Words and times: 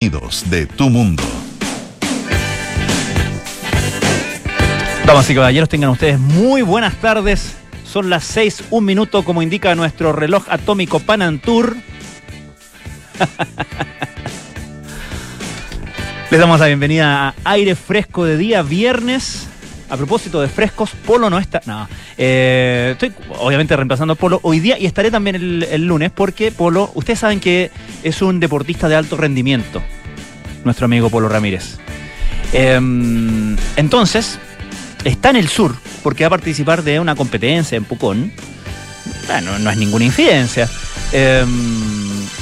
de 0.00 0.64
tu 0.64 0.88
mundo. 0.88 1.22
Damas 5.04 5.28
y 5.28 5.34
caballeros, 5.34 5.68
tengan 5.68 5.90
ustedes 5.90 6.18
muy 6.18 6.62
buenas 6.62 6.94
tardes. 7.02 7.54
Son 7.84 8.08
las 8.08 8.24
6, 8.24 8.64
un 8.70 8.86
minuto, 8.86 9.22
como 9.26 9.42
indica 9.42 9.74
nuestro 9.74 10.14
reloj 10.14 10.44
atómico 10.48 11.00
Panantur. 11.00 11.76
Les 16.30 16.40
damos 16.40 16.60
la 16.60 16.66
bienvenida 16.68 17.28
a 17.28 17.34
Aire 17.44 17.74
Fresco 17.74 18.24
de 18.24 18.38
día, 18.38 18.62
viernes. 18.62 19.48
A 19.90 19.96
propósito 19.96 20.40
de 20.40 20.48
frescos, 20.48 20.90
Polo 21.04 21.28
no 21.28 21.38
está. 21.38 21.60
No. 21.66 21.88
Eh, 22.16 22.90
estoy 22.92 23.12
obviamente 23.40 23.74
reemplazando 23.74 24.12
a 24.12 24.16
Polo 24.16 24.38
hoy 24.44 24.60
día 24.60 24.78
y 24.78 24.86
estaré 24.86 25.10
también 25.10 25.36
el, 25.36 25.84
lunes 25.84 26.12
porque 26.12 26.52
Polo, 26.52 26.92
ustedes 26.94 27.18
saben 27.18 27.40
que 27.40 27.72
es 28.04 28.22
un 28.22 28.38
deportista 28.38 28.88
de 28.88 28.94
alto 28.94 29.16
rendimiento, 29.16 29.82
nuestro 30.64 30.84
amigo 30.84 31.10
Polo 31.10 31.28
Ramírez. 31.28 31.78
Eh, 32.52 32.78
entonces, 33.76 34.38
está 35.04 35.30
en 35.30 35.36
el 35.36 35.48
sur 35.48 35.74
porque 36.04 36.22
va 36.24 36.28
a 36.28 36.30
participar 36.30 36.84
de 36.84 37.00
una 37.00 37.16
competencia 37.16 37.76
en 37.76 37.84
Pucón. 37.84 38.32
Bueno, 39.26 39.58
no 39.58 39.70
es 39.70 39.76
ninguna 39.76 40.04
incidencia. 40.04 40.68
Eh, 41.12 41.44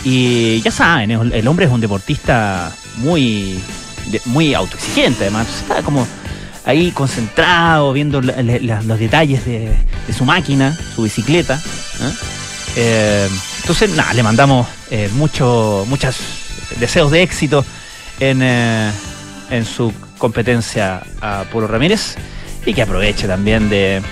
y 0.04 0.60
ya 0.60 0.70
saben, 0.70 1.10
el 1.10 1.48
hombre 1.48 1.64
es 1.66 1.72
un 1.72 1.80
deportista 1.80 2.72
muy, 2.96 3.58
muy 4.26 4.54
autoexigente, 4.54 5.24
además. 5.24 5.64
Como 5.84 6.06
ahí 6.68 6.92
concentrado, 6.92 7.94
viendo 7.94 8.20
los 8.20 8.98
detalles 8.98 9.46
de, 9.46 9.74
su 10.14 10.26
máquina, 10.26 10.76
su 10.94 11.02
bicicleta. 11.02 11.54
¿eh? 11.54 12.12
Eh, 12.76 13.28
entonces, 13.60 13.90
nada, 13.96 14.12
le 14.12 14.22
mandamos 14.22 14.68
eh, 14.90 15.08
mucho, 15.14 15.86
muchos 15.88 16.18
deseos 16.78 17.10
de 17.10 17.22
éxito 17.22 17.64
en, 18.20 18.42
en 18.42 19.64
su 19.64 19.94
competencia 20.18 21.02
a 21.22 21.44
Polo 21.50 21.66
Ramírez 21.66 22.16
y 22.66 22.74
que 22.74 22.82
aproveche 22.82 23.26
también 23.26 23.70
de 23.70 24.02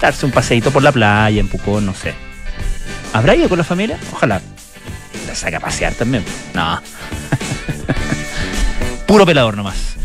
darse 0.00 0.24
un 0.24 0.32
paseíto 0.32 0.70
por 0.70 0.82
la 0.82 0.92
playa, 0.92 1.38
en 1.38 1.48
Pucón, 1.48 1.84
no 1.84 1.94
sé. 1.94 2.14
¿Habrá 3.12 3.36
ido 3.36 3.50
con 3.50 3.58
la 3.58 3.64
familia? 3.64 3.98
Ojalá 4.10 4.40
la 5.26 5.34
saque 5.34 5.56
a 5.56 5.60
pasear 5.60 5.92
también. 5.92 6.24
No. 6.54 6.80
Puro 9.06 9.26
pelador 9.26 9.54
nomás. 9.54 9.99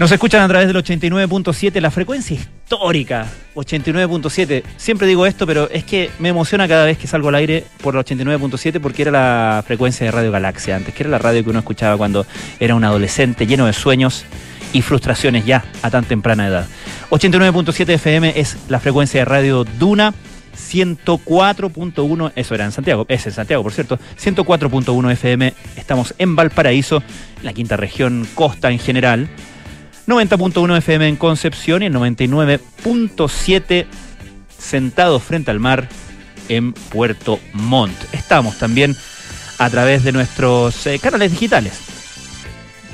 Nos 0.00 0.10
escuchan 0.12 0.40
a 0.40 0.48
través 0.48 0.66
del 0.66 0.82
89.7, 0.82 1.78
la 1.78 1.90
frecuencia 1.90 2.34
histórica, 2.34 3.26
89.7. 3.54 4.62
Siempre 4.78 5.06
digo 5.06 5.26
esto, 5.26 5.46
pero 5.46 5.68
es 5.68 5.84
que 5.84 6.08
me 6.18 6.30
emociona 6.30 6.66
cada 6.66 6.86
vez 6.86 6.96
que 6.96 7.06
salgo 7.06 7.28
al 7.28 7.34
aire 7.34 7.66
por 7.82 7.94
el 7.94 8.02
89.7 8.02 8.80
porque 8.80 9.02
era 9.02 9.10
la 9.10 9.62
frecuencia 9.66 10.06
de 10.06 10.10
Radio 10.10 10.32
Galaxia 10.32 10.76
antes, 10.76 10.94
que 10.94 11.02
era 11.02 11.10
la 11.10 11.18
radio 11.18 11.44
que 11.44 11.50
uno 11.50 11.58
escuchaba 11.58 11.98
cuando 11.98 12.24
era 12.58 12.74
un 12.74 12.82
adolescente 12.82 13.46
lleno 13.46 13.66
de 13.66 13.74
sueños 13.74 14.24
y 14.72 14.80
frustraciones 14.80 15.44
ya 15.44 15.66
a 15.82 15.90
tan 15.90 16.06
temprana 16.06 16.48
edad. 16.48 16.66
89.7 17.10 17.90
FM 17.90 18.40
es 18.40 18.56
la 18.70 18.80
frecuencia 18.80 19.20
de 19.20 19.26
Radio 19.26 19.64
Duna. 19.78 20.14
104.1, 20.56 22.32
eso 22.36 22.54
era 22.54 22.64
en 22.64 22.72
Santiago, 22.72 23.06
es 23.08 23.26
en 23.26 23.32
Santiago, 23.32 23.62
por 23.62 23.72
cierto, 23.72 23.98
104.1 24.20 25.12
FM, 25.12 25.54
estamos 25.76 26.14
en 26.18 26.36
Valparaíso, 26.36 27.02
la 27.42 27.52
quinta 27.52 27.76
región 27.76 28.26
costa 28.34 28.70
en 28.70 28.78
general, 28.78 29.28
90.1 30.10 30.78
FM 30.78 31.08
en 31.08 31.16
Concepción 31.16 31.82
y 31.84 31.86
el 31.86 31.94
99.7 31.94 33.86
sentados 34.58 35.22
frente 35.22 35.52
al 35.52 35.60
mar 35.60 35.88
en 36.48 36.72
Puerto 36.72 37.38
Montt. 37.52 37.96
Estamos 38.12 38.58
también 38.58 38.96
a 39.58 39.70
través 39.70 40.02
de 40.02 40.10
nuestros 40.10 40.84
eh, 40.88 40.98
canales 40.98 41.30
digitales, 41.30 41.78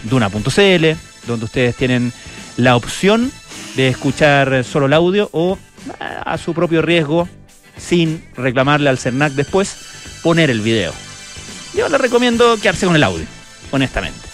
duna.cl, 0.03 0.87
donde 1.27 1.45
ustedes 1.45 1.75
tienen 1.75 2.13
la 2.59 2.77
opción 2.77 3.33
de 3.77 3.89
escuchar 3.89 4.63
solo 4.63 4.85
el 4.85 4.93
audio 4.93 5.31
o 5.33 5.59
a 5.99 6.37
su 6.37 6.53
propio 6.53 6.83
riesgo, 6.83 7.31
sin 7.79 8.23
reclamarle 8.37 8.91
al 8.91 8.99
CERNAC 8.99 9.33
después, 9.33 9.75
poner 10.23 10.51
el 10.51 10.61
video. 10.61 10.93
Yo 11.75 11.89
les 11.89 12.01
recomiendo 12.01 12.59
quedarse 12.59 12.85
con 12.85 12.95
el 12.95 13.05
audio, 13.05 13.25
honestamente. 13.71 14.26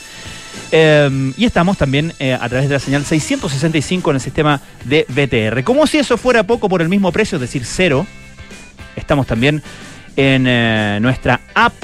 Eh, 0.71 1.33
y 1.37 1.45
estamos 1.45 1.77
también 1.77 2.15
eh, 2.19 2.33
a 2.33 2.49
través 2.49 2.69
de 2.69 2.75
la 2.75 2.81
señal 2.81 3.05
665 3.05 4.11
en 4.11 4.17
el 4.17 4.21
sistema 4.21 4.61
de 4.85 5.07
BTR. 5.09 5.63
Como 5.65 5.87
si 5.87 5.99
eso 5.99 6.17
fuera 6.17 6.43
poco 6.45 6.69
por 6.69 6.81
el 6.83 6.89
mismo 6.89 7.13
precio, 7.13 7.37
es 7.37 7.43
decir, 7.43 7.65
cero, 7.65 8.07
estamos 8.97 9.27
también 9.27 9.63
en 10.17 10.47
eh, 10.47 10.99
nuestra 11.01 11.41
app 11.55 11.75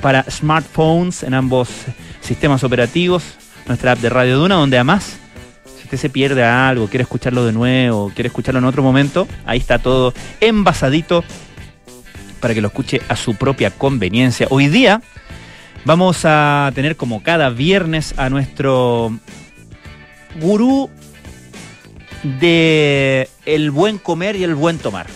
para 0.00 0.24
smartphones, 0.30 1.22
en 1.22 1.34
ambos 1.34 1.68
sistemas 2.20 2.64
operativos, 2.64 3.22
nuestra 3.66 3.92
app 3.92 3.98
de 3.98 4.08
Radio 4.08 4.38
Duna, 4.38 4.56
donde 4.56 4.76
además, 4.76 5.16
si 5.76 5.84
usted 5.84 5.98
se 5.98 6.10
pierde 6.10 6.44
algo, 6.44 6.88
quiere 6.88 7.02
escucharlo 7.02 7.44
de 7.44 7.52
nuevo, 7.52 8.10
quiere 8.14 8.28
escucharlo 8.28 8.58
en 8.58 8.66
otro 8.66 8.82
momento, 8.82 9.26
ahí 9.46 9.58
está 9.58 9.78
todo 9.78 10.14
envasadito 10.40 11.24
para 12.40 12.52
que 12.52 12.60
lo 12.60 12.68
escuche 12.68 13.00
a 13.08 13.16
su 13.16 13.34
propia 13.36 13.70
conveniencia. 13.70 14.46
Hoy 14.50 14.68
día 14.68 15.00
vamos 15.84 16.20
a 16.24 16.70
tener 16.74 16.96
como 16.96 17.22
cada 17.22 17.50
viernes 17.50 18.14
a 18.16 18.30
nuestro 18.30 19.18
gurú 20.40 20.90
de 22.22 23.28
el 23.44 23.70
buen 23.70 23.98
comer 23.98 24.36
y 24.36 24.44
el 24.44 24.54
buen 24.54 24.78
tomar, 24.78 25.06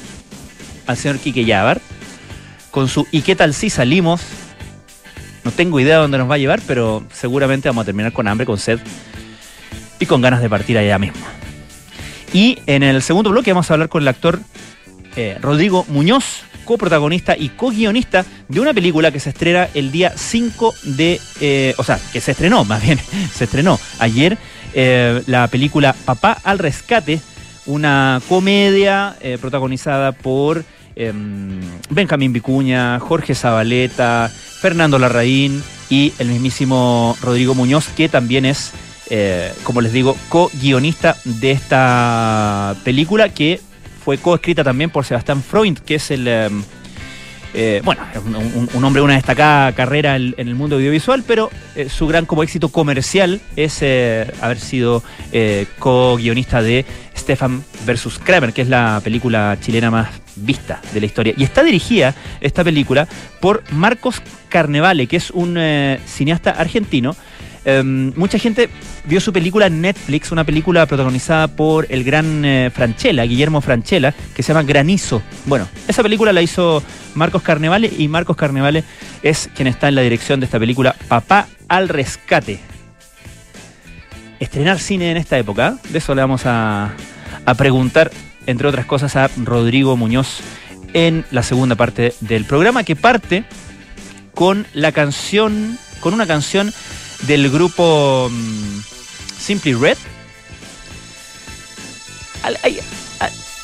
al 0.87 0.97
señor 0.97 1.19
Quique 1.19 1.45
Yavar, 1.45 1.81
con 2.71 2.89
su 2.89 3.07
¿y 3.11 3.23
qué 3.23 3.35
tal 3.35 3.55
si 3.55 3.71
salimos? 3.71 4.23
No 5.45 5.51
tengo 5.51 5.81
idea 5.81 5.97
de 5.97 6.03
dónde 6.03 6.19
nos 6.19 6.31
va 6.31 6.35
a 6.35 6.39
llevar, 6.39 6.61
pero 6.67 7.05
seguramente 7.13 7.69
vamos 7.69 7.83
a 7.83 7.87
terminar 7.87 8.13
con 8.13 8.29
hambre, 8.29 8.47
con 8.47 8.59
sed 8.59 8.79
y 9.99 10.07
con 10.07 10.21
ganas 10.21 10.43
de 10.43 10.51
partir 10.51 10.77
allá 10.77 10.99
mismo. 10.99 11.25
Y 12.35 12.59
en 12.67 12.83
el 12.83 13.03
segundo 13.03 13.31
bloque 13.31 13.53
vamos 13.53 13.71
a 13.71 13.75
hablar 13.75 13.89
con 13.89 14.03
el 14.03 14.09
actor 14.09 14.41
eh, 15.17 15.39
Rodrigo 15.41 15.87
Muñoz, 15.89 16.43
coprotagonista 16.69 17.35
y 17.35 17.49
co-guionista 17.49 18.27
de 18.47 18.61
una 18.61 18.75
película 18.75 19.11
que 19.11 19.21
se 19.21 19.31
estrena 19.31 19.71
el 19.73 19.91
día 19.91 20.13
5 20.15 20.75
de. 20.83 21.19
Eh, 21.41 21.75
o 21.79 21.83
sea, 21.83 21.99
que 22.13 22.21
se 22.21 22.33
estrenó, 22.33 22.67
más 22.67 22.83
bien, 22.83 23.01
se 23.35 23.45
estrenó 23.45 23.81
ayer, 23.99 24.37
eh, 24.75 25.23
la 25.27 25.47
película 25.49 25.95
Papá 26.05 26.37
al 26.45 26.59
Rescate, 26.59 27.21
una 27.65 28.21
comedia 28.29 29.17
eh, 29.23 29.39
protagonizada 29.41 30.13
por 30.13 30.63
em, 30.95 31.59
Benjamín 31.89 32.35
Vicuña, 32.35 33.01
Jorge 33.01 33.35
Zabaleta, 33.35 34.31
Fernando 34.31 34.99
Larraín 34.99 35.63
y 35.89 36.13
el 36.19 36.29
mismísimo 36.29 37.17
Rodrigo 37.23 37.55
Muñoz, 37.55 37.89
que 37.97 38.11
también 38.11 38.45
es. 38.45 38.73
como 39.63 39.81
les 39.81 39.95
digo, 39.95 40.19
co-guionista 40.29 41.17
de 41.25 41.53
esta 41.53 42.77
película 42.85 43.31
que 43.31 43.59
fue 44.09 44.17
coescrita 44.17 44.65
también 44.65 44.89
por 44.89 45.05
Sebastián 45.05 45.43
Freund, 45.43 45.81
que 45.81 45.97
es 45.97 46.11
el. 46.11 46.27
Eh, 46.27 46.49
eh, 47.53 47.83
bueno, 47.85 48.01
un, 48.25 48.71
un, 48.73 48.85
hombre 48.85 49.01
de 49.01 49.05
una 49.05 49.17
destacada 49.17 49.73
carrera 49.73 50.17
en, 50.17 50.35
el 50.39 50.55
mundo 50.55 50.77
audiovisual, 50.77 51.25
pero 51.27 51.51
eh, 51.77 51.91
su 51.91 52.07
gran 52.07 52.25
como 52.25 52.43
éxito 52.43 52.71
comercial 52.71 53.39
es 53.55 53.83
eh, 53.83 54.33
haber 54.41 54.61
sido 54.61 55.03
co-guionista 55.79 56.63
de 56.63 56.87
Stefan 57.15 57.63
vs. 57.85 58.19
Kramer, 58.25 58.55
que 58.55 58.63
es 58.63 58.69
la 58.69 58.99
película 59.05 59.59
chilena 59.61 59.91
más 59.91 60.09
vista 60.37 60.81
de 60.95 61.01
la 61.01 61.07
historia. 61.07 61.35
Y 61.37 61.45
está 61.45 61.63
dirigida 61.63 62.15
esta 62.41 62.65
película 62.65 63.07
por 63.41 63.63
Marcos 63.73 64.23
Carnevale, 64.49 65.07
que 65.07 65.19
es 65.19 65.31
un 65.33 65.59
cineasta 66.07 66.53
argentino. 66.53 67.15
Um, 67.69 68.15
mucha 68.17 68.39
gente 68.39 68.71
vio 69.05 69.21
su 69.21 69.31
película 69.31 69.67
en 69.67 69.83
Netflix, 69.83 70.33
una 70.33 70.45
película 70.45 70.87
protagonizada 70.87 71.49
por 71.49 71.87
el 71.91 72.03
gran 72.03 72.43
eh, 72.43 72.71
Franchella, 72.75 73.25
Guillermo 73.25 73.61
Franchella, 73.61 74.15
que 74.35 74.43
se 74.43 74.55
llama 74.55 74.63
Granizo. 74.63 75.21
Bueno, 75.45 75.69
esa 75.87 76.03
película 76.03 76.33
la 76.33 76.41
hizo 76.41 76.83
Marcos 77.15 77.43
Carnevale 77.43 77.93
y 77.99 78.09
Marcos 78.09 78.39
Carnevale 78.39 78.85
es 79.23 79.51
quien 79.55 79.69
está 79.69 79.89
en 79.89 79.97
la 79.97 80.01
dirección 80.01 80.41
de 80.41 80.47
esta 80.47 80.59
película 80.59 80.97
Papá 81.09 81.47
al 81.69 81.91
Rescate. 81.91 82.59
Estrenar 84.41 84.79
cine 84.79 85.11
en 85.11 85.19
esta 85.19 85.37
época, 85.37 85.77
de 85.91 85.99
eso 85.99 86.15
le 86.15 86.23
vamos 86.23 86.47
a, 86.47 86.95
a 87.45 87.55
preguntar, 87.55 88.11
entre 88.47 88.69
otras 88.69 88.87
cosas, 88.87 89.15
a 89.17 89.29
Rodrigo 89.45 89.95
Muñoz 89.95 90.41
en 90.95 91.27
la 91.31 91.43
segunda 91.43 91.75
parte 91.75 92.15
del 92.21 92.47
programa, 92.47 92.83
que 92.85 92.97
parte 92.97 93.45
con 94.33 94.67
la 94.73 94.93
canción, 94.93 95.77
con 96.01 96.15
una 96.15 96.27
canción 96.27 96.73
del 97.23 97.51
grupo 97.51 98.27
um, 98.27 98.83
Simply 99.39 99.75
Red. 99.75 99.97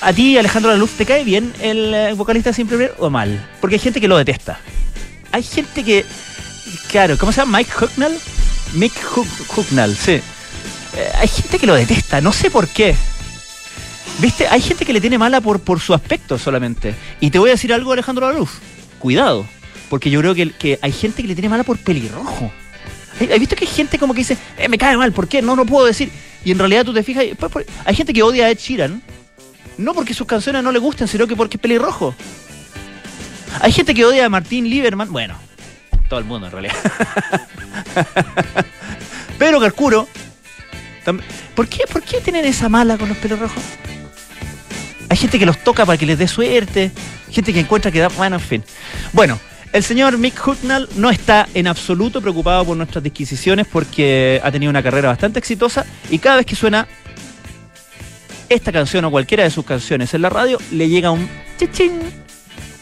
A, 0.01 0.13
ti, 0.13 0.37
Alejandro 0.37 0.71
La 0.71 0.77
Luz, 0.77 0.91
¿te 0.91 1.07
cae 1.07 1.25
bien 1.25 1.55
el, 1.61 1.95
el 1.95 2.15
vocalista 2.15 2.51
de 2.51 2.55
Simply 2.55 2.77
Red 2.77 2.91
o 2.99 3.09
mal? 3.09 3.49
Porque 3.61 3.77
hay 3.77 3.81
gente 3.81 4.01
que 4.01 4.09
lo 4.09 4.19
detesta. 4.19 4.61
Hay 5.33 5.43
gente 5.43 5.83
que, 5.83 6.05
claro, 6.91 7.17
¿cómo 7.19 7.33
se 7.33 7.41
llama? 7.41 7.59
Mike 7.59 7.73
Hucknall. 7.81 8.19
Mick 8.75 8.93
Hucknall, 9.57 9.97
sí. 9.97 10.13
Eh, 10.97 11.11
hay 11.19 11.29
gente 11.29 11.59
que 11.59 11.67
lo 11.67 11.75
detesta, 11.75 12.21
no 12.21 12.33
sé 12.33 12.51
por 12.51 12.69
qué. 12.69 12.95
¿Viste? 14.19 14.47
Hay 14.47 14.61
gente 14.61 14.85
que 14.85 14.93
le 14.93 15.01
tiene 15.01 15.19
mala 15.19 15.41
por, 15.41 15.61
por 15.61 15.81
su 15.81 15.95
aspecto 15.95 16.39
solamente. 16.39 16.95
Y 17.21 17.31
te 17.31 17.39
voy 17.39 17.51
a 17.51 17.53
decir 17.53 17.73
algo, 17.73 17.93
Alejandro 17.93 18.31
La 18.31 18.39
Luz. 18.39 18.51
Cuidado. 18.99 19.47
Porque 19.89 20.11
yo 20.11 20.21
creo 20.21 20.35
que, 20.35 20.51
que 20.51 20.79
hay 20.83 20.93
gente 20.93 21.23
que 21.23 21.29
le 21.29 21.35
tiene 21.35 21.49
mala 21.49 21.65
por 21.65 21.79
pelirrojo. 21.79 22.53
¿Has 23.21 23.39
visto 23.39 23.57
que 23.57 23.65
hay 23.65 23.71
gente 23.71 23.99
como 23.99 24.13
que 24.13 24.21
dice, 24.21 24.37
eh, 24.59 24.69
me 24.69 24.79
cae 24.79 24.97
mal, 24.97 25.13
¿por 25.13 25.29
qué? 25.29 25.41
No, 25.41 25.55
no 25.57 25.65
puedo 25.65 25.87
decir. 25.87 26.11
Y 26.45 26.51
en 26.51 26.59
realidad 26.59 26.85
tú 26.85 26.93
te 26.93 27.03
fijas, 27.03 27.25
hay 27.85 27.95
gente 27.95 28.13
que 28.13 28.23
odia 28.23 28.47
a 28.47 28.51
Ed 28.51 28.59
Sheeran, 28.59 29.03
no 29.79 29.95
porque 29.95 30.15
sus 30.15 30.27
canciones 30.27 30.63
no 30.63 30.73
le 30.73 30.79
gusten, 30.79 31.09
sino 31.09 31.27
que 31.27 31.37
porque 31.37 31.57
es 31.57 31.61
pelirrojo. 31.61 32.15
Hay 33.61 33.73
gente 33.73 33.95
que 33.95 34.05
odia 34.05 34.27
a 34.27 34.29
Martín 34.29 34.69
Lieberman, 34.69 35.11
bueno, 35.13 35.39
todo 36.09 36.19
el 36.19 36.25
mundo 36.25 36.47
en 36.47 36.53
realidad. 36.53 36.75
Pero 39.39 39.61
Carcuro, 39.61 40.09
¿por 41.55 41.69
qué, 41.69 41.85
¿por 41.87 42.03
qué 42.03 42.21
tienen 42.21 42.45
esa 42.45 42.69
mala 42.69 42.99
con 42.99 43.09
los 43.09 43.19
pelirrojos? 43.19 43.63
Hay 45.09 45.17
gente 45.17 45.39
que 45.39 45.47
los 45.47 45.63
toca 45.63 45.87
para 45.87 45.97
que 45.97 46.07
les 46.07 46.19
dé 46.19 46.29
suerte, 46.29 46.91
gente 47.31 47.53
que 47.53 47.61
encuentra 47.61 47.91
que 47.91 48.01
da, 48.01 48.09
bueno, 48.09 48.37
en 48.37 48.43
fin. 48.43 48.65
Bueno, 49.13 49.39
el 49.75 49.83
señor 49.83 50.17
Mick 50.19 50.41
Hucknall 50.47 50.89
no 50.95 51.11
está 51.11 51.49
en 51.53 51.67
absoluto 51.67 52.21
preocupado 52.21 52.65
por 52.65 52.77
nuestras 52.77 53.03
disquisiciones 53.03 53.67
porque 53.67 54.41
ha 54.43 54.53
tenido 54.53 54.71
una 54.71 54.85
carrera 54.85 55.09
bastante 55.09 55.41
exitosa 55.41 55.85
y 56.11 56.21
cada 56.21 56.37
vez 56.37 56.47
que 56.47 56.55
suena 56.55 56.87
esta 58.49 58.71
canción 58.71 59.05
o 59.05 59.11
cualquiera 59.11 59.43
de 59.43 59.51
sus 59.51 59.65
canciones 59.65 60.15
en 60.15 60.23
la 60.23 60.31
radio, 60.31 60.59
le 60.71 60.89
llega 60.89 61.11
un 61.11 61.29
chichín, 61.59 61.99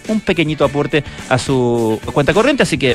un 0.09 0.21
pequeñito 0.21 0.67
aporte 0.67 1.03
a 1.31 1.39
su 1.39 1.99
cuenta 2.13 2.35
corriente, 2.35 2.63
así 2.63 2.77
que 2.77 2.95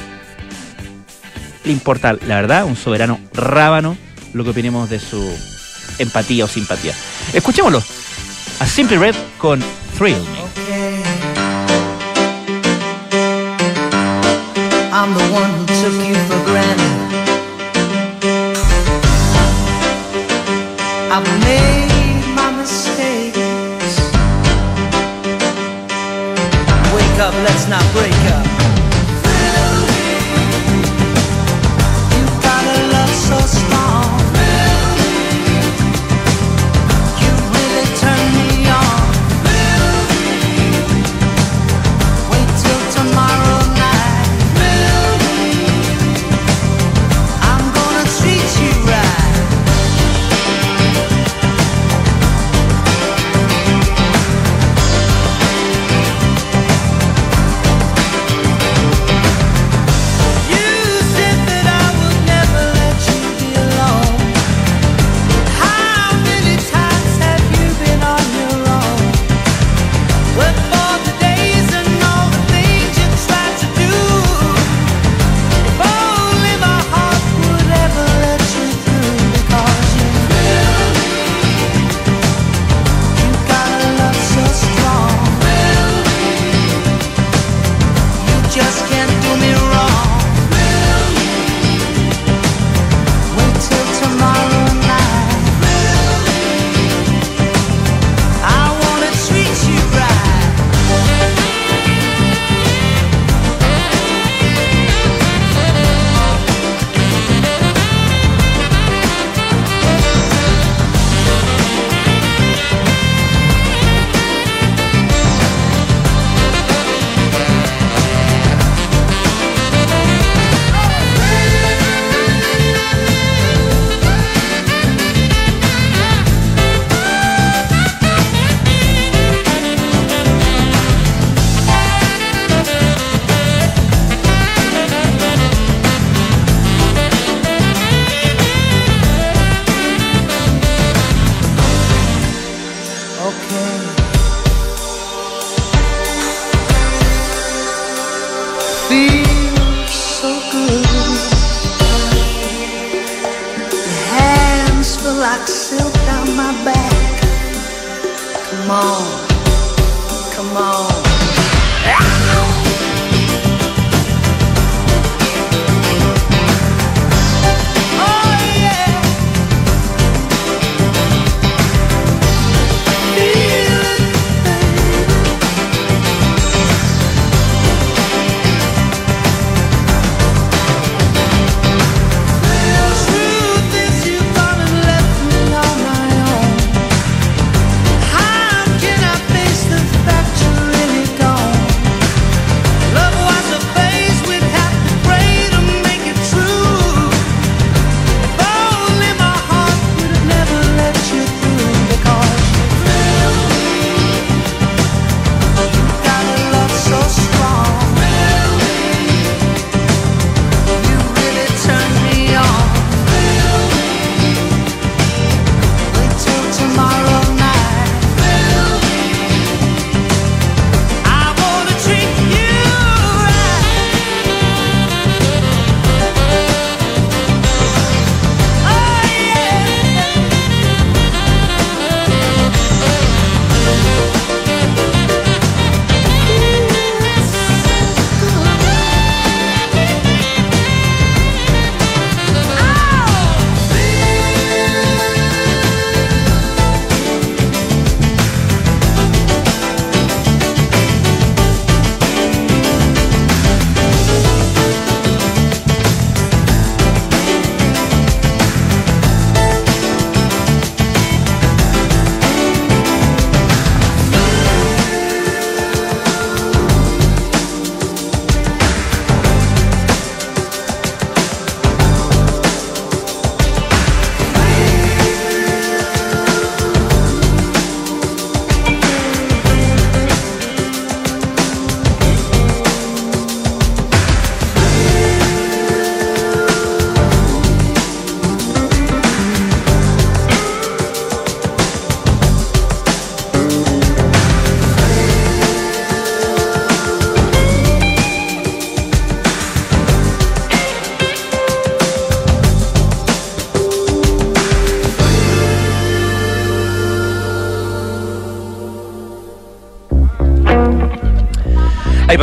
le 1.66 1.72
importa, 1.72 2.14
la 2.28 2.36
verdad, 2.36 2.66
un 2.66 2.76
soberano 2.76 3.20
rábano 3.34 3.98
lo 4.34 4.44
que 4.44 4.52
opinemos 4.52 4.92
de 4.92 5.00
su 5.00 5.28
empatía 5.98 6.46
o 6.46 6.48
simpatía. 6.48 6.94
Escuchémoslo. 7.34 7.82
A 8.60 8.68
Simply 8.68 8.98
Red 8.98 9.16
con 9.40 9.60
Thrill 9.98 10.18
Me. 10.18 11.07
I'm 15.00 15.14
the 15.14 15.28
one 15.32 15.52
who 15.52 15.66
took 15.68 15.94
you 16.08 16.16
for 16.26 16.44
granted. 16.44 16.96
I've 21.14 21.30
made 21.46 22.26
my 22.34 22.50
mistakes. 22.58 23.94
Wake 26.96 27.20
up, 27.20 27.36
let's 27.46 27.68
not 27.68 27.86
break 27.94 28.12
up. 28.34 28.47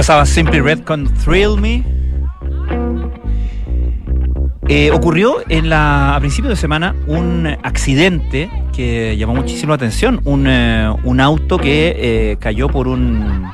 Pasaba 0.05 0.27
Simply 0.27 0.61
Red 0.61 0.81
con 0.81 1.09
Thrill 1.25 1.59
Me. 1.59 1.83
Eh, 4.69 4.91
ocurrió 4.91 5.37
en 5.49 5.71
la, 5.71 6.15
a 6.15 6.21
principios 6.21 6.51
de 6.51 6.57
semana 6.57 6.95
un 7.07 7.47
accidente 7.63 8.51
que 8.75 9.17
llamó 9.17 9.35
muchísimo 9.35 9.71
la 9.71 9.77
atención. 9.77 10.21
Un, 10.25 10.45
eh, 10.47 10.95
un 11.05 11.21
auto 11.21 11.57
que 11.57 11.95
eh, 11.97 12.37
cayó 12.39 12.69
por 12.69 12.87
un, 12.87 13.51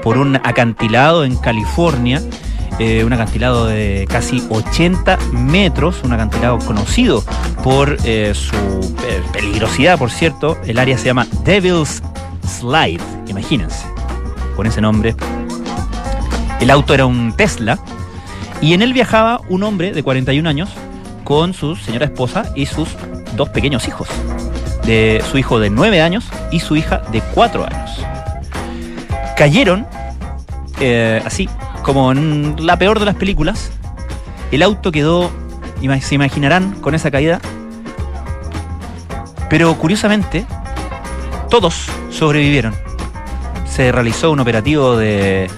por 0.00 0.16
un 0.16 0.36
acantilado 0.36 1.24
en 1.24 1.34
California. 1.34 2.22
un 2.78 3.12
acantilado 3.12 3.66
de 3.66 4.06
casi 4.08 4.44
80 4.48 5.18
metros, 5.32 6.02
un 6.04 6.12
acantilado 6.12 6.60
conocido 6.60 7.24
por 7.64 7.98
su 8.00 8.94
peligrosidad, 9.32 9.98
por 9.98 10.12
cierto. 10.12 10.56
El 10.64 10.78
área 10.78 10.96
se 10.96 11.06
llama 11.06 11.26
Devil's 11.44 12.00
Slide, 12.46 13.02
imagínense, 13.26 13.84
con 14.54 14.68
ese 14.68 14.80
nombre. 14.80 15.16
El 16.60 16.70
auto 16.70 16.92
era 16.92 17.06
un 17.06 17.32
Tesla 17.32 17.78
y 18.60 18.74
en 18.74 18.82
él 18.82 18.92
viajaba 18.92 19.40
un 19.48 19.62
hombre 19.62 19.92
de 19.92 20.02
41 20.02 20.46
años 20.48 20.68
con 21.24 21.54
su 21.54 21.74
señora 21.74 22.04
esposa 22.04 22.52
y 22.54 22.66
sus 22.66 22.88
dos 23.34 23.48
pequeños 23.48 23.88
hijos. 23.88 24.08
De 24.84 25.22
su 25.30 25.38
hijo 25.38 25.58
de 25.58 25.70
9 25.70 26.02
años 26.02 26.28
y 26.50 26.60
su 26.60 26.76
hija 26.76 26.98
de 27.10 27.22
4 27.22 27.64
años. 27.64 27.90
Cayeron 29.36 29.86
eh, 30.80 31.22
así, 31.24 31.48
como 31.82 32.12
en 32.12 32.56
la 32.66 32.78
peor 32.78 32.98
de 32.98 33.06
las 33.06 33.14
películas. 33.14 33.70
El 34.50 34.62
auto 34.62 34.92
quedó, 34.92 35.30
se 36.00 36.14
imaginarán, 36.14 36.72
con 36.80 36.94
esa 36.94 37.10
caída. 37.10 37.40
Pero 39.48 39.74
curiosamente, 39.76 40.44
todos 41.48 41.86
sobrevivieron. 42.10 42.74
Se 43.66 43.92
realizó 43.92 44.30
un 44.30 44.40
operativo 44.40 44.96
de, 44.96 45.48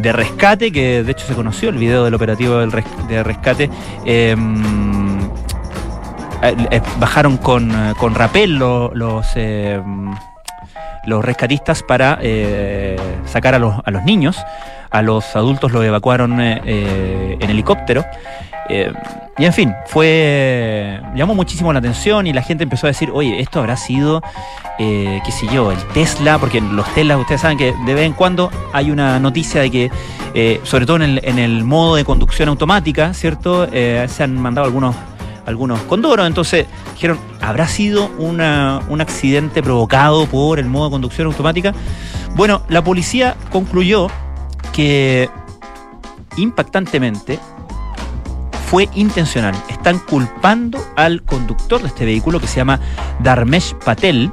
de 0.00 0.12
rescate, 0.12 0.70
que 0.72 1.02
de 1.02 1.12
hecho 1.12 1.26
se 1.26 1.34
conoció 1.34 1.68
el 1.70 1.76
video 1.78 2.04
del 2.04 2.14
operativo 2.14 2.58
del 2.58 2.70
de 3.08 3.22
rescate. 3.24 3.70
Em, 4.04 5.20
eh, 6.42 6.54
eh, 6.70 6.80
bajaron 6.98 7.36
con, 7.36 7.70
eh, 7.70 7.94
con 7.98 8.14
rapel 8.14 8.56
lo- 8.58 8.90
los, 8.94 9.26
em, 9.34 10.14
los 11.06 11.24
rescatistas 11.24 11.82
para 11.82 12.18
eh, 12.22 12.96
sacar 13.24 13.54
a 13.54 13.58
los, 13.58 13.74
a 13.84 13.90
los 13.90 14.02
niños. 14.04 14.36
A 14.90 15.02
los 15.02 15.36
adultos 15.36 15.70
los 15.72 15.84
evacuaron 15.84 16.40
eh, 16.40 16.62
eh, 16.64 17.36
en 17.40 17.50
helicóptero. 17.50 18.04
Eh, 18.68 18.92
y 19.38 19.44
en 19.44 19.52
fin, 19.52 19.74
fue. 19.86 21.00
llamó 21.14 21.34
muchísimo 21.34 21.72
la 21.72 21.78
atención 21.78 22.26
y 22.26 22.32
la 22.32 22.42
gente 22.42 22.64
empezó 22.64 22.86
a 22.86 22.88
decir, 22.88 23.10
oye, 23.12 23.40
esto 23.40 23.60
habrá 23.60 23.76
sido, 23.76 24.22
eh, 24.78 25.20
qué 25.24 25.32
sé 25.32 25.46
yo, 25.46 25.70
el 25.72 25.78
Tesla, 25.94 26.38
porque 26.38 26.60
los 26.60 26.86
Teslas, 26.94 27.18
ustedes 27.18 27.40
saben 27.40 27.56
que 27.56 27.72
de 27.86 27.94
vez 27.94 28.04
en 28.04 28.12
cuando 28.12 28.50
hay 28.72 28.90
una 28.90 29.18
noticia 29.20 29.60
de 29.60 29.70
que, 29.70 29.90
eh, 30.34 30.60
sobre 30.64 30.86
todo 30.86 30.96
en 30.96 31.38
el, 31.38 31.64
modo 31.64 31.96
de 31.96 32.04
conducción 32.04 32.48
automática, 32.48 33.14
¿cierto? 33.14 33.68
Se 33.70 34.22
han 34.22 34.38
mandado 34.38 34.66
algunos 34.66 34.94
algunos 35.46 35.80
condoros, 35.82 36.26
entonces 36.26 36.66
dijeron, 36.92 37.18
¿habrá 37.40 37.66
sido 37.68 38.10
un 38.18 39.00
accidente 39.00 39.62
provocado 39.62 40.26
por 40.26 40.58
el 40.58 40.66
modo 40.66 40.86
de 40.86 40.90
conducción 40.90 41.26
automática? 41.26 41.72
Bueno, 42.34 42.60
la 42.68 42.84
policía 42.84 43.34
concluyó 43.50 44.08
que 44.72 45.30
impactantemente 46.36 47.38
fue 48.70 48.88
intencional. 48.94 49.54
Están 49.68 49.98
culpando 49.98 50.78
al 50.96 51.22
conductor 51.22 51.80
de 51.80 51.88
este 51.88 52.04
vehículo 52.04 52.40
que 52.40 52.46
se 52.46 52.56
llama 52.56 52.80
Dharmesh 53.20 53.74
Patel 53.74 54.30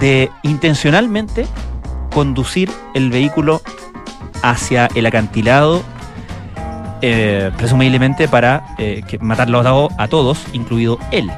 de 0.00 0.30
intencionalmente 0.42 1.46
conducir 2.12 2.70
el 2.94 3.10
vehículo 3.10 3.62
hacia 4.42 4.88
el 4.94 5.06
acantilado 5.06 5.82
eh, 7.00 7.52
presumiblemente 7.56 8.26
para 8.26 8.74
eh, 8.78 9.02
matarlos 9.20 9.64
a 9.96 10.08
todos, 10.08 10.38
incluido 10.52 10.98
él. 11.12 11.30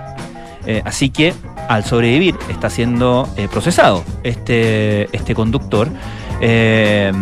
Eh, 0.67 0.83
así 0.85 1.11
que 1.11 1.35
al 1.69 1.85
sobrevivir 1.85 2.37
está 2.49 2.71
siendo 2.71 3.29
eh, 3.37 3.49
procesado 3.51 4.05
este, 4.23 5.15
este 5.17 5.35
conductor. 5.35 5.89
Eh, 6.41 7.13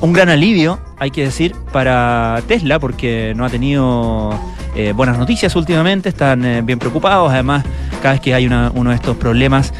un 0.00 0.12
gran 0.12 0.28
alivio, 0.28 0.78
hay 0.98 1.10
que 1.10 1.22
decir, 1.24 1.54
para 1.72 2.40
Tesla 2.46 2.78
porque 2.78 3.32
no 3.36 3.44
ha 3.44 3.50
tenido 3.50 4.30
eh, 4.76 4.92
buenas 4.94 5.18
noticias 5.18 5.54
últimamente, 5.56 6.08
están 6.08 6.44
eh, 6.44 6.62
bien 6.62 6.78
preocupados, 6.78 7.32
además 7.32 7.64
cada 8.02 8.12
vez 8.14 8.20
que 8.20 8.34
hay 8.34 8.46
una- 8.46 8.70
uno 8.74 8.90
de 8.90 8.96
estos 8.96 9.16
problemas 9.16 9.72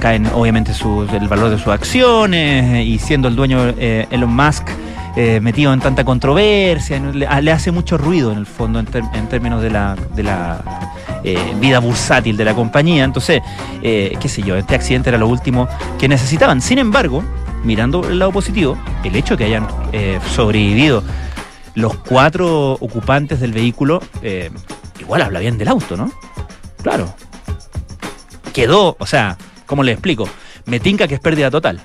caen 0.00 0.26
obviamente 0.34 0.74
sus- 0.74 1.12
el 1.12 1.28
valor 1.28 1.50
de 1.50 1.58
sus 1.58 1.68
acciones 1.68 2.84
y 2.86 2.98
siendo 2.98 3.28
el 3.28 3.36
dueño 3.36 3.72
Elon 3.78 4.34
Musk 4.34 4.68
metido 5.40 5.72
en 5.72 5.80
tanta 5.80 6.04
controversia, 6.04 7.00
le, 7.00 7.26
a- 7.26 7.40
le 7.40 7.50
hace 7.52 7.70
mucho 7.72 7.98
ruido 7.98 8.30
en 8.32 8.38
el 8.38 8.46
fondo 8.46 8.78
en, 8.78 8.88
en 9.14 9.28
términos 9.28 9.62
de 9.62 9.70
la, 9.70 9.96
de 10.14 10.22
la 10.22 10.60
vida 11.60 11.78
bursátil 11.80 12.36
de 12.36 12.44
la 12.44 12.54
compañía. 12.54 13.02
Entonces, 13.04 13.42
qué 13.82 14.28
sé 14.28 14.42
yo, 14.42 14.56
este 14.56 14.74
accidente 14.76 15.08
era 15.10 15.18
lo 15.18 15.26
último 15.28 15.68
que 15.98 16.08
necesitaban. 16.08 16.60
Sin 16.60 16.78
embargo, 16.78 17.24
mirando 17.64 18.08
el 18.08 18.18
lado 18.18 18.32
positivo, 18.32 18.78
el 19.04 19.16
hecho 19.16 19.34
de 19.34 19.38
que 19.38 19.44
hayan 19.44 19.66
eh, 19.92 20.20
sobrevivido 20.34 21.02
los 21.74 21.94
cuatro 21.96 22.72
ocupantes 22.72 23.40
del 23.40 23.52
vehículo, 23.52 24.02
eh, 24.22 24.50
igual 24.98 25.22
habla 25.22 25.40
bien 25.40 25.58
del 25.58 25.68
auto, 25.68 25.96
¿no? 25.96 26.10
Claro. 26.82 27.14
Quedó, 28.52 28.96
o 28.98 29.06
sea, 29.06 29.36
¿cómo 29.66 29.82
le 29.82 29.92
explico? 29.92 30.28
Me 30.66 30.80
tinca 30.80 31.06
que 31.06 31.14
es 31.14 31.20
pérdida 31.20 31.50
total. 31.50 31.80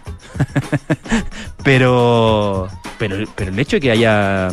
pero, 1.64 2.68
pero, 2.98 3.18
pero 3.36 3.52
el 3.52 3.60
hecho 3.60 3.78
de 3.78 3.82
que 3.82 3.92
haya 3.92 4.50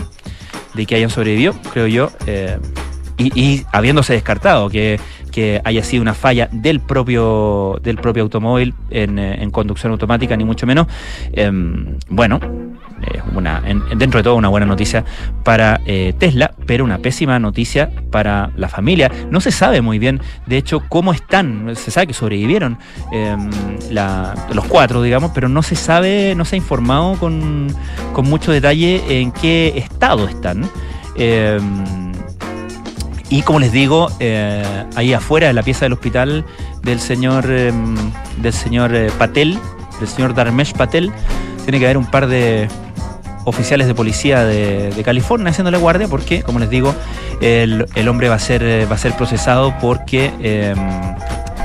de 0.74 0.86
que 0.86 0.94
hayan 0.94 1.10
sobrevivido, 1.10 1.54
creo 1.72 1.86
yo, 1.86 2.10
eh, 2.26 2.58
y, 3.16 3.40
y 3.40 3.66
habiéndose 3.72 4.12
descartado 4.12 4.68
que, 4.68 5.00
que 5.30 5.60
haya 5.64 5.82
sido 5.82 6.02
una 6.02 6.14
falla 6.14 6.48
del 6.52 6.80
propio 6.80 7.78
del 7.82 7.96
propio 7.96 8.22
automóvil 8.24 8.74
en, 8.90 9.18
eh, 9.18 9.42
en 9.42 9.50
conducción 9.50 9.92
automática, 9.92 10.36
ni 10.36 10.44
mucho 10.44 10.66
menos, 10.66 10.86
eh, 11.32 11.50
bueno, 12.08 12.40
una, 13.34 13.62
en- 13.64 13.82
dentro 13.98 14.18
de 14.18 14.24
todo 14.24 14.34
una 14.34 14.48
buena 14.48 14.66
noticia 14.66 15.04
para 15.42 15.80
eh, 15.86 16.12
Tesla, 16.18 16.52
pero 16.66 16.84
una 16.84 16.98
pésima 16.98 17.38
noticia 17.38 17.90
para 18.10 18.50
la 18.56 18.68
familia. 18.68 19.10
No 19.30 19.40
se 19.40 19.50
sabe 19.52 19.80
muy 19.80 19.98
bien, 19.98 20.20
de 20.46 20.58
hecho, 20.58 20.82
cómo 20.88 21.12
están. 21.14 21.74
Se 21.76 21.90
sabe 21.90 22.08
que 22.08 22.12
sobrevivieron 22.14 22.76
la- 23.90 24.34
los 24.52 24.64
cuatro, 24.66 25.00
digamos, 25.02 25.30
pero 25.34 25.48
no 25.48 25.62
se 25.62 25.76
sabe, 25.76 26.34
no 26.36 26.44
se 26.44 26.56
ha 26.56 26.58
informado 26.58 27.14
con, 27.18 27.68
con 28.12 28.28
mucho 28.28 28.52
detalle 28.52 29.20
en 29.20 29.32
qué 29.32 29.72
estado 29.76 30.28
están. 30.28 30.68
Y 33.30 33.42
como 33.42 33.60
les 33.60 33.72
digo, 33.72 34.10
eh, 34.18 34.84
ahí 34.96 35.14
afuera 35.14 35.46
de 35.46 35.52
la 35.52 35.62
pieza 35.62 35.86
del 35.86 35.94
hospital 35.94 36.44
del 36.82 37.00
señor 37.00 37.46
eh, 37.48 37.72
del 38.42 38.52
señor 38.52 38.94
eh, 38.94 39.10
Patel, 39.18 39.58
del 40.00 40.08
señor 40.08 40.34
Dharmesh 40.34 40.74
Patel, 40.74 41.12
tiene 41.64 41.78
que 41.78 41.84
haber 41.84 41.96
un 41.96 42.06
par 42.06 42.26
de 42.26 42.68
oficiales 43.44 43.86
de 43.86 43.94
policía 43.94 44.44
de, 44.44 45.02
California 45.04 45.50
haciéndole 45.50 45.78
guardia 45.78 46.08
porque, 46.08 46.42
como 46.42 46.58
les 46.58 46.70
digo, 46.70 46.94
el, 47.40 47.86
el 47.94 48.08
hombre 48.08 48.28
va 48.28 48.34
a 48.34 48.38
ser 48.38 48.62
eh, 48.62 48.86
va 48.86 48.96
a 48.96 48.98
ser 48.98 49.12
procesado 49.14 49.74
porque 49.80 50.32
eh, 50.40 50.74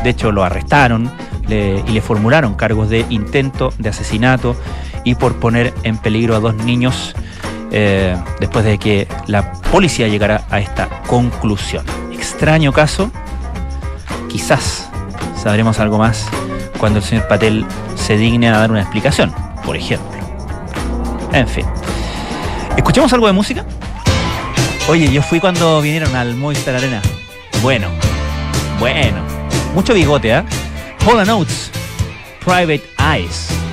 de 0.04 0.10
hecho 0.10 0.32
lo 0.32 0.44
arrestaron 0.44 1.12
y 1.48 1.92
le 1.92 2.02
formularon 2.02 2.56
cargos 2.56 2.90
de 2.90 3.06
intento 3.12 3.72
de 3.78 3.90
asesinato 3.90 4.56
y 5.04 5.14
por 5.14 5.36
poner 5.36 5.76
en 5.84 6.00
peligro 6.00 6.36
a 6.36 6.40
dos 6.40 6.56
niños 6.56 7.14
eh, 7.72 8.16
después 8.40 8.66
de 8.66 8.78
que 8.78 9.08
la 9.28 9.52
policía 9.54 10.08
llegara 10.08 10.46
a 10.50 10.60
esta 10.60 10.88
conclusión. 11.08 11.86
Extraño 12.14 12.72
caso, 12.72 13.12
quizás 14.30 14.90
sabremos 15.42 15.80
algo 15.80 15.98
más 15.98 16.28
cuando 16.80 17.00
el 17.00 17.06
señor 17.06 17.28
Patel 17.28 17.66
se 17.96 18.18
digne 18.18 18.50
a 18.50 18.58
dar 18.58 18.72
una 18.72 18.82
explicación, 18.82 19.34
por 19.66 19.76
ejemplo. 19.76 20.12
En 21.34 21.48
fin. 21.48 21.66
¿Escuchamos 22.78 23.12
algo 23.14 23.28
de 23.28 23.34
música? 23.34 23.66
Oye, 24.88 25.12
yo 25.12 25.22
fui 25.22 25.40
cuando 25.40 25.82
vinieron 25.82 26.16
al 26.16 26.36
Movistar 26.36 26.76
Arena. 26.76 27.02
Bueno, 27.62 27.88
bueno. 28.80 29.18
Mucho 29.74 29.94
bigote, 29.94 30.34
¿ah? 30.34 30.46
Hola 31.06 31.26
Notes, 31.26 31.72
Private 32.44 32.84
Eyes. 33.00 33.65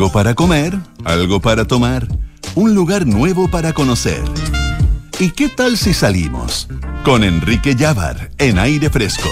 Algo 0.00 0.12
para 0.12 0.34
comer, 0.34 0.78
algo 1.04 1.40
para 1.40 1.66
tomar, 1.66 2.08
un 2.54 2.74
lugar 2.74 3.06
nuevo 3.06 3.48
para 3.48 3.74
conocer. 3.74 4.22
¿Y 5.18 5.28
qué 5.32 5.50
tal 5.50 5.76
si 5.76 5.92
salimos? 5.92 6.68
Con 7.04 7.22
Enrique 7.22 7.74
Llávar 7.76 8.30
en 8.38 8.58
aire 8.58 8.88
fresco. 8.88 9.28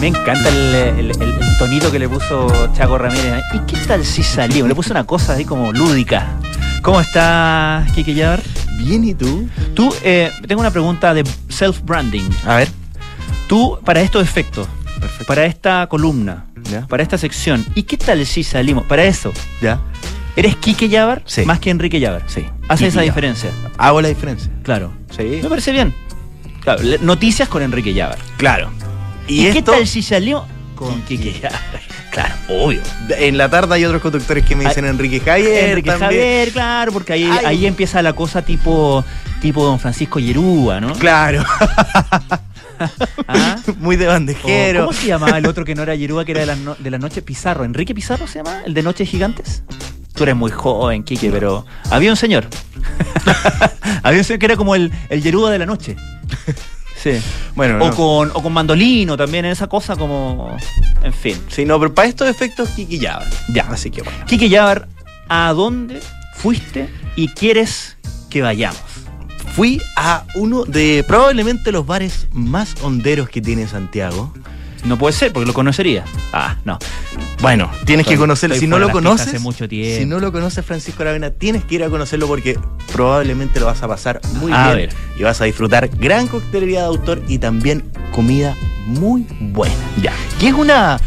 Me 0.00 0.08
encanta 0.08 0.48
el, 0.48 0.74
el- 0.74 1.10
el- 1.22 1.22
el 1.40 1.56
tonito 1.60 1.92
que 1.92 2.00
le 2.00 2.08
puso 2.08 2.48
Chaco 2.74 2.98
Ramírez. 2.98 3.44
¿Y 3.54 3.60
qué 3.60 3.76
tal 3.86 4.04
si 4.04 4.24
salimos? 4.24 4.68
Le 4.68 4.74
puso 4.74 4.90
una 4.90 5.04
cosa 5.04 5.34
ahí 5.34 5.44
como 5.44 5.72
lúdica. 5.72 6.26
¿Cómo 6.82 7.00
está, 7.00 7.86
Kike 7.94 8.12
Yabar? 8.12 8.42
Bien, 8.78 9.04
¿y 9.04 9.14
tú? 9.14 9.48
Tú, 9.76 9.94
eh, 10.02 10.32
tengo 10.48 10.62
una 10.62 10.72
pregunta 10.72 11.14
de 11.14 11.22
self-branding. 11.48 12.28
A 12.44 12.56
ver. 12.56 12.68
Tú, 13.46 13.78
para 13.84 14.00
estos 14.00 14.20
efectos, 14.24 14.66
para 15.28 15.44
esta 15.44 15.86
columna, 15.86 16.46
Ya. 16.70 16.86
para 16.86 17.02
esta 17.02 17.16
sección, 17.18 17.64
¿y 17.74 17.84
qué 17.84 17.96
tal 17.96 18.24
si 18.26 18.42
salimos? 18.44 18.84
Para 18.84 19.04
eso, 19.04 19.32
¿Ya? 19.62 19.80
¿eres 20.36 20.56
Kike 20.56 20.88
Yabar 20.88 21.22
Sí. 21.26 21.44
más 21.44 21.58
que 21.60 21.70
Enrique 21.70 21.98
Yabar? 22.00 22.22
Sí. 22.26 22.46
Hace 22.68 22.84
Kike 22.84 22.88
esa 22.88 23.00
diferencia. 23.02 23.50
Hago 23.78 24.00
la 24.02 24.08
diferencia. 24.08 24.50
Claro. 24.62 24.92
Sí. 25.16 25.40
Me 25.42 25.48
parece 25.48 25.72
bien. 25.72 25.94
Claro, 26.60 26.82
noticias 27.00 27.48
con 27.48 27.62
Enrique 27.62 27.94
Yabar. 27.94 28.18
Claro. 28.36 28.70
¿Y, 29.26 29.42
qué 29.50 29.58
esto- 29.58 29.72
tal 29.72 29.86
si 29.86 30.02
salimos 30.02 30.44
con 30.74 31.00
Kike 31.02 31.40
Yabar? 31.40 31.60
Claro, 32.10 32.34
obvio. 32.48 32.80
En 33.10 33.38
la 33.38 33.48
tarde 33.48 33.76
hay 33.76 33.84
otros 33.84 34.02
conductores 34.02 34.44
que 34.44 34.56
me 34.56 34.64
dicen 34.64 34.84
Enrique 34.86 35.20
Javier. 35.20 35.68
Enrique 35.68 35.90
también. 35.90 36.10
Javier, 36.10 36.50
claro, 36.52 36.90
porque 36.90 37.12
ahí, 37.12 37.22
Ay. 37.30 37.44
ahí 37.44 37.66
empieza 37.66 38.02
la 38.02 38.12
cosa 38.14 38.42
tipo, 38.42 39.04
tipo 39.40 39.62
Don 39.64 39.78
Francisco 39.78 40.18
Yerúa, 40.18 40.80
¿no? 40.80 40.94
Claro. 40.94 41.44
¿Ah? 43.28 43.56
Muy 43.78 43.96
de 43.96 44.06
O, 44.06 44.10
bandejero. 44.10 44.80
¿Cómo 44.86 44.92
se 44.92 45.06
llamaba 45.08 45.38
el 45.38 45.46
otro 45.46 45.64
que 45.64 45.74
no 45.74 45.82
era 45.82 45.94
Yerúa, 45.94 46.24
que 46.24 46.32
era 46.32 46.40
de 46.40 46.46
la, 46.46 46.56
no- 46.56 46.74
de 46.76 46.90
la 46.90 46.98
noche? 46.98 47.22
Pizarro. 47.22 47.64
¿Enrique 47.64 47.94
Pizarro 47.94 48.26
se 48.26 48.38
llama? 48.38 48.62
¿El 48.64 48.74
de 48.74 48.82
Noches 48.82 49.08
Gigantes? 49.08 49.62
Tú 50.14 50.24
eres 50.24 50.34
muy 50.36 50.50
joven, 50.50 51.04
Quique, 51.04 51.30
pero 51.30 51.64
había 51.90 52.10
un 52.10 52.16
señor. 52.16 52.46
había 54.02 54.18
un 54.18 54.24
señor 54.24 54.38
que 54.40 54.46
era 54.46 54.56
como 54.56 54.74
el, 54.74 54.90
el 55.08 55.22
Yerúa 55.22 55.50
de 55.50 55.58
la 55.58 55.66
noche. 55.66 55.96
Sí. 57.00 57.12
Bueno, 57.54 57.76
O, 57.84 57.88
no. 57.88 57.94
con, 57.94 58.30
o 58.34 58.42
con 58.42 58.52
mandolino 58.52 59.16
también, 59.16 59.44
esa 59.44 59.68
cosa 59.68 59.94
como... 59.94 60.56
En 61.04 61.12
fin. 61.12 61.36
Sí, 61.48 61.64
no, 61.64 61.78
pero 61.78 61.94
para 61.94 62.08
estos 62.08 62.28
efectos, 62.28 62.70
Kiki 62.70 62.98
ya. 62.98 63.20
Ya. 63.52 63.62
Así 63.70 63.90
que 63.90 64.02
bueno. 64.02 64.18
Quique 64.26 64.48
Yabar, 64.48 64.88
¿a 65.28 65.52
dónde 65.52 66.00
fuiste 66.34 66.88
y 67.14 67.28
quieres 67.28 67.96
que 68.30 68.42
vayamos? 68.42 68.80
Fui 69.58 69.82
a 69.96 70.22
uno 70.36 70.64
de 70.64 71.04
probablemente 71.04 71.72
los 71.72 71.84
bares 71.84 72.28
más 72.32 72.76
honderos 72.80 73.28
que 73.28 73.40
tiene 73.42 73.66
Santiago. 73.66 74.32
No 74.84 74.96
puede 74.96 75.12
ser, 75.12 75.32
porque 75.32 75.48
lo 75.48 75.52
conocería. 75.52 76.04
Ah, 76.32 76.54
no. 76.64 76.78
Bueno, 77.42 77.68
tienes 77.84 78.06
Estoy- 78.06 78.14
que 78.14 78.18
conocerlo. 78.20 78.54
Si 78.54 78.68
no 78.68 78.78
lo 78.78 78.88
conoces, 78.90 79.26
hace 79.26 79.40
mucho 79.40 79.68
tiempo. 79.68 79.98
si 79.98 80.06
no 80.06 80.20
lo 80.20 80.30
conoces 80.30 80.64
Francisco 80.64 81.02
Aravena, 81.02 81.30
tienes 81.32 81.64
que 81.64 81.74
ir 81.74 81.82
a 81.82 81.90
conocerlo 81.90 82.28
porque 82.28 82.56
probablemente 82.92 83.58
lo 83.58 83.66
vas 83.66 83.82
a 83.82 83.88
pasar 83.88 84.20
muy 84.34 84.52
A 84.52 84.66
bien 84.72 84.76
ver. 84.90 84.96
y 85.18 85.24
vas 85.24 85.40
a 85.40 85.44
disfrutar 85.46 85.88
gran 85.88 86.28
coctelería 86.28 86.82
de 86.82 86.86
autor 86.86 87.20
y 87.26 87.38
también 87.38 87.90
comida 88.12 88.54
muy 88.86 89.26
buena. 89.40 89.74
Ya. 90.00 90.12
Que 90.38 90.46
es 90.50 90.54
una 90.54 91.00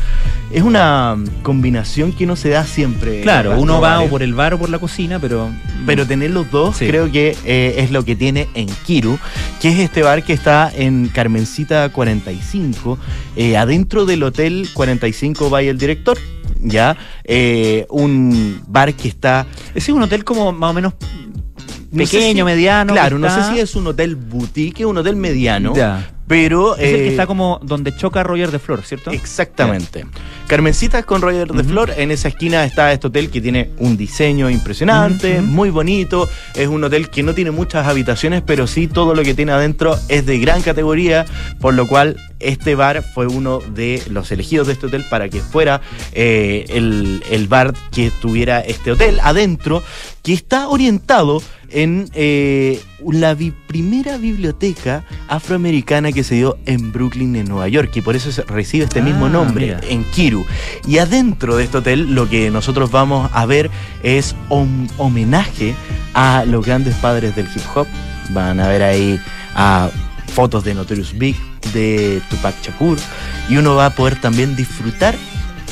es 0.54 0.64
una 0.64 1.18
combinación 1.44 2.12
que 2.12 2.26
no 2.26 2.36
se 2.36 2.50
da 2.50 2.66
siempre. 2.66 3.22
Claro, 3.22 3.60
uno 3.60 3.80
va 3.82 4.02
o 4.02 4.08
por 4.10 4.22
el 4.24 4.34
bar 4.34 4.54
o 4.54 4.60
por 4.60 4.70
la 4.70 4.80
cocina, 4.80 5.20
pero. 5.20 5.50
Pero 5.86 6.06
tener 6.06 6.32
los 6.32 6.50
dos 6.52 6.78
Sí. 6.78 6.88
creo 6.88 7.12
que 7.12 7.36
eh, 7.46 7.76
es 7.78 7.92
lo 7.92 8.04
que 8.06 8.16
tiene 8.16 8.48
en 8.54 8.68
Kiru, 8.86 9.18
que 9.62 9.70
es 9.70 9.80
este 9.80 10.04
bar 10.04 10.24
que 10.24 10.34
está 10.34 10.72
en 10.76 11.08
Carmencita 11.08 11.90
45, 11.90 12.98
eh, 13.36 13.58
adentro 13.58 14.06
del 14.06 14.22
Hotel 14.24 14.70
45 14.74 15.50
by 15.50 15.68
el 15.68 15.78
director. 15.78 16.18
Ya, 16.64 16.96
Eh, 17.24 17.88
un 17.90 18.62
bar 18.68 18.94
que 18.94 19.08
está 19.08 19.48
es 19.74 19.88
un 19.90 20.02
hotel 20.04 20.24
como 20.24 20.52
más 20.52 20.70
o 20.72 20.74
menos 20.74 20.94
no 21.92 22.06
sé 22.06 22.18
pequeño, 22.18 22.46
si- 22.46 22.52
mediano. 22.52 22.94
Claro, 22.94 23.18
no 23.20 23.30
sé 23.30 23.52
si 23.54 23.60
es 23.60 23.76
un 23.76 23.88
hotel 23.88 24.16
boutique, 24.16 24.86
un 24.86 24.98
hotel 24.98 25.16
mediano, 25.16 25.74
Ya. 25.76 26.10
Pero 26.32 26.78
Es 26.78 26.84
el 26.84 26.96
que 26.96 27.08
eh, 27.08 27.10
está 27.10 27.28
como 27.28 27.60
donde 27.62 27.94
choca 27.94 28.24
Roger 28.24 28.52
de 28.52 28.60
Flor, 28.60 28.84
¿cierto? 28.84 29.12
Exactamente. 29.12 30.06
Carmencita 30.48 31.04
con 31.04 31.22
Roger 31.22 31.50
de. 31.50 31.62
Flor. 31.62 31.92
En 31.98 32.10
esa 32.10 32.30
esquina 32.30 32.64
está 32.64 32.94
este 32.94 33.08
hotel 33.08 33.30
que 33.30 33.42
tiene 33.42 33.72
un 33.80 33.98
diseño 33.98 34.50
impresionante, 34.50 35.42
muy 35.42 35.72
bonito. 35.72 36.30
Es 36.56 36.70
un 36.70 36.86
hotel 36.86 37.10
que 37.10 37.22
no 37.22 37.34
tiene 37.34 37.52
muchas 37.52 37.86
habitaciones, 37.86 38.44
pero 38.46 38.66
sí 38.66 38.88
todo 38.88 39.14
lo 39.14 39.24
que 39.24 39.34
tiene 39.34 39.52
adentro 39.52 39.98
es 40.08 40.26
de 40.26 40.40
gran 40.40 40.62
categoría, 40.62 41.26
por 41.60 41.74
lo 41.74 41.86
cual 41.86 42.16
este 42.40 42.76
bar 42.76 43.04
fue 43.04 43.28
uno 43.28 43.60
de 43.60 44.02
los 44.10 44.32
elegidos 44.32 44.68
de 44.68 44.74
este 44.74 44.86
hotel 44.86 45.04
para 45.10 45.28
que 45.28 45.42
fuera 45.42 45.82
eh, 46.14 46.64
el, 46.70 47.24
el 47.30 47.50
bar 47.50 47.74
que 47.92 48.10
tuviera 48.22 48.62
este 48.62 48.94
hotel 48.94 49.20
adentro, 49.22 49.84
que 50.24 50.32
está 50.32 50.70
orientado 50.70 51.42
en 51.74 52.10
eh, 52.14 52.80
la 53.10 53.34
bi- 53.34 53.54
primera 53.68 54.18
biblioteca 54.18 55.04
afroamericana 55.28 56.12
que 56.12 56.24
se 56.24 56.36
dio 56.36 56.58
en 56.66 56.92
Brooklyn, 56.92 57.36
en 57.36 57.48
Nueva 57.48 57.68
York, 57.68 57.92
y 57.96 58.02
por 58.02 58.16
eso 58.16 58.32
se- 58.32 58.44
recibe 58.44 58.86
este 58.86 59.02
mismo 59.02 59.26
Ah, 59.28 59.30
nombre, 59.30 59.66
mira. 59.68 59.80
en 59.90 60.04
Kiru. 60.12 60.46
Y 60.88 60.98
adentro 60.98 61.56
de 61.56 61.64
este 61.66 61.78
hotel 61.78 62.14
lo 62.14 62.30
que 62.30 62.52
nosotros 62.52 62.92
vamos 62.92 63.30
a 63.34 63.46
ver 63.46 63.70
es 64.04 64.36
un 64.50 64.90
homenaje 64.98 65.74
a 66.14 66.44
los 66.46 66.66
grandes 66.66 66.96
padres 66.96 67.36
del 67.36 67.46
hip 67.48 67.64
hop. 67.76 67.88
Van 68.32 68.60
a 68.60 68.68
ver 68.68 68.84
ahí 68.84 69.20
a 69.56 69.90
fotos 70.34 70.64
de 70.64 70.74
Notorious 70.74 71.18
Big, 71.18 71.36
de 71.74 72.22
Tupac 72.30 72.56
Shakur, 72.64 72.98
y 73.50 73.58
uno 73.58 73.76
va 73.76 73.88
a 73.88 73.90
poder 73.96 74.20
también 74.20 74.56
disfrutar 74.56 75.16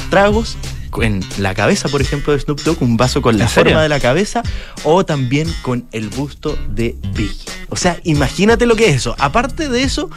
tragos 0.09 0.57
en 1.01 1.21
la 1.37 1.53
cabeza, 1.53 1.89
por 1.89 2.01
ejemplo, 2.01 2.33
de 2.33 2.39
Snoop 2.39 2.61
Dogg, 2.61 2.81
un 2.81 2.97
vaso 2.97 3.21
con 3.21 3.37
la 3.37 3.47
forma 3.47 3.81
de 3.81 3.89
la 3.89 3.99
cabeza, 3.99 4.43
o 4.83 5.05
también 5.05 5.47
con 5.61 5.85
el 5.91 6.09
busto 6.09 6.57
de 6.69 6.95
Biggie. 7.13 7.45
O 7.69 7.75
sea, 7.75 7.99
imagínate 8.03 8.65
lo 8.65 8.75
que 8.75 8.89
es 8.89 8.95
eso. 8.95 9.15
Aparte 9.19 9.69
de 9.69 9.83
eso, 9.83 10.09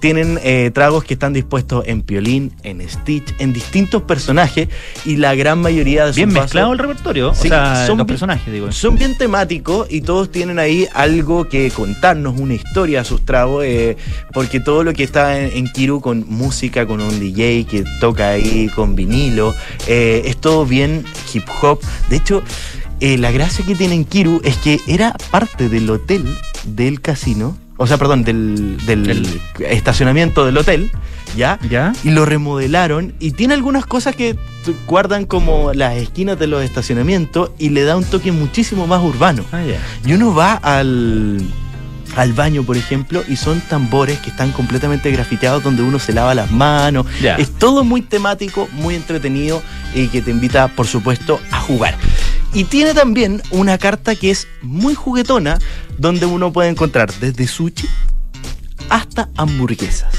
tienen 0.00 0.40
eh, 0.42 0.70
tragos 0.74 1.04
que 1.04 1.14
están 1.14 1.32
dispuestos 1.32 1.84
en 1.86 2.02
Piolín, 2.02 2.52
en 2.64 2.86
Stitch, 2.88 3.34
en 3.38 3.52
distintos 3.52 4.02
personajes, 4.02 4.68
y 5.04 5.16
la 5.16 5.34
gran 5.34 5.60
mayoría 5.60 6.04
de 6.04 6.10
sus 6.10 6.16
Bien 6.16 6.30
vasos 6.30 6.44
mezclado 6.44 6.72
el 6.72 6.78
repertorio. 6.78 7.32
Sí, 7.34 7.46
o 7.46 7.50
sea, 7.50 7.86
son 7.86 7.98
los 7.98 8.06
personajes, 8.06 8.52
digo. 8.52 8.72
son 8.72 8.96
bien 8.96 9.16
temáticos 9.16 9.86
y 9.90 10.00
todos 10.00 10.30
tienen 10.32 10.58
ahí 10.58 10.88
algo 10.94 11.48
que 11.48 11.70
contarnos, 11.70 12.38
una 12.38 12.54
historia 12.54 13.02
a 13.02 13.04
sus 13.04 13.24
tragos, 13.24 13.64
eh, 13.64 13.96
porque 14.32 14.58
todo 14.58 14.82
lo 14.82 14.92
que 14.92 15.04
está 15.04 15.38
en, 15.38 15.56
en 15.56 15.72
Kiru 15.72 16.00
con 16.00 16.24
música, 16.28 16.86
con 16.86 17.00
un 17.00 17.20
DJ 17.20 17.66
que 17.70 17.84
toca 18.00 18.30
ahí 18.30 18.68
con 18.74 18.96
vinilo, 18.96 19.54
eh, 19.86 20.15
es 20.26 20.36
todo 20.36 20.66
bien 20.66 21.04
hip 21.32 21.44
hop. 21.62 21.80
De 22.08 22.16
hecho, 22.16 22.42
eh, 23.00 23.18
la 23.18 23.30
gracia 23.30 23.64
que 23.64 23.74
tiene 23.74 23.94
en 23.94 24.04
Kiru 24.04 24.40
es 24.44 24.56
que 24.56 24.80
era 24.86 25.14
parte 25.30 25.68
del 25.68 25.88
hotel 25.90 26.24
del 26.64 27.00
casino, 27.00 27.56
o 27.76 27.86
sea, 27.86 27.98
perdón, 27.98 28.24
del, 28.24 28.78
del 28.86 29.40
estacionamiento 29.58 30.46
del 30.46 30.56
hotel, 30.56 30.90
¿ya? 31.36 31.58
¿Ya? 31.68 31.92
y 32.04 32.10
lo 32.10 32.24
remodelaron 32.24 33.14
y 33.18 33.32
tiene 33.32 33.54
algunas 33.54 33.84
cosas 33.84 34.16
que 34.16 34.36
guardan 34.86 35.26
como 35.26 35.74
las 35.74 35.96
esquinas 35.96 36.38
de 36.38 36.46
los 36.46 36.64
estacionamientos 36.64 37.50
y 37.58 37.68
le 37.68 37.84
da 37.84 37.96
un 37.96 38.04
toque 38.04 38.32
muchísimo 38.32 38.86
más 38.86 39.02
urbano. 39.02 39.44
Ah. 39.52 39.62
Y 40.04 40.12
uno 40.14 40.34
va 40.34 40.54
al, 40.54 41.42
al 42.16 42.32
baño, 42.32 42.64
por 42.64 42.76
ejemplo, 42.76 43.22
y 43.28 43.36
son 43.36 43.60
tambores 43.60 44.18
que 44.18 44.30
están 44.30 44.50
completamente 44.50 45.10
grafiteados 45.10 45.62
donde 45.62 45.82
uno 45.82 45.98
se 45.98 46.12
lava 46.12 46.34
las 46.34 46.50
manos. 46.50 47.06
Es 47.38 47.52
todo 47.52 47.84
muy 47.84 48.00
temático, 48.00 48.68
muy 48.72 48.94
entretenido 48.94 49.62
y 49.94 50.08
que 50.08 50.22
te 50.22 50.30
invita, 50.30 50.68
por 50.68 50.86
supuesto, 50.86 51.38
a 51.50 51.60
jugar. 51.60 51.94
Y 52.54 52.64
tiene 52.64 52.94
también 52.94 53.42
una 53.50 53.76
carta 53.76 54.14
que 54.14 54.30
es 54.30 54.48
muy 54.62 54.94
juguetona, 54.94 55.58
donde 55.98 56.24
uno 56.24 56.52
puede 56.52 56.70
encontrar 56.70 57.12
desde 57.20 57.46
sushi 57.46 57.86
hasta 58.88 59.28
hamburguesas. 59.36 60.14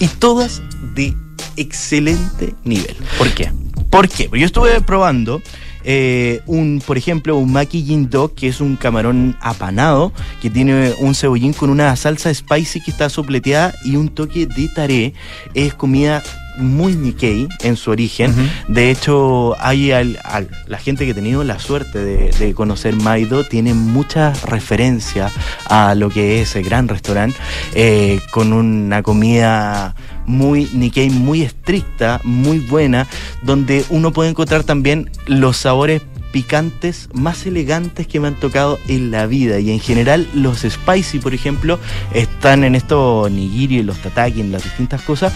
Y 0.00 0.08
todas 0.08 0.60
de 0.94 1.14
excelente 1.56 2.54
nivel. 2.64 2.96
¿Por 3.16 3.32
qué? 3.32 3.52
¿Por 3.90 4.08
qué? 4.08 4.28
Porque 4.28 4.40
yo 4.40 4.46
estuve 4.46 4.80
probando 4.80 5.40
eh, 5.88 6.42
un, 6.46 6.82
por 6.84 6.98
ejemplo, 6.98 7.36
un 7.36 7.52
Maki 7.52 7.82
Jin 7.84 8.10
Dog, 8.10 8.34
que 8.34 8.48
es 8.48 8.60
un 8.60 8.74
camarón 8.74 9.36
apanado, 9.40 10.12
que 10.42 10.50
tiene 10.50 10.92
un 10.98 11.14
cebollín 11.14 11.52
con 11.52 11.70
una 11.70 11.94
salsa 11.94 12.34
spicy 12.34 12.80
que 12.80 12.90
está 12.90 13.08
sopleteada 13.08 13.72
y 13.84 13.94
un 13.94 14.08
toque 14.08 14.46
de 14.46 14.68
taré. 14.74 15.14
Es 15.54 15.74
comida 15.74 16.24
muy 16.56 16.94
Nikkei 16.94 17.48
en 17.60 17.76
su 17.76 17.90
origen. 17.90 18.34
De 18.68 18.90
hecho, 18.90 19.54
hay 19.60 19.92
al- 19.92 20.18
al- 20.24 20.48
la 20.66 20.78
gente 20.78 21.04
que 21.04 21.12
ha 21.12 21.14
tenido 21.14 21.44
la 21.44 21.58
suerte 21.58 21.98
de, 22.04 22.30
de 22.38 22.54
conocer 22.54 22.94
Maido 22.96 23.44
tiene 23.44 23.74
mucha 23.74 24.32
referencia 24.44 25.30
a 25.68 25.94
lo 25.94 26.10
que 26.10 26.40
es 26.40 26.56
el 26.56 26.64
gran 26.64 26.88
restaurante, 26.88 27.36
eh, 27.74 28.20
con 28.30 28.52
una 28.52 29.02
comida 29.02 29.94
muy 30.26 30.68
Nikkei, 30.72 31.10
muy 31.10 31.42
estricta, 31.42 32.20
muy 32.24 32.58
buena, 32.58 33.06
donde 33.42 33.84
uno 33.90 34.12
puede 34.12 34.30
encontrar 34.30 34.64
también 34.64 35.10
los 35.26 35.56
sabores 35.56 36.02
picantes 36.32 37.08
más 37.14 37.46
elegantes 37.46 38.06
que 38.06 38.20
me 38.20 38.28
han 38.28 38.34
tocado 38.34 38.78
en 38.88 39.10
la 39.10 39.26
vida 39.26 39.58
y 39.58 39.70
en 39.70 39.80
general 39.80 40.26
los 40.34 40.66
spicy 40.68 41.18
por 41.18 41.32
ejemplo 41.32 41.78
están 42.12 42.62
en 42.64 42.74
estos 42.74 43.30
nigiri, 43.30 43.82
los 43.82 43.96
tataki, 43.98 44.40
en 44.42 44.52
las 44.52 44.64
distintas 44.64 45.00
cosas 45.02 45.32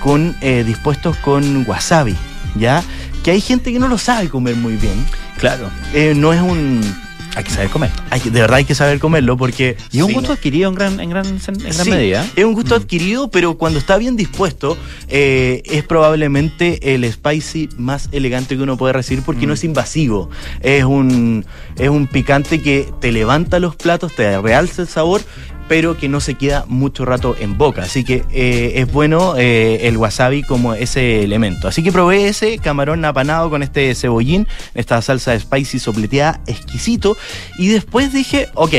con 0.00 0.34
eh, 0.40 0.64
dispuestos 0.66 1.16
con 1.18 1.64
wasabi, 1.68 2.16
¿ya? 2.56 2.82
que 3.22 3.30
hay 3.32 3.40
gente 3.40 3.72
que 3.72 3.78
no 3.78 3.86
lo 3.88 3.98
sabe 3.98 4.28
comer 4.28 4.56
muy 4.56 4.76
bien. 4.76 5.04
Claro. 5.38 5.68
Eh, 5.94 6.14
no 6.16 6.32
es 6.32 6.40
un... 6.40 6.80
Hay 7.36 7.44
que 7.44 7.50
saber 7.50 7.68
comer. 7.70 7.90
hay 8.10 8.18
de 8.18 8.40
verdad 8.40 8.56
hay 8.56 8.64
que 8.64 8.74
saber 8.74 8.98
comerlo 8.98 9.36
porque... 9.36 9.76
Y 9.92 9.98
es 9.98 10.02
un 10.02 10.12
gusto 10.12 10.30
no- 10.30 10.34
adquirido 10.34 10.68
en 10.68 10.74
gran, 10.74 10.98
en 10.98 11.10
gran, 11.10 11.26
en 11.26 11.38
gran 11.58 11.72
Sí, 11.84 11.88
medida. 11.90 12.26
Es 12.34 12.44
un 12.44 12.54
gusto 12.54 12.74
Mm. 12.74 12.82
adquirido, 12.82 13.30
pero 13.30 13.56
cuando 13.56 13.78
está 13.78 13.98
bien 13.98 14.16
dispuesto, 14.16 14.76
eh, 15.06 15.62
es 15.64 15.84
probablemente 15.84 16.94
el 16.94 17.04
spicy 17.12 17.68
más 17.76 18.08
elegante 18.10 18.56
que 18.56 18.62
uno 18.62 18.76
puede 18.76 18.94
recibir 18.94 19.22
porque 19.22 19.44
Mm. 19.46 19.48
no 19.48 19.54
es 19.54 19.62
invasivo. 19.64 20.28
Es 20.60 20.82
un, 20.84 21.44
es 21.80 21.88
un 21.88 22.06
picante 22.06 22.60
que 22.60 22.92
te 23.00 23.10
levanta 23.10 23.58
los 23.58 23.74
platos, 23.74 24.14
te 24.14 24.40
realza 24.40 24.82
el 24.82 24.88
sabor, 24.88 25.22
pero 25.68 25.96
que 25.96 26.08
no 26.08 26.20
se 26.20 26.34
queda 26.34 26.64
mucho 26.66 27.04
rato 27.04 27.36
en 27.38 27.56
boca. 27.56 27.82
Así 27.82 28.04
que 28.04 28.24
eh, 28.32 28.72
es 28.74 28.92
bueno 28.92 29.34
eh, 29.38 29.86
el 29.88 29.96
wasabi 29.96 30.42
como 30.42 30.74
ese 30.74 31.22
elemento. 31.22 31.68
Así 31.68 31.82
que 31.82 31.92
probé 31.92 32.26
ese 32.26 32.58
camarón 32.58 33.04
apanado 33.04 33.50
con 33.50 33.62
este 33.62 33.94
cebollín, 33.94 34.48
esta 34.74 35.00
salsa 35.00 35.30
de 35.30 35.40
spicy 35.40 35.78
sopleteada, 35.78 36.40
exquisito. 36.46 37.16
Y 37.56 37.68
después 37.68 38.12
dije, 38.12 38.48
ok. 38.54 38.74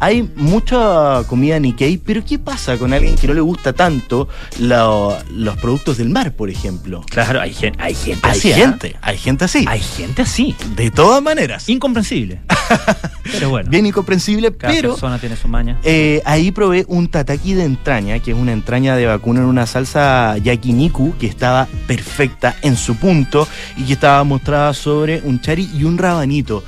Hay 0.00 0.28
mucha 0.36 1.22
comida 1.26 1.58
Nikkei, 1.58 1.98
pero 1.98 2.24
¿qué 2.24 2.38
pasa 2.38 2.76
con 2.78 2.92
alguien 2.92 3.16
que 3.16 3.26
no 3.26 3.34
le 3.34 3.40
gusta 3.40 3.72
tanto 3.72 4.28
lo- 4.60 5.16
los 5.30 5.56
productos 5.58 5.98
del 5.98 6.08
mar, 6.10 6.32
por 6.34 6.50
ejemplo? 6.50 7.02
Claro, 7.10 7.40
hay, 7.40 7.52
gen- 7.52 7.74
hay 7.78 7.94
gente 7.94 8.20
Hay 8.28 8.38
así. 8.38 8.52
¿ah? 8.52 8.56
gente, 8.56 8.96
hay 9.02 9.18
gente 9.18 9.44
así. 9.44 9.64
Hay 9.68 9.80
gente 9.80 10.22
así. 10.22 10.54
De 10.76 10.90
todas 10.90 11.22
maneras. 11.22 11.68
Incomprensible. 11.68 12.40
Pero 13.32 13.50
bueno. 13.50 13.70
Bien 13.70 13.84
incomprensible, 13.86 14.54
Cada 14.56 14.72
pero 14.72 14.90
persona 14.92 15.18
tiene 15.18 15.36
su 15.36 15.48
maña. 15.48 15.78
eh, 15.84 16.22
ahí 16.24 16.50
probé 16.50 16.84
un 16.88 17.08
tataki 17.08 17.54
de 17.54 17.64
entraña, 17.64 18.18
que 18.20 18.30
es 18.30 18.36
una 18.36 18.52
entraña 18.52 18.96
de 18.96 19.04
vacuno 19.06 19.40
en 19.40 19.46
una 19.46 19.66
salsa 19.66 20.36
yakiniku, 20.38 21.14
que 21.18 21.26
estaba 21.26 21.66
perfecta 21.86 22.56
en 22.62 22.76
su 22.76 22.96
punto 22.96 23.46
y 23.76 23.84
que 23.84 23.92
estaba 23.94 24.24
mostrada 24.24 24.72
sobre 24.72 25.20
un 25.22 25.40
chari 25.42 25.68
y 25.74 25.84
un 25.84 25.98
rabanito. 25.98 26.64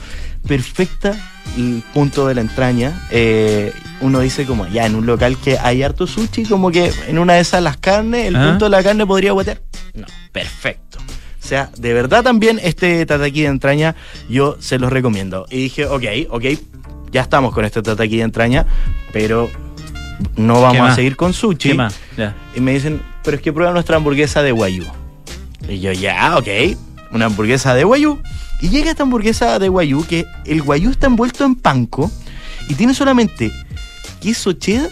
Perfecta 0.47 1.30
punto 1.93 2.27
de 2.29 2.35
la 2.35 2.41
entraña. 2.41 3.07
Eh, 3.11 3.73
uno 4.01 4.21
dice 4.21 4.47
como, 4.47 4.67
ya, 4.69 4.87
en 4.87 4.95
un 4.95 5.05
local 5.07 5.37
que 5.37 5.59
hay 5.59 5.83
harto 5.83 6.07
sushi, 6.07 6.45
como 6.45 6.71
que 6.71 6.91
en 7.09 7.19
una 7.19 7.35
de 7.35 7.41
esas 7.41 7.63
las 7.63 7.77
carnes, 7.77 8.27
el 8.29 8.37
Ah. 8.37 8.49
punto 8.51 8.65
de 8.67 8.71
la 8.71 8.83
carne 8.83 9.07
podría 9.07 9.33
guatear. 9.33 9.61
No, 9.95 10.07
perfecto. 10.33 10.99
O 11.43 11.47
sea, 11.47 11.71
de 11.77 11.93
verdad 11.95 12.23
también 12.23 12.61
este 12.63 13.05
tataki 13.07 13.43
de 13.43 13.49
entraña 13.49 13.97
yo 14.29 14.57
se 14.61 14.79
los 14.79 14.91
recomiendo. 14.93 15.47
Y 15.51 15.57
dije, 15.65 15.87
ok, 15.87 16.05
ok, 16.31 16.45
ya 17.11 17.23
estamos 17.23 17.53
con 17.53 17.65
este 17.65 17.83
tataki 17.83 18.19
de 18.19 18.23
entraña, 18.23 18.67
pero 19.13 19.51
no 20.37 20.61
vamos 20.63 20.83
a 20.91 20.95
seguir 20.95 21.17
con 21.17 21.33
sushi. 21.33 21.71
Y 22.55 22.61
me 22.61 22.73
dicen, 22.73 23.03
pero 23.25 23.37
es 23.37 23.43
que 23.43 23.53
prueba 23.53 23.73
nuestra 23.73 23.97
hamburguesa 23.97 24.43
de 24.43 24.53
guayú. 24.53 24.85
Y 25.69 25.81
yo, 25.81 25.93
ya, 25.93 26.37
ok, 26.39 26.49
una 27.13 27.27
hamburguesa 27.27 27.75
de 27.75 27.85
guayú. 27.85 28.19
Y 28.61 28.69
llega 28.69 28.91
esta 28.91 29.03
hamburguesa 29.05 29.59
de 29.59 29.69
guayú, 29.69 30.05
que 30.07 30.27
el 30.45 30.63
guayú 30.63 30.91
está 30.91 31.07
envuelto 31.07 31.45
en 31.45 31.55
panko 31.55 32.11
y 32.69 32.75
tiene 32.75 32.95
solamente 32.95 33.51
queso 34.21 34.53
cheddar, 34.53 34.91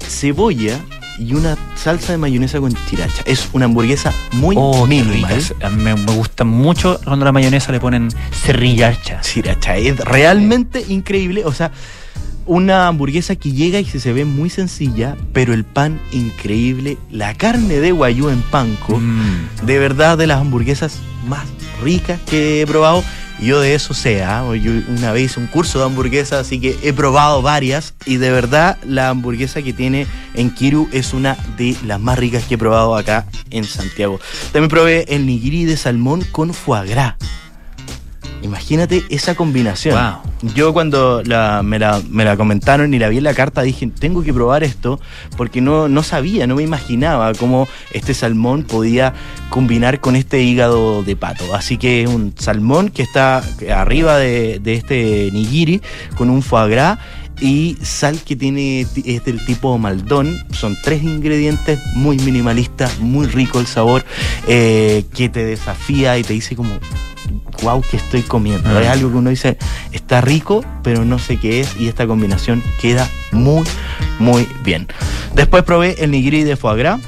cebolla 0.00 0.78
y 1.18 1.34
una 1.34 1.56
salsa 1.76 2.12
de 2.12 2.18
mayonesa 2.18 2.58
con 2.60 2.74
chiracha. 2.88 3.22
Es 3.24 3.48
una 3.52 3.66
hamburguesa 3.66 4.12
muy 4.32 4.56
Oh, 4.58 4.82
qué 4.84 4.88
minimal. 4.88 5.30
ricas. 5.30 5.54
A 5.62 5.70
mí 5.70 5.82
me, 5.82 5.94
me 5.94 6.12
gusta 6.12 6.44
mucho 6.44 7.00
cuando 7.04 7.24
la 7.24 7.32
mayonesa 7.32 7.72
le 7.72 7.80
ponen 7.80 8.08
cerrillacha. 8.32 9.22
Sriracha 9.22 9.76
es 9.76 9.98
realmente 9.98 10.84
increíble. 10.88 11.44
O 11.44 11.52
sea, 11.52 11.70
una 12.46 12.88
hamburguesa 12.88 13.36
que 13.36 13.52
llega 13.52 13.80
y 13.80 13.84
se, 13.84 14.00
se 14.00 14.12
ve 14.12 14.24
muy 14.24 14.50
sencilla, 14.50 15.16
pero 15.32 15.52
el 15.54 15.64
pan 15.64 16.00
increíble. 16.12 16.98
La 17.10 17.34
carne 17.34 17.80
de 17.80 17.92
guayú 17.92 18.28
en 18.28 18.42
panko, 18.42 18.98
Mm. 18.98 19.66
de 19.66 19.78
verdad 19.78 20.18
de 20.18 20.26
las 20.26 20.40
hamburguesas 20.40 20.98
más 21.28 21.44
ricas 21.82 22.20
que 22.28 22.62
he 22.62 22.66
probado. 22.66 23.02
Yo 23.40 23.60
de 23.60 23.74
eso 23.74 23.94
sé, 23.94 24.22
¿ah? 24.22 24.44
yo 24.54 24.70
una 24.96 25.10
vez 25.10 25.24
hice 25.32 25.40
un 25.40 25.48
curso 25.48 25.80
de 25.80 25.86
hamburguesa, 25.86 26.38
así 26.38 26.60
que 26.60 26.78
he 26.84 26.92
probado 26.92 27.42
varias 27.42 27.94
y 28.06 28.16
de 28.16 28.30
verdad 28.30 28.78
la 28.86 29.08
hamburguesa 29.08 29.60
que 29.60 29.72
tiene 29.72 30.06
en 30.34 30.50
Kiru 30.50 30.88
es 30.92 31.12
una 31.12 31.36
de 31.58 31.76
las 31.84 32.00
más 32.00 32.16
ricas 32.16 32.44
que 32.44 32.54
he 32.54 32.58
probado 32.58 32.96
acá 32.96 33.26
en 33.50 33.64
Santiago. 33.64 34.20
También 34.52 34.68
probé 34.70 35.04
el 35.08 35.26
nigiri 35.26 35.64
de 35.64 35.76
salmón 35.76 36.22
con 36.30 36.54
foie 36.54 36.86
gras. 36.88 37.14
Imagínate 38.44 39.02
esa 39.08 39.34
combinación. 39.34 39.94
Wow. 39.94 40.52
Yo 40.54 40.72
cuando 40.74 41.22
la- 41.24 41.62
me, 41.64 41.78
la, 41.78 42.00
me 42.10 42.24
la 42.24 42.36
comentaron 42.36 42.92
y 42.94 42.98
la 42.98 43.08
vi 43.08 43.16
en 43.18 43.24
la 43.24 43.32
carta 43.34 43.62
dije, 43.62 43.86
tengo 43.98 44.22
que 44.22 44.32
probar 44.34 44.62
esto 44.62 45.00
porque 45.36 45.60
no, 45.62 45.88
no 45.88 46.02
sabía, 46.02 46.46
no 46.46 46.54
me 46.56 46.62
imaginaba 46.62 47.32
cómo 47.34 47.66
este 47.92 48.12
salmón 48.14 48.62
podía 48.64 49.14
combinar 49.48 50.00
con 50.00 50.14
este 50.14 50.42
hígado 50.42 51.02
de 51.02 51.16
pato. 51.16 51.54
Así 51.54 51.78
que 51.78 52.02
es 52.02 52.08
un 52.10 52.34
salmón 52.38 52.90
que 52.90 53.02
está 53.02 53.42
arriba 53.74 54.18
de, 54.18 54.60
de 54.62 54.74
este 54.74 55.30
nigiri 55.32 55.80
con 56.16 56.28
un 56.28 56.42
foie 56.42 56.68
gras 56.68 56.98
y 57.40 57.76
sal 57.82 58.20
que 58.24 58.36
tiene 58.36 58.86
ti- 58.94 59.02
es 59.06 59.24
del 59.24 59.42
tipo 59.46 59.76
maldón. 59.78 60.36
Son 60.52 60.76
tres 60.84 61.02
ingredientes 61.02 61.80
muy 61.94 62.18
minimalistas, 62.18 62.98
muy 63.00 63.26
rico 63.26 63.58
el 63.58 63.66
sabor, 63.66 64.04
eh, 64.46 65.04
que 65.14 65.28
te 65.30 65.44
desafía 65.44 66.18
y 66.18 66.22
te 66.22 66.34
dice 66.34 66.54
como, 66.54 66.78
wow, 67.62 67.80
que 67.82 67.96
estoy 67.96 68.22
comiendo. 68.22 68.68
Ah. 68.70 68.82
Es 68.82 68.88
algo 68.88 69.10
que 69.10 69.16
uno 69.16 69.30
dice, 69.30 69.56
está 69.92 70.20
rico, 70.20 70.64
pero 70.82 71.04
no 71.04 71.18
sé 71.18 71.38
qué 71.38 71.60
es 71.60 71.76
y 71.78 71.88
esta 71.88 72.06
combinación 72.06 72.62
queda 72.80 73.08
muy, 73.32 73.64
muy 74.18 74.46
bien. 74.62 74.86
Después 75.34 75.62
probé 75.62 75.96
el 76.02 76.10
nigiri 76.10 76.42
de 76.44 76.56
foie 76.56 76.76
gras, 76.78 77.00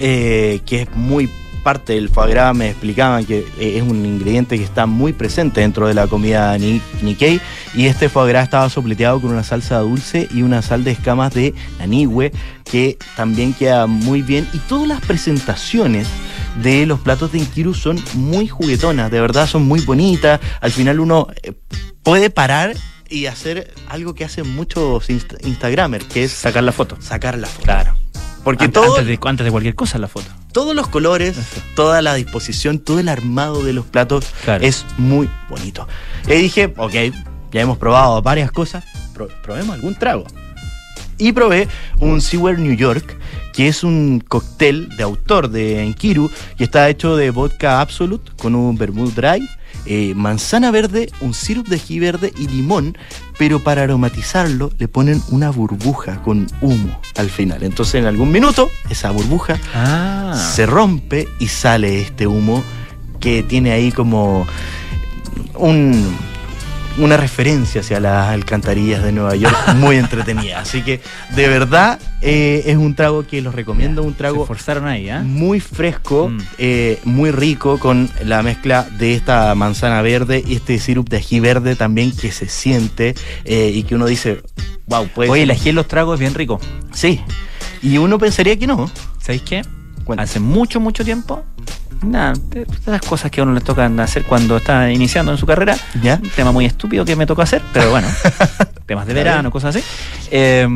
eh, 0.00 0.60
que 0.66 0.82
es 0.82 0.88
muy 0.94 1.28
parte 1.62 1.94
del 1.94 2.08
foie 2.08 2.30
gras, 2.30 2.54
me 2.54 2.68
explicaban 2.70 3.24
que 3.26 3.38
eh, 3.58 3.76
es 3.76 3.82
un 3.82 4.06
ingrediente 4.06 4.56
que 4.56 4.64
está 4.64 4.86
muy 4.86 5.12
presente 5.12 5.60
dentro 5.60 5.86
de 5.88 5.94
la 5.94 6.06
comida 6.06 6.56
ni- 6.56 6.80
Nikkei 7.02 7.40
y 7.74 7.86
este 7.86 8.08
foie 8.08 8.28
gras 8.28 8.44
estaba 8.44 8.70
sopleteado 8.70 9.20
con 9.20 9.30
una 9.32 9.42
salsa 9.42 9.78
dulce 9.80 10.28
y 10.32 10.42
una 10.42 10.62
sal 10.62 10.84
de 10.84 10.92
escamas 10.92 11.34
de 11.34 11.54
nanigüe 11.78 12.32
que 12.64 12.96
también 13.16 13.52
queda 13.54 13.86
muy 13.86 14.22
bien 14.22 14.46
y 14.54 14.58
todas 14.58 14.86
las 14.88 15.00
presentaciones 15.00 16.06
de 16.62 16.86
los 16.86 17.00
platos 17.00 17.32
de 17.32 17.38
Inkiru 17.38 17.74
son 17.74 18.02
muy 18.14 18.48
juguetonas, 18.48 19.10
de 19.10 19.20
verdad 19.20 19.46
son 19.46 19.62
muy 19.66 19.80
bonitas, 19.80 20.40
al 20.60 20.72
final 20.72 21.00
uno 21.00 21.28
eh, 21.42 21.52
puede 22.02 22.30
parar 22.30 22.74
y 23.08 23.26
hacer 23.26 23.72
algo 23.88 24.14
que 24.14 24.24
hacen 24.24 24.48
muchos 24.54 25.08
inst- 25.08 25.38
instagramers, 25.46 26.04
que 26.06 26.24
es 26.24 26.32
Sacar 26.32 26.62
la 26.62 26.72
foto. 26.72 26.96
sacar 27.00 27.38
la 27.38 27.46
foto. 27.46 27.64
Claro. 27.64 27.94
Porque 28.44 28.64
Antes, 28.64 28.82
todo, 28.82 28.96
antes 28.98 29.06
de, 29.06 29.18
antes 29.28 29.44
de 29.44 29.50
cualquier 29.50 29.74
cosa 29.74 29.98
la 29.98 30.08
foto. 30.08 30.26
todos 30.52 30.74
los 30.74 30.88
colores, 30.88 31.36
Eso. 31.36 31.60
toda 31.74 32.00
la 32.02 32.14
disposición, 32.14 32.78
todo 32.78 32.98
el 33.00 33.08
armado 33.08 33.62
de 33.62 33.72
los 33.72 33.84
platos 33.86 34.26
Claro. 34.44 34.64
es 34.64 34.84
muy 34.96 35.28
bonito. 35.50 35.86
Y 36.26 36.32
dije, 36.34 36.72
ok, 36.76 36.92
ya 37.52 37.60
hemos 37.60 37.78
probado 37.78 38.20
varias 38.22 38.50
cosas, 38.50 38.84
pro- 39.14 39.28
probemos 39.42 39.74
algún 39.74 39.94
trago. 39.94 40.24
Y 41.18 41.32
probé 41.32 41.66
un 41.98 42.20
Seaware 42.20 42.58
New 42.58 42.74
York, 42.76 43.16
que 43.58 43.66
es 43.66 43.82
un 43.82 44.22
cóctel 44.28 44.88
de 44.96 45.02
autor 45.02 45.50
de 45.50 45.82
Enkiru, 45.82 46.30
que 46.56 46.62
está 46.62 46.88
hecho 46.88 47.16
de 47.16 47.30
vodka 47.30 47.80
Absolute 47.80 48.30
con 48.40 48.54
un 48.54 48.78
vermouth 48.78 49.12
dry, 49.16 49.48
eh, 49.84 50.12
manzana 50.14 50.70
verde, 50.70 51.10
un 51.20 51.34
sirup 51.34 51.66
de 51.66 51.74
ají 51.74 51.98
verde 51.98 52.32
y 52.38 52.46
limón, 52.46 52.96
pero 53.36 53.58
para 53.58 53.82
aromatizarlo 53.82 54.70
le 54.78 54.86
ponen 54.86 55.20
una 55.30 55.50
burbuja 55.50 56.22
con 56.22 56.46
humo 56.60 57.00
al 57.16 57.30
final. 57.30 57.64
Entonces 57.64 57.96
en 57.96 58.04
algún 58.06 58.30
minuto 58.30 58.70
esa 58.90 59.10
burbuja 59.10 59.58
Ah. 59.74 60.40
se 60.54 60.64
rompe 60.64 61.26
y 61.40 61.48
sale 61.48 62.00
este 62.00 62.28
humo 62.28 62.62
que 63.18 63.42
tiene 63.42 63.72
ahí 63.72 63.90
como 63.90 64.46
un- 65.56 66.16
una 66.98 67.16
referencia 67.16 67.80
hacia 67.80 68.00
las 68.00 68.28
alcantarillas 68.28 69.02
de 69.02 69.12
Nueva 69.12 69.34
York 69.36 69.56
muy 69.76 69.96
entretenida. 70.04 70.60
Así 70.60 70.82
que 70.82 71.00
de 71.34 71.48
verdad 71.48 71.98
eh, 72.20 72.64
es 72.66 72.76
un 72.76 72.94
trago 72.94 73.26
que 73.26 73.40
los 73.40 73.54
recomiendo, 73.54 74.02
un 74.02 74.14
trago 74.14 74.44
forzaron 74.46 74.86
ahí, 74.86 75.08
¿ah? 75.08 75.22
muy 75.24 75.60
fresco, 75.60 76.28
Mm. 76.28 76.38
eh, 76.58 76.98
muy 77.04 77.30
rico 77.30 77.78
con 77.78 78.10
la 78.24 78.42
mezcla 78.42 78.86
de 78.98 79.14
esta 79.14 79.54
manzana 79.54 80.02
verde 80.02 80.42
y 80.46 80.54
este 80.56 80.78
sirup 80.78 81.08
de 81.08 81.18
ají 81.18 81.40
verde 81.40 81.76
también 81.76 82.14
que 82.16 82.32
se 82.32 82.48
siente 82.48 83.14
eh, 83.44 83.70
y 83.74 83.82
que 83.84 83.94
uno 83.94 84.06
dice, 84.06 84.42
wow, 84.86 85.06
puede 85.08 85.30
Oye, 85.30 85.42
ser". 85.42 85.50
el 85.50 85.56
ají 85.56 85.68
en 85.70 85.74
los 85.76 85.86
tragos 85.88 86.14
es 86.14 86.20
bien 86.20 86.34
rico. 86.34 86.60
Sí. 86.92 87.20
Y 87.82 87.98
uno 87.98 88.18
pensaría 88.18 88.58
que 88.58 88.66
no. 88.66 88.90
¿Sabéis 89.20 89.42
qué? 89.42 89.62
Hace 90.16 90.40
mucho, 90.40 90.80
mucho 90.80 91.04
tiempo, 91.04 91.44
nada, 92.02 92.32
esas 92.80 93.00
cosas 93.02 93.30
que 93.30 93.40
a 93.40 93.44
uno 93.44 93.52
le 93.54 93.60
tocan 93.60 93.98
hacer 94.00 94.24
cuando 94.24 94.56
está 94.56 94.90
iniciando 94.90 95.32
en 95.32 95.38
su 95.38 95.46
carrera, 95.46 95.76
¿Ya? 96.02 96.20
un 96.22 96.30
tema 96.30 96.52
muy 96.52 96.64
estúpido 96.66 97.04
que 97.04 97.16
me 97.16 97.26
tocó 97.26 97.42
hacer, 97.42 97.62
pero 97.72 97.90
bueno, 97.90 98.08
temas 98.86 99.06
de 99.06 99.14
verano, 99.14 99.50
cosas 99.50 99.76
así. 99.76 99.84
Eh, 100.30 100.66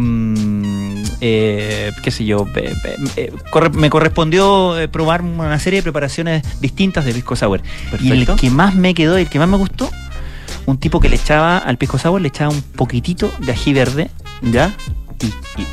eh, 1.20 1.92
qué 2.02 2.10
sé 2.10 2.24
yo, 2.24 2.46
eh, 2.56 3.32
corre- 3.50 3.70
me 3.70 3.90
correspondió 3.90 4.78
eh, 4.78 4.88
probar 4.88 5.22
una 5.22 5.58
serie 5.58 5.78
de 5.80 5.82
preparaciones 5.82 6.42
distintas 6.60 7.04
de 7.04 7.12
pisco 7.12 7.36
sour. 7.36 7.60
Y 8.00 8.10
el 8.10 8.26
que 8.36 8.50
más 8.50 8.74
me 8.74 8.94
quedó 8.94 9.18
y 9.18 9.22
el 9.22 9.28
que 9.28 9.38
más 9.38 9.48
me 9.48 9.56
gustó, 9.56 9.88
un 10.66 10.78
tipo 10.78 11.00
que 11.00 11.08
le 11.08 11.16
echaba 11.16 11.58
al 11.58 11.76
pisco 11.78 11.98
sour, 11.98 12.20
le 12.20 12.28
echaba 12.28 12.50
un 12.52 12.62
poquitito 12.62 13.32
de 13.40 13.52
ají 13.52 13.72
verde 13.72 14.10
¿Ya? 14.42 14.72
y, 15.20 15.26
y 15.60 15.66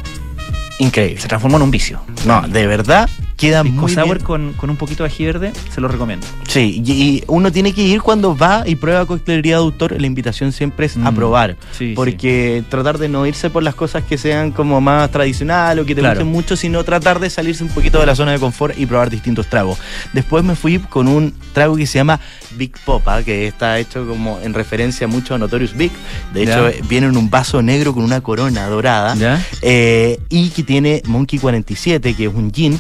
Increíble. 0.80 1.20
se 1.22 1.28
transformó 1.28 1.58
en 1.58 1.64
un 1.64 1.72
vicio. 1.72 2.02
No, 2.26 2.42
de 2.48 2.66
verdad 2.68 3.10
queda 3.39 3.63
Pisco 3.63 3.82
muy 3.82 3.93
sour 3.93 4.15
bien. 4.17 4.25
con, 4.25 4.54
con 4.54 4.69
un 4.69 4.75
poquito 4.78 5.04
de 5.04 5.10
ají 5.10 5.25
verde, 5.25 5.52
se 5.73 5.80
lo 5.82 5.88
recomiendo. 5.88 6.28
Sí, 6.47 6.82
y, 6.86 6.91
y 6.91 7.23
uno 7.28 7.52
tiene 7.52 7.73
que 7.73 7.82
ir 7.82 8.02
cuando 8.02 8.36
va 8.36 8.63
y 8.65 8.75
prueba 8.75 9.06
coctelería 9.06 9.56
de 9.56 9.60
autor, 9.63 9.99
la 9.99 10.08
invitación 10.08 10.52
siempre 10.52 10.86
es 10.88 10.97
a 10.97 11.12
Mm, 11.12 11.15
probar. 11.15 11.56
sí, 11.78 11.93
porque 11.95 12.63
tratar 12.69 12.97
de 12.97 13.08
no 13.10 13.25
irse 13.25 13.49
por 13.49 13.63
las 13.63 13.75
cosas 13.75 14.04
que 14.04 14.17
sean 14.17 14.52
como 14.52 14.82
más 14.82 15.10
tradicional 15.12 15.80
o 15.80 15.86
que 15.86 15.95
te 15.95 16.02
Claro. 16.02 16.15
gusten 16.19 16.32
mucho, 16.32 16.56
sino 16.56 16.84
tratar 16.84 17.19
de 17.19 17.30
salirse 17.30 17.63
un 17.63 17.69
poquito 17.69 17.99
de 17.99 18.06
la 18.06 18.15
zona 18.15 18.32
de 18.34 18.39
confort 18.39 18.78
y 18.78 18.86
probar 18.86 19.10
distintos 19.10 19.47
tragos. 19.47 19.78
Después 20.13 20.43
me 20.43 20.56
fui 20.56 20.80
con 20.80 21.08
un 21.08 21.34
trago 21.54 21.75
que 21.75 21.86
se 21.88 21.97
llama 21.99 22.19
Big 22.58 22.71
Popa, 22.86 23.23
que 23.23 23.47
está 23.47 23.80
hecho 23.80 24.06
como 24.08 24.39
en 24.41 24.54
referencia 24.54 25.08
mucho 25.08 25.36
a 25.36 25.38
Notorious 25.38 25.75
Big. 25.75 25.91
De 26.34 26.43
hecho, 26.43 26.67
eh, 26.67 26.82
viene 26.89 27.08
en 27.08 27.15
un 27.17 27.30
vaso 27.30 27.62
negro 27.62 27.93
con 27.93 28.04
una 28.04 28.21
corona 28.21 28.65
dorada. 28.67 29.15
¿Ya? 29.15 29.41
Eh, 29.62 30.19
y 30.30 30.49
que 30.49 30.63
tiene 30.63 31.02
Monkey 31.06 31.39
47, 31.39 32.13
que 32.15 32.25
es 32.25 32.34
un 32.34 32.52
gin, 32.52 32.80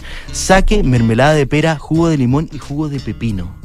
saque, 0.49 0.81
mermelada 0.81 1.35
de 1.35 1.45
pera, 1.45 1.77
jugo 1.77 2.09
de 2.09 2.17
limón 2.17 2.49
y 2.51 2.57
jugo 2.57 2.89
de 2.89 2.99
pepino. 2.99 3.55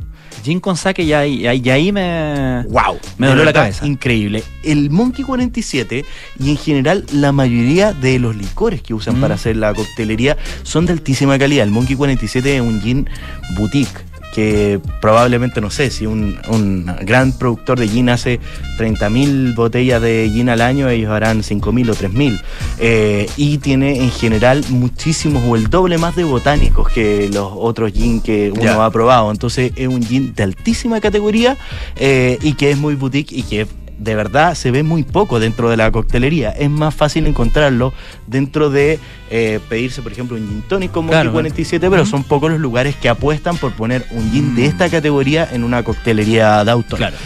Gin 0.43 0.61
con 0.61 0.77
sake 0.77 1.07
ya 1.07 1.21
ahí, 1.21 1.47
ahí, 1.47 1.63
ya 1.63 1.73
ahí 1.73 1.93
me... 1.93 2.63
¡Wow! 2.69 2.99
Me 3.17 3.27
dolió 3.29 3.43
la 3.43 3.55
cabeza. 3.55 3.87
Increíble. 3.87 4.45
El 4.63 4.91
Monkey 4.91 5.25
47 5.25 6.05
y 6.39 6.51
en 6.51 6.59
general 6.59 7.07
la 7.11 7.33
mayoría 7.33 7.95
de 7.95 8.19
los 8.19 8.37
licores 8.37 8.83
que 8.83 8.93
usan 8.93 9.17
Mm. 9.17 9.21
para 9.23 9.37
hacer 9.37 9.57
la 9.57 9.73
coctelería 9.73 10.37
son 10.63 10.85
de 10.85 10.93
altísima 10.93 11.39
calidad. 11.39 11.65
El 11.65 11.71
Monkey 11.71 11.97
47 11.97 12.57
es 12.57 12.61
un 12.61 12.83
gin 12.83 13.09
boutique 13.57 14.05
que 14.35 14.81
probablemente, 15.01 15.61
no 15.61 15.71
sé, 15.71 15.91
si 15.91 16.07
un, 16.07 16.39
un 16.49 16.91
gran 17.03 17.33
productor 17.33 17.79
de 17.79 17.89
gin 17.89 18.09
hace 18.09 18.41
30.000 18.79 19.55
botellas 19.55 20.03
de 20.03 20.29
gin 20.33 20.49
al 20.49 20.61
año, 20.61 20.89
ellos 20.89 21.11
harán 21.11 21.43
5.000 21.43 21.91
o 21.91 21.95
3.000. 21.95 22.41
Eh, 22.81 23.29
y 23.37 23.59
tiene 23.59 24.03
en 24.03 24.11
general 24.11 24.65
muchísimos 24.71 25.43
o 25.47 25.57
el 25.57 25.71
doble 25.71 25.99
más 25.99 26.17
de 26.17 26.25
botánicos 26.25 26.89
que 26.89 27.31
los 27.33 27.49
otros 27.55 27.93
gin 27.93 28.21
que 28.21 28.51
uno 28.51 28.63
Ya. 28.63 28.85
ha 28.85 28.91
probado. 28.91 29.31
Entonces 29.31 29.73
es 29.77 29.89
un 29.89 30.03
gin 30.03 30.35
de 30.35 30.43
altísima 30.43 31.01
categoría 31.01 31.57
eh, 31.97 32.39
y 32.43 32.55
que 32.55 32.73
es 32.73 32.79
muy 32.79 32.95
boutique 32.97 33.33
y 33.33 33.43
que 33.43 33.67
de 33.99 34.15
verdad 34.15 34.55
se 34.55 34.71
ve 34.71 34.83
muy 34.83 35.03
poco 35.03 35.41
dentro 35.41 35.71
de 35.71 35.77
la 35.77 35.91
coctelería. 35.91 36.51
Es 36.51 36.69
más 36.71 36.95
fácil 36.95 37.27
encontrarlo 37.27 37.93
dentro 38.27 38.71
de 38.71 38.99
eh, 39.31 39.61
pedirse, 39.69 40.03
por 40.03 40.13
ejemplo, 40.13 40.37
un 40.37 40.47
gin 40.49 40.63
tonic 40.69 40.91
como 40.93 41.09
Claro, 41.11 41.31
Monkey 41.31 41.51
47, 41.53 41.91
pero 41.91 42.05
son 42.07 42.25
pocos 42.25 42.51
los 42.51 42.61
lugares 42.61 42.97
que 42.97 43.09
apuestan 43.09 43.57
por 43.57 43.73
poner 43.73 44.07
un 44.11 44.31
gin 44.33 44.55
de 44.55 44.63
Mm. 44.63 44.67
esta 44.67 44.89
categoría 44.91 45.49
en 45.53 45.65
una 45.65 45.83
coctelería 45.83 46.65
de 46.65 46.71
autor. 46.71 46.99
Claro. 46.99 47.17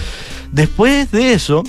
Después 0.53 1.11
de 1.11 1.33
eso, 1.35 1.63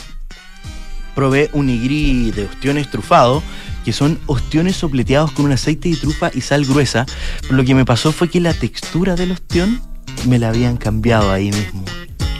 probé 1.15 1.49
un 1.53 1.65
nigiri 1.67 2.31
de 2.31 2.45
ostiones 2.45 2.89
trufado, 2.89 3.43
que 3.83 3.93
son 3.93 4.19
ostiones 4.25 4.75
sopleteados 4.77 5.31
con 5.31 5.45
un 5.45 5.51
aceite 5.51 5.89
de 5.89 5.95
trufa 5.97 6.31
y 6.33 6.41
sal 6.41 6.65
gruesa. 6.65 7.05
Pero 7.41 7.55
lo 7.55 7.63
que 7.63 7.75
me 7.75 7.85
pasó 7.85 8.11
fue 8.11 8.29
que 8.29 8.39
la 8.39 8.53
textura 8.53 9.15
del 9.15 9.31
ostión 9.31 9.81
me 10.27 10.37
la 10.39 10.49
habían 10.49 10.77
cambiado 10.77 11.31
ahí 11.31 11.51
mismo. 11.51 11.83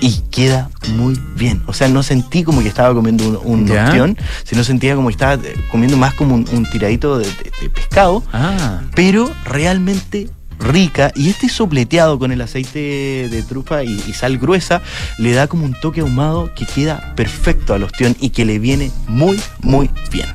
Y 0.02 0.22
queda 0.32 0.70
muy 0.96 1.20
bien. 1.36 1.62
O 1.68 1.74
sea, 1.74 1.88
no 1.90 2.04
sentí 2.04 2.44
como 2.44 2.62
que 2.62 2.70
estaba 2.70 2.94
comiendo 2.94 3.42
un, 3.42 3.62
un 3.64 3.68
ostión, 3.88 4.18
sino 4.44 4.64
sentía 4.64 4.96
como 4.96 5.10
que 5.10 5.14
estaba 5.14 5.34
eh, 5.36 5.56
comiendo 5.72 5.98
más 5.98 6.14
como 6.14 6.36
un, 6.36 6.46
un 6.54 6.70
tiradito 6.70 7.18
de, 7.18 7.26
de- 7.26 7.52
de 7.62 7.70
pescado 7.70 8.24
Ah, 8.32 8.82
pero 8.96 9.30
realmente 9.44 10.30
rica 10.60 11.12
y 11.16 11.30
este 11.30 11.48
sopleteado 11.50 12.20
con 12.20 12.32
el 12.34 12.42
aceite 12.42 13.28
de 13.30 13.44
trufa 13.44 13.84
y, 13.84 14.02
y 14.08 14.14
sal 14.14 14.38
gruesa 14.38 14.82
le 15.18 15.32
da 15.32 15.48
como 15.48 15.64
un 15.66 15.74
toque 15.80 16.02
ahumado 16.02 16.54
que 16.54 16.66
queda 16.66 17.14
perfecto 17.16 17.74
al 17.74 17.84
ostión 17.84 18.16
y 18.20 18.30
que 18.32 18.44
le 18.46 18.60
viene 18.60 18.92
muy 19.08 19.40
muy 19.62 19.90
bien. 20.12 20.28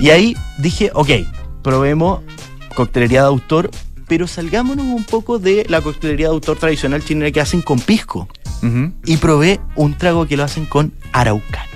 Y 0.00 0.10
ahí 0.10 0.36
dije, 0.58 0.90
ok, 0.94 1.10
probemos 1.62 2.20
coctelería 2.74 3.22
de 3.22 3.28
autor, 3.28 3.70
pero 4.08 4.26
salgámonos 4.26 4.86
un 4.86 5.04
poco 5.04 5.38
de 5.38 5.64
la 5.68 5.80
coctelería 5.80 6.26
de 6.28 6.32
autor 6.34 6.58
tradicional 6.58 7.04
chilena 7.04 7.30
que 7.30 7.40
hacen 7.40 7.62
con 7.62 7.78
pisco 7.78 8.28
y 9.04 9.16
probé 9.18 9.60
un 9.76 9.94
trago 9.98 10.26
que 10.26 10.36
lo 10.36 10.44
hacen 10.44 10.64
con 10.66 10.92
araucano 11.12 11.70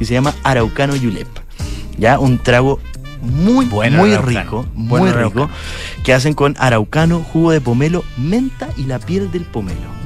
y 0.00 0.04
se 0.04 0.14
llama 0.14 0.34
araucano 0.44 0.94
yulep. 0.96 1.26
Ya, 1.98 2.18
un 2.20 2.38
trago 2.38 2.78
muy, 3.22 3.66
Bueno, 3.66 3.98
muy 3.98 4.12
araucano. 4.12 4.40
rico, 4.40 4.66
Bueno, 4.74 5.06
muy 5.06 5.12
araucano. 5.14 5.46
rico, 5.46 5.58
que 6.04 6.12
hacen 6.14 6.34
con 6.34 6.54
araucano, 6.58 7.20
jugo 7.32 7.50
de 7.50 7.60
pomelo, 7.60 8.04
menta 8.16 8.68
y 8.76 8.84
la 8.84 9.00
piel 9.00 9.30
del 9.32 9.42
pomelo. 9.42 9.98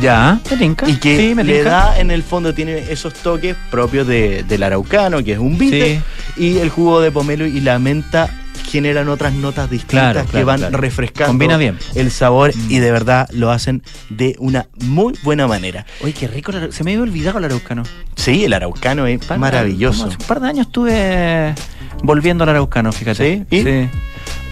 Ya, 0.00 0.40
me 0.50 0.56
tinca. 0.56 0.88
Y 0.88 0.96
que 0.96 1.18
sí, 1.18 1.34
me 1.34 1.44
le 1.44 1.62
da 1.62 1.98
en 2.00 2.10
el 2.10 2.22
fondo, 2.22 2.54
tiene 2.54 2.78
esos 2.90 3.12
toques 3.12 3.54
propios 3.70 4.06
de- 4.06 4.42
del 4.42 4.62
araucano, 4.62 5.22
que 5.22 5.32
es 5.34 5.38
un 5.38 5.58
Sí. 5.58 6.00
y 6.38 6.56
el 6.58 6.70
jugo 6.70 7.00
de 7.02 7.10
pomelo 7.12 7.46
y 7.46 7.60
la 7.60 7.78
menta 7.78 8.30
generan 8.72 9.08
otras 9.08 9.34
notas 9.34 9.70
distintas 9.70 10.12
Claro, 10.12 10.20
que 10.24 10.30
claro, 10.32 10.46
van 10.46 10.58
claro. 10.60 10.78
refrescando 10.78 11.28
Combina 11.28 11.56
bien. 11.58 11.78
el 11.94 12.10
sabor 12.10 12.52
Mm. 12.56 12.70
y 12.72 12.78
de 12.78 12.90
verdad 12.90 13.28
lo 13.32 13.50
hacen 13.50 13.82
de 14.08 14.34
una 14.38 14.66
muy 14.80 15.14
buena 15.22 15.46
manera. 15.46 15.84
Oye, 16.02 16.12
qué 16.14 16.26
rico. 16.26 16.50
Se 16.70 16.82
me 16.82 16.92
había 16.92 17.02
olvidado 17.02 17.38
el 17.38 17.44
araucano. 17.44 17.82
Sí, 18.16 18.44
el 18.44 18.52
araucano 18.54 19.06
es 19.06 19.24
Par- 19.24 19.38
maravilloso. 19.38 20.06
Hace 20.06 20.16
un 20.18 20.26
par 20.26 20.40
de 20.40 20.48
años 20.48 20.66
estuve 20.66 21.54
volviendo 22.02 22.44
al 22.44 22.50
araucano, 22.50 22.90
fíjate. 22.92 23.44
¿Sí? 23.50 23.56
¿Y? 23.56 23.62
Bien, 23.62 23.90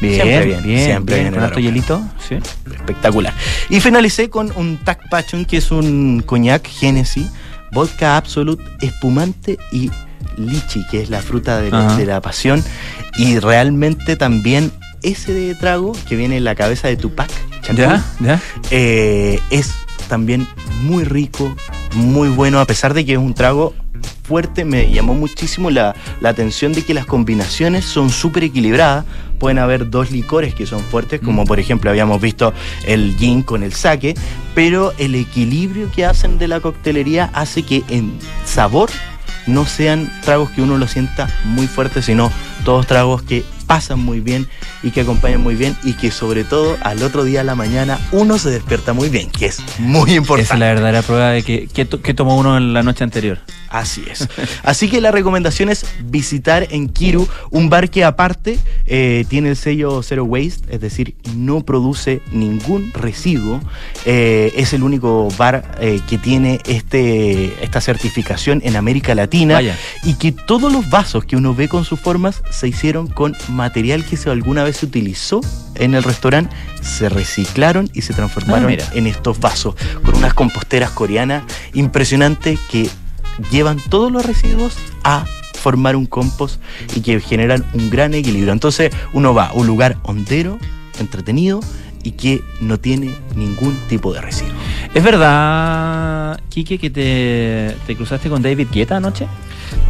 Siempre 0.00 0.44
bien, 0.46 0.62
bien, 0.62 0.84
siempre 0.86 1.20
bien, 1.20 1.34
bien 1.34 1.50
con 1.50 1.62
hielito. 1.62 2.02
Sí. 2.26 2.36
espectacular. 2.72 3.34
Y 3.68 3.80
finalicé 3.80 4.30
con 4.30 4.50
un 4.56 4.78
Tag 4.78 4.98
Passion, 5.10 5.44
que 5.44 5.58
es 5.58 5.70
un 5.70 6.22
coñac 6.24 6.66
Genesis, 6.66 7.26
vodka 7.72 8.16
Absolute, 8.16 8.62
espumante 8.80 9.58
y 9.72 9.90
lichi, 10.46 10.86
que 10.90 11.00
es 11.02 11.10
la 11.10 11.20
fruta 11.22 11.60
de 11.60 11.70
la, 11.70 11.86
Ajá. 11.88 11.96
de 11.96 12.06
la 12.06 12.20
pasión. 12.20 12.62
Y 13.16 13.38
realmente 13.38 14.16
también 14.16 14.70
ese 15.02 15.32
de 15.32 15.54
trago 15.54 15.92
que 16.08 16.16
viene 16.16 16.36
en 16.36 16.44
la 16.44 16.54
cabeza 16.54 16.88
de 16.88 16.96
Tupac, 16.96 17.30
Shakur, 17.62 17.76
¿Ya? 17.76 18.04
¿Ya? 18.20 18.40
eh, 18.70 19.40
es 19.50 19.72
también 20.08 20.46
muy 20.82 21.04
rico, 21.04 21.54
muy 21.94 22.28
bueno, 22.28 22.60
a 22.60 22.66
pesar 22.66 22.94
de 22.94 23.04
que 23.04 23.12
es 23.12 23.18
un 23.18 23.34
trago 23.34 23.74
fuerte, 24.24 24.64
me 24.64 24.90
llamó 24.92 25.14
muchísimo 25.14 25.70
la, 25.70 25.94
la 26.20 26.28
atención 26.28 26.72
de 26.72 26.82
que 26.82 26.94
las 26.94 27.04
combinaciones 27.04 27.84
son 27.84 28.10
súper 28.10 28.44
equilibradas. 28.44 29.04
Pueden 29.40 29.58
haber 29.58 29.88
dos 29.90 30.10
licores 30.10 30.54
que 30.54 30.66
son 30.66 30.80
fuertes, 30.80 31.20
como 31.20 31.42
Mm. 31.42 31.46
por 31.46 31.58
ejemplo 31.58 31.90
habíamos 31.90 32.20
visto 32.20 32.52
el 32.86 33.16
gin 33.18 33.42
con 33.42 33.62
el 33.62 33.72
sake, 33.72 34.14
pero 34.54 34.92
el 34.98 35.14
equilibrio 35.14 35.90
que 35.90 36.04
hacen 36.04 36.38
de 36.38 36.46
la 36.48 36.60
coctelería 36.60 37.30
hace 37.32 37.62
que 37.64 37.82
en 37.88 38.12
sabor 38.44 38.90
no 39.46 39.66
sean 39.66 40.10
tragos 40.22 40.50
que 40.50 40.62
uno 40.62 40.78
lo 40.78 40.86
sienta 40.86 41.28
muy 41.44 41.66
fuerte, 41.66 42.02
sino 42.02 42.30
todos 42.64 42.86
tragos 42.86 43.22
que 43.22 43.44
pasan 43.66 44.00
muy 44.00 44.20
bien 44.20 44.48
y 44.82 44.90
que 44.90 45.02
acompañan 45.02 45.40
muy 45.42 45.54
bien 45.54 45.76
y 45.84 45.92
que 45.92 46.10
sobre 46.10 46.42
todo 46.44 46.76
al 46.82 47.02
otro 47.02 47.22
día 47.24 47.42
a 47.42 47.44
la 47.44 47.54
mañana 47.54 47.98
uno 48.10 48.36
se 48.38 48.50
despierta 48.50 48.92
muy 48.92 49.08
bien, 49.08 49.30
que 49.30 49.46
es 49.46 49.60
muy 49.78 50.10
Esa 50.10 50.16
importante. 50.16 50.54
es 50.54 50.58
la 50.58 50.66
verdadera 50.66 51.02
prueba 51.02 51.30
de 51.30 51.42
que, 51.42 51.68
que, 51.68 51.84
to- 51.84 52.02
que 52.02 52.12
tomó 52.14 52.36
uno 52.36 52.56
en 52.56 52.72
la 52.72 52.82
noche 52.82 53.04
anterior. 53.04 53.38
Así 53.70 54.04
es. 54.10 54.28
Así 54.62 54.88
que 54.88 55.00
la 55.00 55.10
recomendación 55.12 55.68
es 55.68 55.86
visitar 56.04 56.66
en 56.70 56.88
Kiru 56.88 57.28
un 57.50 57.70
bar 57.70 57.88
que 57.88 58.04
aparte 58.04 58.58
eh, 58.86 59.24
tiene 59.28 59.50
el 59.50 59.56
sello 59.56 60.02
Zero 60.02 60.24
Waste, 60.24 60.74
es 60.74 60.80
decir, 60.80 61.14
no 61.36 61.60
produce 61.64 62.20
ningún 62.32 62.92
residuo. 62.92 63.60
Eh, 64.04 64.52
es 64.56 64.72
el 64.72 64.82
único 64.82 65.28
bar 65.38 65.76
eh, 65.80 66.00
que 66.08 66.18
tiene 66.18 66.60
este, 66.66 67.62
esta 67.64 67.80
certificación 67.80 68.60
en 68.64 68.76
América 68.76 69.14
Latina 69.14 69.54
Vaya. 69.54 69.78
y 70.02 70.14
que 70.14 70.32
todos 70.32 70.72
los 70.72 70.90
vasos 70.90 71.24
que 71.24 71.36
uno 71.36 71.54
ve 71.54 71.68
con 71.68 71.84
sus 71.84 72.00
formas 72.00 72.42
se 72.50 72.68
hicieron 72.68 73.06
con 73.06 73.36
material 73.48 74.04
que 74.04 74.16
se, 74.16 74.30
alguna 74.30 74.64
vez 74.64 74.78
se 74.78 74.86
utilizó 74.86 75.40
en 75.76 75.94
el 75.94 76.02
restaurante, 76.02 76.54
se 76.82 77.08
reciclaron 77.08 77.88
y 77.94 78.02
se 78.02 78.12
transformaron 78.12 78.50
Ah, 78.50 78.90
en 78.94 79.06
estos 79.06 79.38
vasos 79.40 79.74
con 80.04 80.16
unas 80.16 80.34
composteras 80.34 80.90
coreanas 80.90 81.44
impresionantes 81.72 82.58
que 82.70 82.88
llevan 83.50 83.78
todos 83.88 84.10
los 84.10 84.24
residuos 84.24 84.76
a 85.04 85.24
formar 85.54 85.94
un 85.96 86.06
compost 86.06 86.60
y 86.94 87.00
que 87.00 87.20
generan 87.20 87.64
un 87.74 87.90
gran 87.90 88.14
equilibrio. 88.14 88.52
Entonces 88.52 88.92
uno 89.12 89.34
va 89.34 89.46
a 89.46 89.52
un 89.52 89.66
lugar 89.66 89.98
hondero, 90.02 90.58
entretenido 90.98 91.60
y 92.02 92.12
que 92.12 92.42
no 92.60 92.78
tiene 92.78 93.14
ningún 93.36 93.76
tipo 93.88 94.12
de 94.12 94.20
residuo. 94.20 94.54
¿Es 94.94 95.04
verdad, 95.04 96.40
Quique, 96.48 96.78
que 96.78 96.90
te, 96.90 97.76
te 97.86 97.96
cruzaste 97.96 98.28
con 98.28 98.42
David 98.42 98.68
Guetta 98.72 98.96
anoche? 98.96 99.26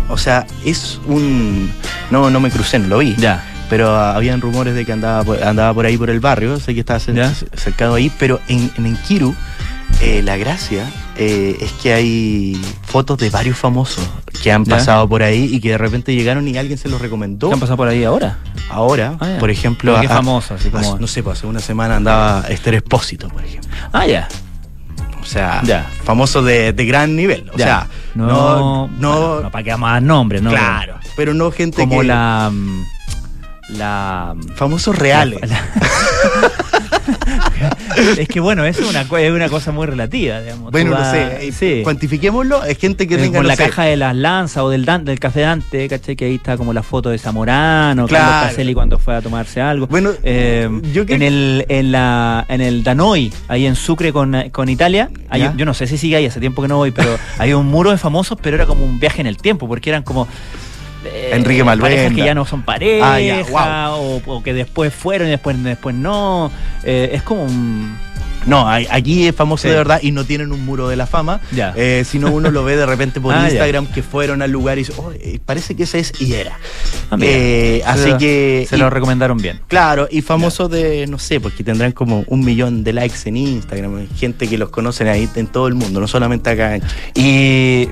O 0.09 0.19
sea, 0.19 0.47
es 0.65 1.01
un... 1.07 1.71
No, 2.11 2.31
no 2.31 2.41
me 2.41 2.51
crucé, 2.51 2.79
no 2.79 2.89
lo 2.89 2.99
vi. 2.99 3.15
Ya. 3.17 3.45
pero 3.71 3.95
ah, 3.95 4.17
habían 4.17 4.41
rumores 4.41 4.75
de 4.75 4.85
que 4.85 4.93
andaba 4.93 5.23
por, 5.23 5.43
andaba 5.43 5.73
por 5.73 5.87
ahí 5.87 5.97
por 5.97 6.11
el 6.11 6.19
barrio, 6.19 6.59
sé 6.59 6.75
que 6.75 6.81
estaba 6.81 6.99
cercado 6.99 7.95
ahí, 7.95 8.11
pero 8.19 8.41
en, 8.49 8.71
en 8.77 8.87
Enkiru 8.87 9.35
eh, 10.01 10.23
la 10.23 10.37
gracia 10.37 10.85
eh, 11.21 11.57
es 11.61 11.73
que 11.73 11.93
hay 11.93 12.61
fotos 12.83 13.19
de 13.19 13.29
varios 13.31 13.57
famosos 13.59 14.03
que 14.43 14.51
han 14.51 14.65
Ya. 14.65 14.77
pasado 14.77 15.07
por 15.09 15.23
ahí 15.23 15.51
y 15.55 15.61
que 15.61 15.71
de 15.71 15.79
repente 15.79 16.15
llegaron 16.15 16.49
y 16.49 16.57
alguien 16.57 16.79
se 16.79 16.89
los 16.89 17.01
recomendó. 17.01 17.49
¿Qué 17.49 17.55
han 17.55 17.61
pasado 17.61 17.77
por 17.77 17.89
ahí 17.89 18.03
ahora? 18.05 18.39
Ahora, 18.71 19.17
Ah, 19.21 19.37
por 19.39 19.51
ejemplo, 19.51 20.01
qué 20.01 20.09
famoso, 20.09 20.55
así 20.55 20.71
como- 20.71 20.99
no 20.99 21.07
sé, 21.07 21.23
pues 21.23 21.39
hace 21.39 21.47
una 21.47 21.61
semana 21.61 21.97
andaba 21.97 22.45
Esther 22.49 22.75
Espósito, 22.75 23.29
por 23.29 23.45
ejemplo. 23.45 23.71
Ah, 23.93 24.07
ya. 24.07 24.29
O 25.21 25.25
sea, 25.27 25.61
Ya. 25.65 25.87
famoso 26.05 26.43
de, 26.43 26.73
de 26.73 26.85
gran 26.87 27.15
nivel. 27.15 27.51
O 27.53 27.59
ya. 27.59 27.65
sea, 27.67 27.87
no, 28.15 28.27
no, 28.27 28.89
no, 28.99 29.21
bueno, 29.21 29.41
no 29.43 29.51
para 29.51 29.63
que 29.65 29.77
más 29.77 30.03
nombres, 30.03 30.41
¿no? 30.41 30.49
claro, 30.51 30.97
pero 31.17 31.35
no 31.35 31.51
gente 31.53 31.83
Como 31.83 32.01
que 32.01 32.07
la. 32.07 32.51
mm, 32.51 32.85
La. 33.77 34.35
famosos 34.57 34.97
reales. 34.97 35.39
la- 35.49 35.63
es 38.19 38.29
que 38.29 38.41
bueno, 38.41 38.65
eso 38.65 38.83
es 38.83 38.91
una, 38.91 39.03
es 39.21 39.31
una 39.33 39.49
cosa 39.49 39.73
muy 39.73 39.87
relativa, 39.87 40.41
digamos. 40.41 40.71
Bueno, 40.73 40.91
no 40.99 41.11
sé, 41.11 41.49
eh, 41.49 41.53
sí. 41.53 41.81
cuantifiquémoslo, 41.83 42.65
es 42.65 42.79
gente 42.79 43.07
que 43.07 43.15
Eh, 43.15 43.19
tenga 43.19 43.39
con 43.39 43.43
no 43.43 43.49
la 43.49 43.57
sé, 43.57 43.65
caja 43.67 43.85
de 43.85 43.97
las 43.97 44.15
lanzas 44.17 44.63
o 44.63 44.71
del, 44.71 44.85
Dan- 44.85 45.05
del 45.05 45.19
café 45.21 45.41
Dante, 45.41 45.89
¿cachai? 45.89 46.17
Que 46.17 46.25
ahí 46.27 46.35
está 46.37 46.57
como 46.57 46.73
la 46.73 46.83
foto 46.83 47.11
de 47.11 47.19
Zamorano, 47.19 48.07
Claro. 48.07 48.25
Carlos 48.25 48.51
Caselli 48.51 48.75
cuando 48.75 48.99
fue 48.99 49.15
a 49.17 49.21
tomarse 49.23 49.61
algo. 49.61 49.87
Bueno, 49.87 50.11
Eh, 50.23 50.69
yo 50.93 51.05
creo 51.05 51.17
en, 51.17 51.23
el, 51.23 51.67
en, 51.69 51.93
la, 51.93 52.45
en 52.49 52.61
el 52.61 52.83
Danoi, 52.83 53.33
ahí 53.49 53.67
en 53.67 53.77
Sucre 53.77 54.13
con, 54.13 54.35
con 54.51 54.69
Italia, 54.69 55.11
hay- 55.29 55.51
yo 55.57 55.65
no 55.65 55.75
sé 55.75 55.87
si 55.87 55.99
sigue 55.99 56.17
ahí, 56.17 56.27
hace 56.27 56.41
tiempo 56.41 56.63
que 56.63 56.69
no 56.69 56.77
voy, 56.77 56.91
pero 56.91 57.17
hay 57.39 57.53
un 57.53 57.67
muro 57.67 57.91
de 57.91 57.99
famosos, 57.99 58.39
pero 58.41 58.57
era 58.57 58.67
como 58.67 58.85
un 58.85 58.99
viaje 59.01 59.21
en 59.21 59.27
el 59.27 59.37
tiempo, 59.37 59.69
porque 59.69 59.91
eran 59.91 60.03
como... 60.03 60.27
eh, 61.05 61.31
Enrique 61.35 61.65
Malvenda. 61.65 61.97
Parejas 61.97 62.15
que 62.17 62.25
ya 62.25 62.35
no 62.35 62.45
son 62.47 62.63
pareja, 62.63 63.17
Ah, 63.57 63.91
o, 63.93 64.21
o 64.27 64.43
que 64.43 64.53
después 64.55 64.93
fueron 64.93 65.29
y 65.29 65.31
después, 65.33 65.63
después 65.63 65.95
no. 65.95 66.51
Eh, 66.85 67.11
es 67.15 67.23
como 67.23 67.45
un... 67.45 67.97
No, 68.47 68.67
aquí 68.67 69.27
es 69.27 69.35
famoso 69.37 69.65
Sí. 69.65 69.69
de 69.69 69.75
verdad 69.77 69.99
y 70.03 70.13
no 70.13 70.25
tienen 70.25 70.51
un 70.51 70.65
muro 70.65 70.89
de 70.89 70.97
la 70.97 71.07
fama, 71.07 71.43
Ya. 71.53 71.75
eh, 71.77 72.05
sino 72.07 72.31
uno 72.33 72.51
lo 72.51 72.65
ve 72.65 72.75
de 72.75 72.87
repente 72.87 73.21
por 73.21 73.35
Ah. 73.37 73.45
Instagram 73.45 73.85
que 73.89 74.03
fueron 74.03 74.41
al 74.41 74.51
lugar 74.51 74.79
y 74.79 74.81
dice, 74.81 74.95
"Oh, 74.97 75.13
parece 75.45 75.77
que 75.77 75.83
ese 75.83 75.99
es 75.99 76.19
y 76.23 76.33
era. 76.33 76.59
Ah. 77.11 77.19
Eh, 77.21 77.83
Se 77.85 77.91
así 77.91 78.09
lo- 78.13 78.17
que... 78.19 78.67
Se 78.67 78.77
y- 78.77 78.79
lo 78.79 78.89
recomendaron 78.89 79.37
bien. 79.37 79.61
Claro, 79.69 80.09
y 80.11 80.23
famosos 80.23 80.71
de, 80.71 81.07
no 81.07 81.19
sé, 81.19 81.39
porque 81.39 81.63
tendrán 81.63 81.93
como 81.93 82.25
un 82.29 82.43
millón 82.43 82.83
de 82.83 82.95
likes 82.95 83.19
en 83.29 83.37
Instagram, 83.37 84.09
gente 84.17 84.49
que 84.49 84.57
los 84.57 84.71
conocen 84.71 85.09
ahí 85.09 85.29
en 85.35 85.47
todo 85.47 85.69
el 85.69 85.75
mundo, 85.75 86.01
no 86.01 86.09
solamente 86.09 86.49
acá 86.49 86.77
en 86.77 86.81
Chile. 86.81 86.95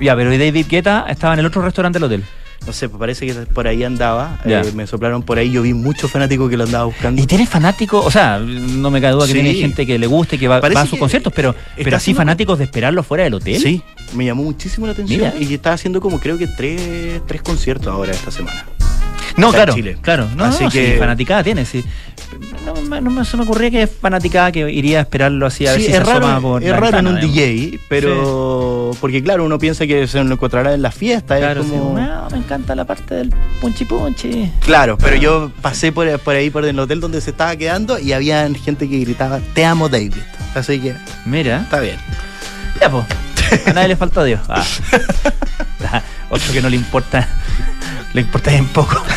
Y 0.01 0.03
ya, 0.03 0.16
pero 0.16 0.32
y 0.32 0.39
David 0.39 0.64
Guetta 0.66 1.05
estaba 1.11 1.35
en 1.35 1.41
el 1.41 1.47
otro 1.47 1.61
restaurante 1.61 1.99
del 1.99 2.05
hotel. 2.05 2.24
No 2.66 2.72
sé, 2.74 2.88
parece 2.90 3.26
que 3.26 3.32
por 3.32 3.66
ahí 3.66 3.82
andaba, 3.82 4.38
eh, 4.44 4.62
me 4.74 4.86
soplaron 4.86 5.22
por 5.22 5.38
ahí, 5.38 5.50
yo 5.50 5.62
vi 5.62 5.72
muchos 5.72 6.11
fanáticos 6.11 6.50
que 6.50 6.56
lo 6.59 6.64
andaba 6.64 6.84
buscando. 6.84 7.22
Y 7.22 7.26
tiene 7.26 7.46
fanáticos, 7.46 8.04
o 8.04 8.11
sea, 8.11 8.38
no 8.40 8.90
me 8.90 9.00
cae 9.00 9.12
duda 9.12 9.26
que 9.26 9.32
Sí. 9.32 9.40
tiene 9.40 9.54
gente 9.54 9.86
que 9.86 9.98
le 9.98 10.06
guste, 10.06 10.38
que 10.38 10.48
va, 10.48 10.59
a 10.59 10.86
sus 10.86 10.98
conciertos, 10.98 11.32
pero, 11.34 11.50
está 11.50 11.84
pero 11.84 11.96
así 11.96 12.12
fanáticos 12.12 12.59
de 12.59 12.64
esperarlo 12.64 13.02
fuera 13.02 13.24
del 13.24 13.34
hotel. 13.34 13.59
Sí, 13.59 13.82
me 14.12 14.26
llamó 14.26 14.42
muchísimo 14.42 14.86
la 14.86 14.92
atención 14.92 15.18
Mira. 15.20 15.34
y 15.40 15.54
estaba 15.54 15.74
haciendo 15.74 16.00
como 16.02 16.20
creo 16.20 16.36
que 16.36 16.46
tres, 16.46 17.22
tres 17.26 17.40
conciertos 17.40 17.88
ahora 17.88 18.12
esta 18.12 18.30
semana. 18.30 18.66
No, 19.36 19.46
Está 19.46 19.59
claro, 19.59 19.74
Chile. 19.74 19.96
claro. 20.02 20.28
No, 20.36 20.44
Así 20.44 20.64
no, 20.64 20.70
que- 20.70 20.92
sí, 20.94 20.98
fanaticada 20.98 21.44
tiene, 21.44 21.64
sí. 21.64 21.84
No, 22.64 22.74
me- 22.83 23.01
no 23.01 23.11
me, 23.11 23.24
se 23.24 23.37
me 23.37 23.43
ocurría 23.45 23.70
que 23.70 23.83
es 23.83 23.91
fanaticada 23.91 24.53
que 24.53 24.70
iría 24.70 24.99
a 24.99 25.01
esperarlo 25.03 25.47
así 25.47 25.66
a 25.66 25.72
ver 25.72 25.81
si 25.81 25.87
es 25.87 25.93
se 25.93 25.99
asoma 26.03 26.20
raro, 26.20 26.43
por 26.43 26.62
es 26.62 26.76
raro 26.76 26.99
en 26.99 27.07
un 27.07 27.14
digamos. 27.20 27.35
DJ, 27.35 27.81
pero 27.89 28.91
porque 29.01 29.22
claro, 29.22 29.45
uno 29.45 29.59
piensa 29.59 29.87
que 29.87 30.07
se 30.07 30.22
lo 30.22 30.33
encontrará 30.35 30.74
en 30.74 30.83
la 30.83 30.91
fiesta, 30.91 31.39
Claro, 31.39 31.61
es 31.62 31.66
sí, 31.66 31.72
como... 31.72 31.99
"No, 31.99 32.29
me 32.31 32.39
encanta 32.39 32.74
la 32.74 32.85
parte 32.85 33.14
del 33.14 33.31
punchi 33.61 33.85
punchi. 33.85 34.53
Claro, 34.61 34.99
pero 34.99 35.16
yo 35.16 35.51
pasé 35.62 35.91
por, 35.93 36.18
por 36.20 36.35
ahí 36.35 36.51
por 36.51 36.64
el 36.64 36.79
hotel 36.79 37.01
donde 37.01 37.20
se 37.20 37.31
estaba 37.31 37.57
quedando 37.57 37.99
y 37.99 38.12
había 38.12 38.49
gente 38.62 38.89
que 38.89 38.99
gritaba, 39.01 39.41
te 39.55 39.64
amo 39.64 39.89
David. 39.89 40.12
Así 40.55 40.79
que 40.81 40.95
Mira, 41.24 41.62
está 41.62 41.81
bien. 41.81 41.97
ya 42.81 42.91
pues, 42.91 43.05
a 43.66 43.72
nadie 43.72 43.89
le 43.89 43.97
falta 43.97 44.22
Dios. 44.24 44.41
Ah. 44.49 44.64
Ah, 45.91 46.03
Otro 46.29 46.53
que 46.53 46.61
no 46.61 46.68
le 46.68 46.76
importa, 46.76 47.26
le 48.14 48.20
importa 48.22 48.50
bien 48.50 48.66
poco 48.66 49.02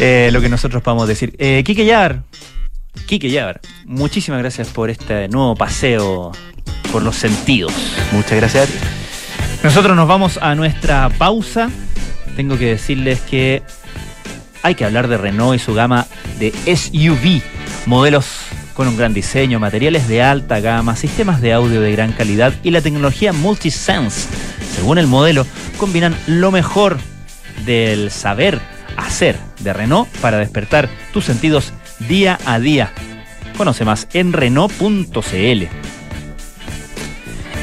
Eh, 0.00 0.30
lo 0.32 0.40
que 0.40 0.48
nosotros 0.48 0.80
podamos 0.80 1.08
decir. 1.08 1.34
Eh, 1.40 1.64
Quique 1.66 1.84
Yar, 1.84 2.22
Quique 3.06 3.32
Yar, 3.32 3.60
muchísimas 3.84 4.38
gracias 4.38 4.68
por 4.68 4.90
este 4.90 5.26
nuevo 5.26 5.56
paseo 5.56 6.30
por 6.92 7.02
los 7.02 7.16
sentidos. 7.16 7.72
Muchas 8.12 8.36
gracias. 8.36 8.68
Nosotros 9.64 9.96
nos 9.96 10.06
vamos 10.06 10.38
a 10.40 10.54
nuestra 10.54 11.08
pausa. 11.08 11.68
Tengo 12.36 12.56
que 12.56 12.66
decirles 12.66 13.20
que 13.22 13.64
hay 14.62 14.76
que 14.76 14.84
hablar 14.84 15.08
de 15.08 15.18
Renault 15.18 15.56
y 15.56 15.58
su 15.58 15.74
gama 15.74 16.06
de 16.38 16.52
SUV, 16.52 17.42
modelos 17.86 18.26
con 18.74 18.86
un 18.86 18.96
gran 18.96 19.12
diseño, 19.12 19.58
materiales 19.58 20.06
de 20.06 20.22
alta 20.22 20.60
gama, 20.60 20.94
sistemas 20.94 21.40
de 21.40 21.52
audio 21.52 21.80
de 21.80 21.90
gran 21.90 22.12
calidad 22.12 22.54
y 22.62 22.70
la 22.70 22.82
tecnología 22.82 23.32
Multisense. 23.32 24.28
Según 24.76 24.98
el 24.98 25.08
modelo, 25.08 25.44
combinan 25.76 26.16
lo 26.28 26.52
mejor 26.52 26.98
del 27.64 28.10
saber 28.10 28.60
hacer 28.96 29.36
de 29.60 29.72
Renault 29.72 30.08
para 30.18 30.38
despertar 30.38 30.88
tus 31.12 31.24
sentidos 31.24 31.72
día 32.08 32.38
a 32.44 32.58
día. 32.58 32.92
Conoce 33.56 33.84
más 33.84 34.08
en 34.12 34.32
Renault.cl. 34.32 35.64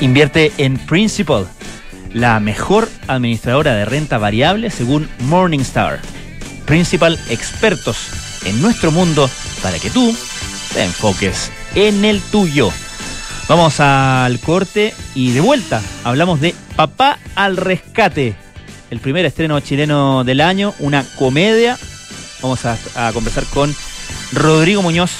Invierte 0.02 0.52
en 0.58 0.78
Principal, 0.78 1.48
la 2.14 2.39
mejor 2.39 2.89
administradora 3.08 3.74
de 3.76 3.86
renta 3.86 4.18
variable 4.18 4.70
según 4.70 5.10
Morningstar. 5.20 6.00
Principal 6.66 7.20
expertos 7.30 8.41
en 8.46 8.62
nuestro 8.62 8.91
mundo 8.91 9.30
para 9.62 9.80
que 9.80 9.89
tú 9.89 10.16
te 10.74 10.84
enfoques 10.84 11.52
en 11.76 12.04
el 12.06 12.22
tuyo. 12.22 12.72
Vamos 13.48 13.80
al 13.80 14.39
corte 14.39 14.93
y 15.14 15.32
de 15.32 15.41
vuelta 15.41 15.82
hablamos 16.04 16.41
de 16.41 16.56
Papá 16.76 17.20
al 17.36 17.58
Rescate, 17.58 18.36
el 18.96 19.02
primer 19.02 19.26
estreno 19.26 19.60
chileno 19.60 20.24
del 20.24 20.39
año, 20.39 20.74
una 20.80 21.04
comedia. 21.18 21.78
Vamos 22.41 22.64
a, 22.64 22.78
a 22.96 23.12
conversar 23.12 23.43
con 23.48 23.76
Rodrigo 24.32 24.82
Muñoz, 24.82 25.12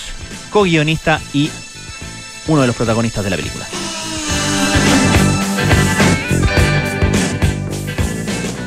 co-guionista 0.50 1.20
y 1.34 1.52
uno 2.48 2.62
de 2.62 2.68
los 2.68 2.76
protagonistas 2.78 3.26
de 3.26 3.32
la 3.32 3.36
película. 3.36 3.68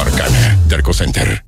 Arcana. 0.00 0.58
Derco 0.66 0.92
Center. 0.92 1.47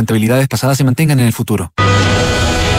rentabilidades 0.00 0.48
pasadas 0.48 0.78
se 0.78 0.84
mantengan 0.84 1.20
en 1.20 1.26
el 1.26 1.32
futuro. 1.32 1.72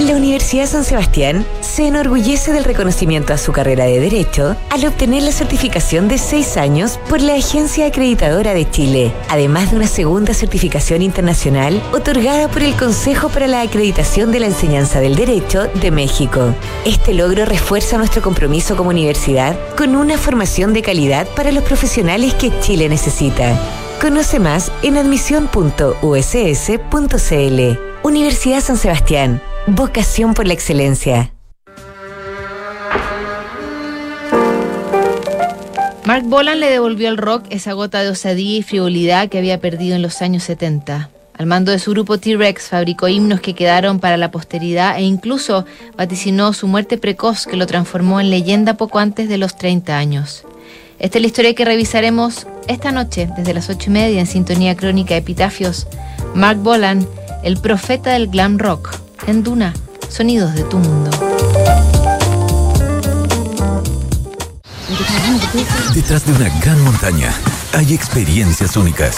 La 0.02 0.16
Universidad 0.16 0.66
San 0.66 0.84
Sebastián 0.84 1.46
se 1.62 1.86
enorgullece 1.88 2.52
del 2.52 2.64
reconocimiento 2.64 3.34
a 3.34 3.38
su 3.38 3.52
carrera 3.52 3.86
de 3.86 4.00
Derecho 4.00 4.56
al 4.72 4.84
obtener 4.86 5.22
la 5.22 5.32
certificación 5.32 6.08
de 6.08 6.18
seis 6.18 6.58
años 6.58 7.00
por 7.08 7.22
la 7.22 7.36
Agencia 7.36 7.86
Acreditadora 7.86 8.56
de 8.56 8.68
Chile, 8.70 9.14
además 9.30 9.70
de 9.70 9.78
una 9.78 9.86
segunda 9.86 10.34
certificación 10.34 11.04
internacional 11.04 11.80
otorgada 11.94 12.48
por 12.48 12.64
el 12.64 12.74
Consejo 12.74 13.30
para 13.30 13.48
la 13.48 13.62
Acreditación 13.62 14.32
de 14.32 14.40
la 14.40 14.48
Enseñanza 14.48 15.00
del 15.00 15.16
Derecho 15.16 15.68
de 15.80 15.92
México. 15.92 16.56
Este 16.84 17.14
logro 17.14 17.46
refuerza 17.46 18.00
nuestro 18.00 18.24
compromiso 18.24 18.76
como 18.76 18.90
universidad 18.90 19.56
con 19.78 19.96
una 19.96 20.18
formación 20.18 20.74
de 20.74 20.82
calidad 20.82 21.28
para 21.36 21.52
los 21.52 21.64
profesionales 21.64 22.34
que 22.34 22.52
Chile 22.62 22.90
necesita. 22.90 23.56
Conoce 24.02 24.40
más 24.40 24.72
en 24.82 24.98
admisión.uss.cl. 24.98 25.62
Universidad 28.02 28.62
San 28.62 28.78
Sebastián. 28.78 29.40
Vocación 29.68 30.34
por 30.34 30.48
la 30.48 30.54
excelencia. 30.54 31.32
Mark 36.04 36.24
Bolan 36.26 36.60
le 36.60 36.72
devolvió 36.72 37.10
al 37.10 37.18
rock 37.18 37.46
esa 37.52 37.74
gota 37.74 38.02
de 38.02 38.10
osadía 38.10 38.58
y 38.58 38.64
frivolidad 38.64 39.30
que 39.30 39.38
había 39.38 39.62
perdido 39.62 39.96
en 39.96 40.02
los 40.02 40.24
años 40.24 40.42
70. 40.46 41.12
Al 41.38 41.46
mando 41.46 41.72
de 41.72 41.78
su 41.78 41.92
grupo 41.92 42.18
T-Rex 42.18 42.70
fabricó 42.70 43.08
himnos 43.08 43.40
que 43.40 43.54
quedaron 43.54 44.00
para 44.00 44.18
la 44.18 44.32
posteridad 44.32 44.98
e 44.98 45.04
incluso 45.04 45.68
vaticinó 45.96 46.54
su 46.54 46.66
muerte 46.66 46.98
precoz 46.98 47.46
que 47.46 47.56
lo 47.56 47.68
transformó 47.68 48.20
en 48.20 48.32
leyenda 48.32 48.78
poco 48.78 48.98
antes 48.98 49.30
de 49.30 49.38
los 49.38 49.56
30 49.56 49.96
años. 49.96 50.44
Esta 51.02 51.18
es 51.18 51.22
la 51.24 51.28
historia 51.28 51.56
que 51.56 51.66
revisaremos 51.66 52.46
esta 52.72 52.94
noche, 52.94 53.28
desde 53.36 53.54
las 53.54 53.70
ocho 53.70 53.90
y 53.90 53.94
media, 53.94 54.22
en 54.22 54.28
sintonía 54.28 54.78
crónica 54.78 55.14
Epitafios, 55.18 55.88
Mark 56.34 56.58
Bolan, 56.60 57.06
el 57.44 57.58
profeta 57.58 58.12
del 58.12 58.30
glam 58.30 58.58
rock, 58.58 58.96
en 59.28 59.44
Duna, 59.44 59.74
Sonidos 60.08 60.56
de 60.56 60.64
tu 60.64 60.78
Mundo. 60.78 61.12
Detrás 65.94 66.26
de 66.26 66.32
una 66.32 66.48
gran 66.62 66.82
montaña 66.82 67.34
hay 67.74 67.94
experiencias 67.94 68.78
únicas 68.78 69.18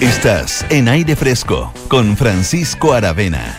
Estás 0.00 0.64
en 0.70 0.88
aire 0.88 1.16
fresco 1.16 1.74
con 1.88 2.16
Francisco 2.16 2.94
Aravena. 2.94 3.58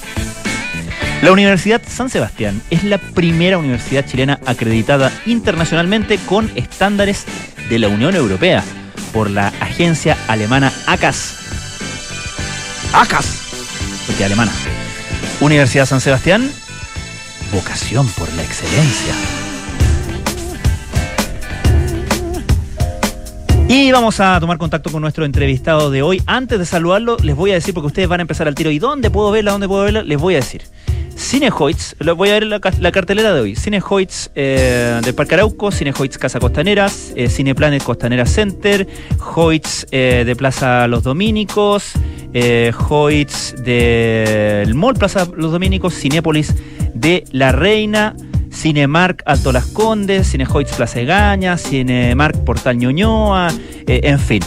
La 1.22 1.34
Universidad 1.34 1.82
San 1.86 2.10
Sebastián 2.10 2.62
es 2.70 2.86
la 2.86 2.98
primera 2.98 3.58
universidad 3.58 4.06
chilena 4.06 4.40
acreditada 4.46 5.12
internacionalmente 5.26 6.18
con 6.18 6.50
estándares 6.56 7.26
de 7.70 7.78
la 7.78 7.90
Unión 7.90 8.16
Europea 8.16 8.64
por 9.12 9.30
la 9.30 9.50
agencia 9.60 10.18
alemana 10.30 10.72
ACAS. 10.88 11.36
ACAS, 12.94 14.06
porque 14.08 14.24
alemana. 14.24 14.54
Universidad 15.42 15.86
San 15.86 16.00
Sebastián, 16.00 16.50
vocación 17.54 18.08
por 18.08 18.32
la 18.36 18.44
excelencia. 18.44 19.14
Y 23.68 23.92
vamos 23.92 24.22
a 24.22 24.40
tomar 24.40 24.58
contacto 24.58 24.90
con 24.90 25.02
nuestro 25.02 25.26
entrevistado 25.26 25.92
de 25.92 26.02
hoy. 26.02 26.24
Antes 26.26 26.60
de 26.60 26.66
saludarlo, 26.66 27.18
les 27.22 27.36
voy 27.36 27.52
a 27.52 27.56
decir, 27.56 27.74
porque 27.74 27.88
ustedes 27.88 28.08
van 28.08 28.22
a 28.22 28.24
empezar 28.24 28.48
al 28.48 28.56
tiro, 28.56 28.72
¿y 28.72 28.80
dónde 28.80 29.12
puedo 29.12 29.32
verla? 29.32 29.52
¿Dónde 29.52 29.68
puedo 29.68 29.84
verla? 29.84 30.02
Les 30.02 30.18
voy 30.18 30.36
a 30.36 30.38
decir. 30.38 30.64
Cinehoids, 31.20 31.96
lo 32.00 32.16
voy 32.16 32.30
a 32.30 32.34
ver 32.34 32.46
la, 32.48 32.60
ca- 32.62 32.72
la 32.80 32.92
cartelera 32.92 33.34
de 33.34 33.42
hoy. 33.42 33.56
Cinehoids 33.56 34.32
eh, 34.36 35.00
del 35.04 35.14
Parque 35.14 35.36
Arauco, 35.36 35.70
Cinehoids 35.72 36.18
Casa 36.18 36.40
Costaneras, 36.40 37.12
eh, 37.16 37.28
Cineplanet 37.30 37.84
Costanera 37.84 38.26
Center, 38.26 38.88
Hoyts 39.36 39.86
eh, 39.92 40.24
de 40.26 40.36
Plaza 40.36 40.88
Los 40.88 41.04
Dominicos, 41.04 41.92
eh, 42.34 42.72
Hoyts 42.90 43.54
del 43.64 44.74
Mall 44.76 44.96
Plaza 44.96 45.28
Los 45.36 45.52
Dominicos, 45.52 45.94
Cinépolis 45.94 46.54
de 46.94 47.26
La 47.32 47.52
Reina, 47.52 48.16
Cinemark 48.52 49.22
Alto 49.26 49.52
Las 49.52 49.66
Condes, 49.68 50.32
Cinehoids 50.32 50.72
Plaza 50.72 51.02
Egaña, 51.02 51.58
Cinemark 51.58 52.44
Portal 52.46 52.78
Ñuñoa, 52.78 53.50
eh, 53.86 54.00
en 54.04 54.20
fin. 54.20 54.42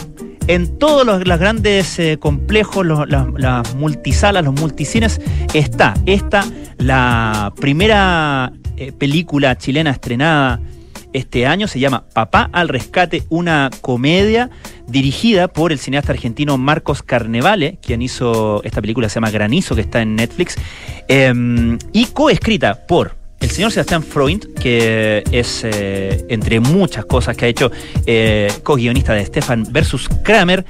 En 0.47 0.77
todos 0.77 1.05
los, 1.05 1.23
grandes 1.39 1.97
eh, 1.99 2.17
complejos, 2.19 2.85
los- 2.85 3.07
las, 3.09 3.27
las 3.37 3.75
multisalas, 3.75 4.43
los 4.43 4.53
multicines, 4.59 5.21
está 5.53 5.93
esta, 6.05 6.43
la 6.77 7.53
primera 7.59 8.51
eh, 8.75 8.91
película 8.91 9.57
chilena 9.57 9.91
estrenada 9.91 10.59
este 11.13 11.45
año, 11.45 11.67
se 11.67 11.79
llama 11.79 12.05
Papá 12.13 12.49
al 12.51 12.67
Rescate, 12.67 13.23
una 13.29 13.69
comedia 13.81 14.49
dirigida 14.87 15.47
por 15.47 15.71
el 15.71 15.79
cineasta 15.79 16.11
argentino 16.11 16.57
Marcos 16.57 17.03
Carnevale, 17.03 17.77
quien 17.81 18.01
hizo 18.01 18.61
esta 18.63 18.81
película, 18.81 19.07
se 19.09 19.15
llama 19.15 19.29
Granizo, 19.31 19.75
que 19.75 19.81
está 19.81 20.01
en 20.01 20.15
Netflix, 20.15 20.55
eh, 21.07 21.77
y 21.93 22.05
coescrita 22.07 22.85
por 22.87 23.15
el 23.43 23.51
señor 23.51 23.73
Sebastián 23.73 24.03
Freund, 24.03 24.53
que 24.53 25.21
es, 25.31 25.65
eh, 25.65 26.25
entre 26.29 26.61
muchas 26.61 27.03
cosas 27.03 27.35
que 27.35 27.43
ha 27.43 27.47
hecho, 27.49 27.71
eh, 28.05 28.49
co-guionista 28.63 29.13
de 29.13 29.25
Stefan 29.25 29.65
versus 29.69 30.07
Kramer, 30.23 30.65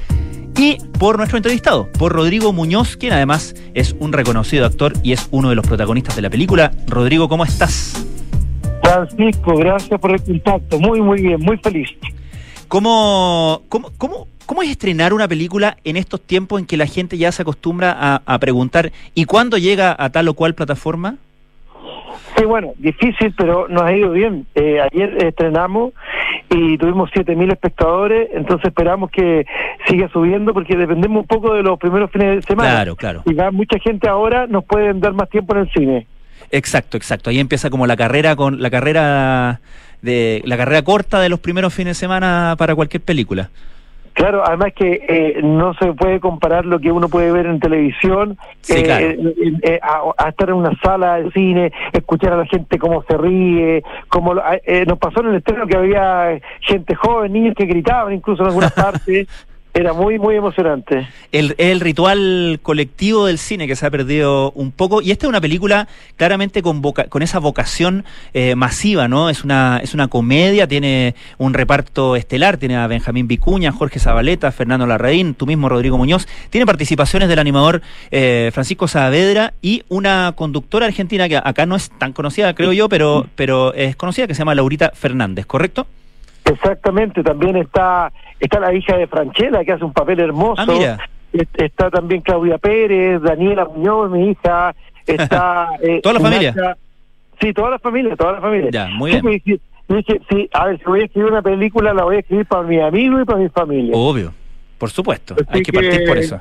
y 0.57 0.77
por 0.97 1.17
nuestro 1.17 1.37
entrevistado, 1.37 1.87
por 1.91 2.13
Rodrigo 2.13 2.51
Muñoz, 2.51 2.97
quien 2.97 3.13
además 3.13 3.53
es 3.75 3.95
un 3.99 4.11
reconocido 4.11 4.65
actor 4.65 4.93
y 5.03 5.13
es 5.13 5.27
uno 5.29 5.49
de 5.49 5.55
los 5.55 5.67
protagonistas 5.67 6.15
de 6.15 6.23
la 6.23 6.31
película. 6.31 6.71
Rodrigo, 6.87 7.29
¿cómo 7.29 7.43
estás? 7.43 8.07
Francisco, 8.81 9.55
gracias 9.55 9.99
por 9.99 10.11
el 10.11 10.23
contacto. 10.23 10.79
Muy, 10.79 10.99
muy 10.99 11.21
bien, 11.21 11.39
muy 11.39 11.57
feliz. 11.57 11.89
¿Cómo, 12.67 13.61
cómo, 13.69 13.91
cómo, 13.99 14.27
cómo 14.47 14.63
es 14.63 14.71
estrenar 14.71 15.13
una 15.13 15.27
película 15.27 15.77
en 15.83 15.95
estos 15.95 16.21
tiempos 16.21 16.59
en 16.59 16.65
que 16.65 16.77
la 16.77 16.87
gente 16.87 17.19
ya 17.19 17.31
se 17.31 17.43
acostumbra 17.43 17.95
a, 17.95 18.23
a 18.25 18.39
preguntar 18.39 18.91
¿y 19.13 19.25
cuándo 19.25 19.59
llega 19.59 19.95
a 19.97 20.09
tal 20.09 20.27
o 20.27 20.33
cual 20.33 20.55
plataforma? 20.55 21.17
Sí, 22.37 22.45
bueno, 22.45 22.73
difícil, 22.77 23.33
pero 23.37 23.67
nos 23.67 23.83
ha 23.83 23.93
ido 23.93 24.11
bien. 24.11 24.45
Eh, 24.55 24.79
ayer 24.81 25.23
estrenamos 25.23 25.93
y 26.49 26.77
tuvimos 26.77 27.09
7.000 27.11 27.51
espectadores, 27.51 28.29
entonces 28.33 28.67
esperamos 28.67 29.11
que 29.11 29.45
siga 29.87 30.09
subiendo 30.09 30.53
porque 30.53 30.75
dependemos 30.75 31.21
un 31.21 31.27
poco 31.27 31.53
de 31.53 31.63
los 31.63 31.77
primeros 31.79 32.11
fines 32.11 32.37
de 32.37 32.41
semana. 32.41 32.71
Claro, 32.71 32.95
claro. 32.95 33.23
Y 33.25 33.33
va 33.33 33.51
mucha 33.51 33.79
gente 33.79 34.07
ahora, 34.07 34.47
nos 34.47 34.65
pueden 34.65 34.99
dar 34.99 35.13
más 35.13 35.29
tiempo 35.29 35.55
en 35.55 35.61
el 35.61 35.71
cine. 35.71 36.07
Exacto, 36.51 36.97
exacto. 36.97 37.29
Ahí 37.29 37.39
empieza 37.39 37.69
como 37.69 37.87
la 37.87 37.95
carrera 37.95 38.35
con 38.35 38.61
la 38.61 38.69
carrera 38.69 39.59
de 40.01 40.41
la 40.45 40.57
carrera 40.57 40.81
corta 40.83 41.19
de 41.21 41.29
los 41.29 41.39
primeros 41.39 41.73
fines 41.73 41.97
de 41.97 41.99
semana 41.99 42.55
para 42.57 42.75
cualquier 42.75 43.01
película. 43.01 43.49
Claro, 44.13 44.43
además 44.45 44.73
que 44.75 45.05
eh, 45.07 45.41
no 45.43 45.73
se 45.73 45.91
puede 45.93 46.19
comparar 46.19 46.65
lo 46.65 46.79
que 46.79 46.91
uno 46.91 47.09
puede 47.09 47.31
ver 47.31 47.47
en 47.47 47.59
televisión 47.59 48.37
Sí, 48.61 48.73
eh, 48.77 48.83
claro. 48.83 49.05
eh, 49.63 49.79
a, 49.81 50.25
a 50.25 50.29
estar 50.29 50.49
en 50.49 50.55
una 50.55 50.71
sala 50.83 51.15
de 51.17 51.31
cine, 51.31 51.71
escuchar 51.91 52.33
a 52.33 52.37
la 52.37 52.45
gente 52.45 52.77
cómo 52.77 53.03
se 53.07 53.17
ríe, 53.17 53.83
como 54.09 54.35
lo- 54.35 54.43
eh, 54.65 54.85
nos 54.87 54.99
pasó 54.99 55.21
en 55.21 55.27
el 55.29 55.35
estreno 55.37 55.65
que 55.65 55.77
había 55.77 56.39
gente 56.61 56.93
joven, 56.95 57.33
niños 57.33 57.55
que 57.57 57.65
gritaban 57.65 58.13
incluso 58.13 58.43
en 58.43 58.49
algunas 58.49 58.71
partes. 58.73 59.27
Era 59.75 59.91
muy, 59.91 60.19
muy 60.19 60.35
emocionante. 60.35 61.07
El, 61.31 61.55
el 61.57 61.79
ritual 61.79 62.59
colectivo 62.61 63.25
del 63.25 63.39
cine 63.39 63.65
que 63.65 63.75
se 63.75 63.87
ha 63.87 63.89
perdido 63.89 64.51
un 64.51 64.71
poco. 64.71 65.01
Y 65.01 65.09
esta 65.09 65.25
es 65.25 65.29
una 65.29 65.41
película 65.41 65.87
claramente 66.15 66.61
con, 66.61 66.83
voca- 66.83 67.05
con 67.05 67.23
esa 67.23 67.39
vocación 67.39 68.05
eh, 68.35 68.53
masiva, 68.53 69.07
¿no? 69.07 69.31
Es 69.31 69.43
una, 69.43 69.79
es 69.81 69.95
una 69.95 70.09
comedia, 70.09 70.67
tiene 70.67 71.15
un 71.39 71.55
reparto 71.55 72.15
estelar, 72.15 72.57
tiene 72.57 72.75
a 72.77 72.85
Benjamín 72.85 73.27
Vicuña, 73.27 73.71
Jorge 73.71 73.99
Zabaleta, 73.99 74.51
Fernando 74.51 74.85
Larraín, 74.85 75.33
tú 75.33 75.47
mismo 75.47 75.67
Rodrigo 75.69 75.97
Muñoz. 75.97 76.27
Tiene 76.51 76.67
participaciones 76.67 77.27
del 77.27 77.39
animador 77.39 77.81
eh, 78.11 78.51
Francisco 78.53 78.87
Saavedra 78.87 79.53
y 79.59 79.81
una 79.89 80.33
conductora 80.35 80.85
argentina 80.85 81.27
que 81.27 81.37
acá 81.37 81.65
no 81.65 81.75
es 81.75 81.89
tan 81.97 82.13
conocida, 82.13 82.53
creo 82.53 82.73
yo, 82.73 82.89
pero, 82.89 83.25
pero 83.35 83.73
es 83.73 83.95
conocida, 83.95 84.27
que 84.27 84.35
se 84.35 84.39
llama 84.39 84.53
Laurita 84.53 84.91
Fernández, 84.93 85.47
¿correcto? 85.47 85.87
Exactamente, 86.45 87.23
también 87.23 87.55
está 87.55 88.11
está 88.39 88.59
la 88.59 88.73
hija 88.73 88.97
de 88.97 89.07
Franchella 89.07 89.63
que 89.63 89.71
hace 89.71 89.85
un 89.85 89.93
papel 89.93 90.19
hermoso. 90.19 90.61
Ah, 90.67 90.97
Está 91.55 91.89
también 91.89 92.21
Claudia 92.21 92.59
Pérez, 92.59 93.19
Daniela 93.21 93.65
Muñoz, 93.65 94.11
mi 94.11 94.29
hija, 94.29 94.75
está... 95.07 95.69
eh, 95.81 95.99
¿Toda 96.03 96.13
la 96.13 96.19
familia? 96.19 96.77
Sí, 97.41 97.51
toda 97.53 97.71
la 97.71 97.79
familia, 97.79 98.15
toda 98.15 98.33
la 98.33 98.41
familia. 98.41 98.69
Ya, 98.71 98.87
muy 98.89 99.11
Sí, 99.13 99.19
bien. 99.21 99.41
dije- 99.43 99.59
dije, 99.87 100.21
sí, 100.29 100.47
a 100.53 100.65
ver, 100.67 100.77
si 100.77 100.83
voy 100.85 101.01
a 101.01 101.05
escribir 101.05 101.31
una 101.31 101.41
película, 101.41 101.91
la 101.93 102.03
voy 102.03 102.17
a 102.17 102.19
escribir 102.19 102.45
para 102.45 102.61
mi 102.61 102.79
amigo 102.79 103.19
y 103.19 103.25
para 103.25 103.39
mi 103.39 103.49
familia. 103.49 103.95
Obvio, 103.95 104.31
por 104.77 104.91
supuesto. 104.91 105.33
Así 105.33 105.45
Hay 105.49 105.61
que 105.63 105.73
partir 105.73 106.05
por 106.05 106.17
eso. 106.19 106.39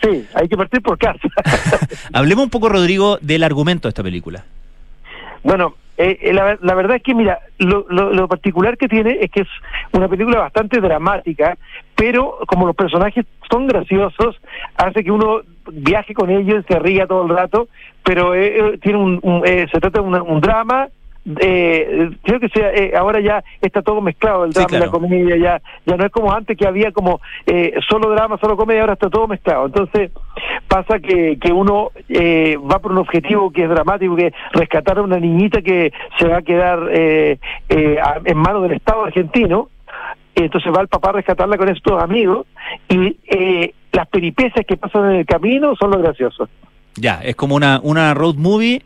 Sí, 0.00 0.24
hay 0.32 0.48
que 0.48 0.56
partir 0.56 0.80
por 0.80 0.96
casa. 0.96 1.18
Hablemos 2.12 2.44
un 2.44 2.50
poco, 2.50 2.68
Rodrigo, 2.68 3.18
del 3.20 3.42
argumento 3.42 3.88
de 3.88 3.90
esta 3.90 4.02
película. 4.04 4.44
Bueno, 5.42 5.74
eh, 5.96 6.18
eh, 6.22 6.32
la, 6.32 6.58
la 6.60 6.74
verdad 6.74 6.96
es 6.96 7.02
que, 7.02 7.14
mira, 7.14 7.38
lo, 7.58 7.84
lo, 7.90 8.12
lo 8.12 8.28
particular 8.28 8.76
que 8.78 8.88
tiene 8.88 9.18
es 9.20 9.30
que 9.30 9.40
es 9.42 9.48
una 9.92 10.08
película 10.08 10.38
bastante 10.40 10.80
dramática, 10.80 11.56
pero 11.94 12.38
como 12.46 12.66
los 12.66 12.76
personajes 12.76 13.26
son 13.50 13.66
graciosos, 13.66 14.40
hace 14.76 15.04
que 15.04 15.10
uno 15.10 15.40
viaje 15.72 16.14
con 16.14 16.30
ellos, 16.30 16.64
se 16.68 16.78
ría 16.78 17.06
todo 17.06 17.22
el 17.24 17.28
rato, 17.36 17.68
pero 18.02 18.34
eh, 18.34 18.56
eh, 18.74 18.78
tiene 18.82 18.98
un, 18.98 19.18
un- 19.22 19.42
eh, 19.46 19.66
se 19.72 19.80
trata 19.80 20.00
de 20.00 20.08
un 20.08 20.40
drama 20.40 20.88
eh, 21.24 22.10
creo 22.22 22.40
que 22.40 22.48
sea, 22.48 22.72
eh, 22.72 22.92
ahora 22.96 23.20
ya 23.20 23.44
está 23.60 23.82
todo 23.82 24.00
mezclado, 24.00 24.44
el 24.44 24.54
Sí, 24.54 24.60
drama 24.60 24.76
y 24.76 24.80
la 24.80 24.90
comedia, 24.90 25.36
ya, 25.36 25.62
ya 25.84 25.96
no 25.96 26.06
es 26.06 26.12
como 26.12 26.32
antes 26.32 26.56
que 26.56 26.66
había 26.66 26.92
como 26.92 27.20
eh, 27.46 27.74
solo 27.88 28.10
drama, 28.10 28.38
solo 28.40 28.56
comedia, 28.56 28.82
ahora 28.82 28.94
está 28.94 29.10
todo 29.10 29.28
mezclado. 29.28 29.66
Entonces 29.66 30.10
pasa 30.68 30.98
que, 30.98 31.38
que 31.38 31.52
uno 31.52 31.90
eh, 32.08 32.56
va 32.58 32.78
por 32.78 32.92
un 32.92 32.98
objetivo 32.98 33.50
que 33.50 33.64
es 33.64 33.68
dramático, 33.68 34.16
que 34.16 34.28
es 34.28 34.34
rescatar 34.52 34.98
a 34.98 35.02
una 35.02 35.18
niñita 35.18 35.62
que 35.62 35.92
se 36.18 36.28
va 36.28 36.38
a 36.38 36.42
quedar 36.42 36.88
eh, 36.90 37.38
eh, 37.68 37.98
en 38.24 38.38
manos 38.38 38.62
del 38.62 38.72
Estado 38.72 39.04
argentino. 39.04 39.68
Y 40.34 40.44
entonces 40.44 40.72
va 40.74 40.80
el 40.80 40.88
papá 40.88 41.10
a 41.10 41.14
rescatarla 41.14 41.58
con 41.58 41.68
estos 41.68 42.00
amigos 42.00 42.46
y 42.88 43.16
las 43.92 44.06
peripecias 44.06 44.64
que 44.64 44.76
pasan 44.76 45.10
en 45.10 45.16
el 45.16 45.26
camino 45.26 45.74
son 45.76 45.90
lo 45.90 45.98
gracioso. 45.98 46.48
Ya, 46.94 47.20
es 47.22 47.34
como 47.34 47.56
una, 47.56 47.80
una 47.82 48.14
road 48.14 48.36
movie 48.36 48.82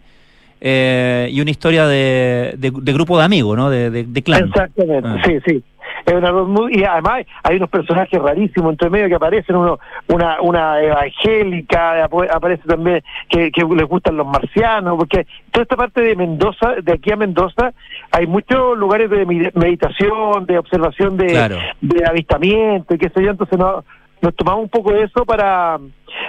eh, 0.66 1.28
y 1.30 1.40
una 1.42 1.50
historia 1.50 1.86
de, 1.86 2.54
de, 2.56 2.72
de 2.74 2.92
grupo 2.94 3.18
de 3.18 3.24
amigos, 3.24 3.54
¿no? 3.56 3.68
De, 3.68 3.90
de, 3.90 4.04
de 4.04 4.22
clan. 4.22 4.44
Exactamente, 4.46 5.08
Ah. 5.08 5.22
sí, 5.26 5.38
sí. 5.46 5.62
Es 6.06 6.14
una 6.14 6.32
y 6.70 6.82
además 6.84 7.24
hay 7.42 7.56
unos 7.56 7.68
personajes 7.68 8.20
rarísimos 8.20 8.72
entre 8.72 8.88
medio 8.90 9.08
que 9.08 9.14
aparecen, 9.14 9.56
uno, 9.56 9.78
una, 10.08 10.40
una 10.40 10.80
evangélica, 10.82 12.04
ap- 12.04 12.30
aparece 12.34 12.62
también 12.66 13.02
que, 13.28 13.50
que 13.50 13.62
les 13.64 13.86
gustan 13.86 14.16
los 14.16 14.26
marcianos, 14.26 14.96
porque 14.98 15.26
toda 15.50 15.62
esta 15.62 15.76
parte 15.76 16.00
de 16.00 16.16
Mendoza, 16.16 16.74
de 16.82 16.92
aquí 16.92 17.10
a 17.12 17.16
Mendoza, 17.16 17.72
hay 18.10 18.26
muchos 18.26 18.76
lugares 18.78 19.10
de 19.10 19.24
meditación, 19.54 20.46
de 20.46 20.58
observación 20.58 21.16
de, 21.16 21.26
Claro. 21.26 21.58
de 21.80 22.04
avistamiento 22.06 22.94
y 22.94 22.98
qué 22.98 23.08
sé 23.10 23.22
yo, 23.22 23.30
entonces 23.30 23.58
no- 23.58 23.84
nos 24.22 24.34
tomamos 24.36 24.62
un 24.64 24.68
poco 24.68 24.92
de 24.92 25.02
eso 25.04 25.24
para 25.24 25.78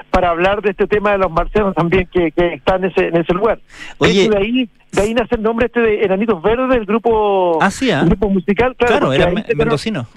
para 0.09 0.29
hablar 0.31 0.61
de 0.61 0.71
este 0.71 0.87
tema 0.87 1.11
de 1.11 1.19
los 1.19 1.31
marcianos 1.31 1.75
también 1.75 2.07
que, 2.11 2.31
que 2.31 2.53
está 2.55 2.77
en 2.77 2.85
ese, 2.85 3.07
en 3.07 3.17
ese 3.17 3.33
lugar. 3.33 3.57
De 3.99 4.07
Oye. 4.09 4.23
hecho, 4.23 4.31
de 4.31 4.37
ahí, 4.37 4.69
de 4.91 5.01
ahí 5.01 5.13
nace 5.13 5.35
el 5.35 5.43
nombre 5.43 5.67
este 5.67 5.79
de 5.81 6.03
Enanitos 6.03 6.41
Verdes, 6.41 6.77
el 6.77 6.85
grupo, 6.85 7.59
Ah, 7.61 7.69
sí, 7.69 7.91
¿ah? 7.91 7.99
el 8.01 8.07
grupo 8.07 8.29
musical. 8.29 8.75
Claro, 8.77 9.09
Claro, 9.11 9.35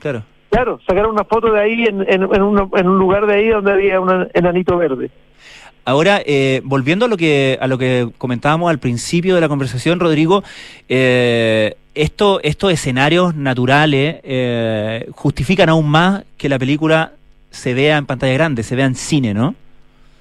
claro. 0.00 0.22
Claro, 0.50 0.80
sacaron 0.86 1.10
una 1.12 1.24
foto 1.24 1.52
de 1.52 1.60
ahí 1.60 1.84
en, 1.84 2.00
en, 2.08 2.22
en, 2.22 2.42
un, 2.42 2.70
en 2.74 2.88
un 2.88 2.98
lugar 2.98 3.26
de 3.26 3.34
ahí 3.34 3.48
donde 3.48 3.72
había 3.72 4.00
un 4.00 4.28
enanito 4.32 4.78
verde. 4.78 5.10
Ahora, 5.84 6.20
eh, 6.24 6.60
volviendo 6.64 7.04
a 7.04 7.08
lo 7.08 7.16
que 7.16 7.58
a 7.60 7.66
lo 7.66 7.76
que 7.78 8.08
comentábamos 8.18 8.70
al 8.70 8.78
principio 8.78 9.34
de 9.34 9.40
la 9.42 9.48
conversación, 9.48 10.00
Rodrigo, 10.00 10.42
eh, 10.88 11.76
esto, 11.94 12.40
estos 12.42 12.72
escenarios 12.72 13.34
naturales 13.34 14.20
eh, 14.22 15.06
justifican 15.12 15.68
aún 15.68 15.88
más 15.90 16.24
que 16.36 16.48
la 16.48 16.58
película 16.58 17.12
se 17.50 17.74
vea 17.74 17.98
en 17.98 18.06
pantalla 18.06 18.34
grande, 18.34 18.62
se 18.62 18.76
vea 18.76 18.86
en 18.86 18.94
cine, 18.94 19.34
¿no? 19.34 19.54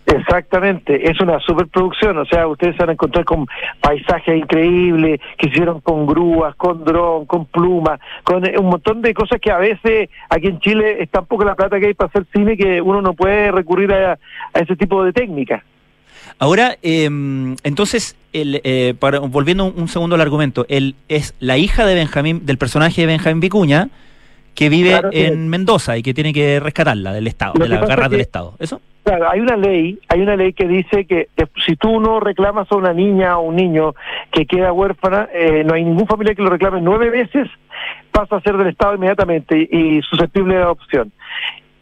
Exactamente, 0.06 1.12
es 1.12 1.20
una 1.20 1.38
superproducción, 1.42 2.18
o 2.18 2.26
sea, 2.26 2.48
ustedes 2.48 2.78
se 2.78 2.80
van 2.80 2.92
a 2.92 2.94
encontrar 2.94 3.26
con 3.26 3.46
paisajes 3.82 4.38
increíbles 4.38 5.20
que 5.38 5.50
hicieron 5.50 5.82
con 5.82 6.08
grúas, 6.08 6.56
con 6.56 6.86
dron, 6.86 7.26
con 7.26 7.46
plumas, 7.46 8.00
con 8.24 8.46
eh, 8.46 8.58
un 8.58 8.68
montón 8.68 9.02
de 9.02 9.14
cosas 9.14 9.42
que 9.42 9.52
a 9.52 9.58
veces 9.58 10.10
aquí 10.30 10.48
en 10.48 10.60
Chile 10.60 11.04
es 11.04 11.10
tan 11.10 11.26
poco 11.26 11.44
la 11.44 11.56
plata 11.56 11.78
que 11.78 11.88
hay 11.88 11.94
para 11.94 12.08
hacer 12.08 12.26
cine 12.32 12.56
que 12.56 12.82
uno 12.82 13.02
no 13.02 13.16
puede 13.16 13.52
recurrir 13.52 13.92
a, 13.92 14.14
a 14.54 14.60
ese 14.60 14.78
tipo 14.78 15.04
de 15.04 15.12
técnicas. 15.12 15.62
Ahora, 16.40 16.78
eh, 16.84 17.10
entonces, 17.64 18.16
el, 18.32 18.62
eh, 18.64 18.94
para, 18.98 19.20
volviendo 19.20 19.66
un, 19.66 19.74
un 19.78 19.88
segundo 19.90 20.16
al 20.16 20.22
argumento, 20.22 20.66
él 20.70 20.96
es 21.10 21.36
la 21.40 21.58
hija 21.58 21.86
de 21.86 21.96
Benjamín, 21.96 22.46
del 22.46 22.58
personaje 22.58 23.02
de 23.02 23.08
Benjamín 23.08 23.42
Vicuña, 23.42 23.90
que 24.58 24.70
vive 24.70 24.90
Claro 24.90 25.12
que- 25.12 25.28
en 25.28 25.48
Mendoza 25.50 25.98
y 25.98 26.02
que 26.02 26.16
tiene 26.16 26.34
que 26.34 26.60
rescatarla 26.60 27.14
del 27.14 27.28
Estado, 27.28 27.54
de 27.54 27.70
las 27.70 27.88
garras 27.88 28.08
es 28.08 28.12
del 28.12 28.22
Estado. 28.22 28.56
¿Eso? 28.58 28.82
Claro, 29.04 29.30
hay 29.30 29.40
una 29.40 29.56
ley, 29.56 30.00
hay 30.10 30.20
una 30.20 30.36
ley 30.36 30.52
que 30.52 30.68
dice 30.68 31.06
que 31.06 31.28
si 31.66 31.76
tú 31.76 32.00
no 32.02 32.20
reclamas 32.20 32.68
a 32.72 32.76
una 32.76 32.92
niña 32.92 33.38
o 33.38 33.44
un 33.44 33.56
niño 33.56 33.94
que 34.32 34.46
queda 34.48 34.74
huérfana, 34.74 35.30
eh, 35.34 35.64
no 35.64 35.76
hay 35.76 35.84
ningún 35.86 36.08
familiar 36.08 36.36
que 36.36 36.42
lo 36.42 36.50
reclame 36.50 36.82
nueve 36.82 37.10
veces, 37.12 37.48
pasa 38.12 38.38
a 38.38 38.42
ser 38.42 38.58
del 38.58 38.68
Estado 38.68 38.96
inmediatamente 38.96 39.70
y, 39.72 39.98
y 40.00 40.02
susceptible 40.02 40.56
de 40.56 40.64
adopción. 40.64 41.12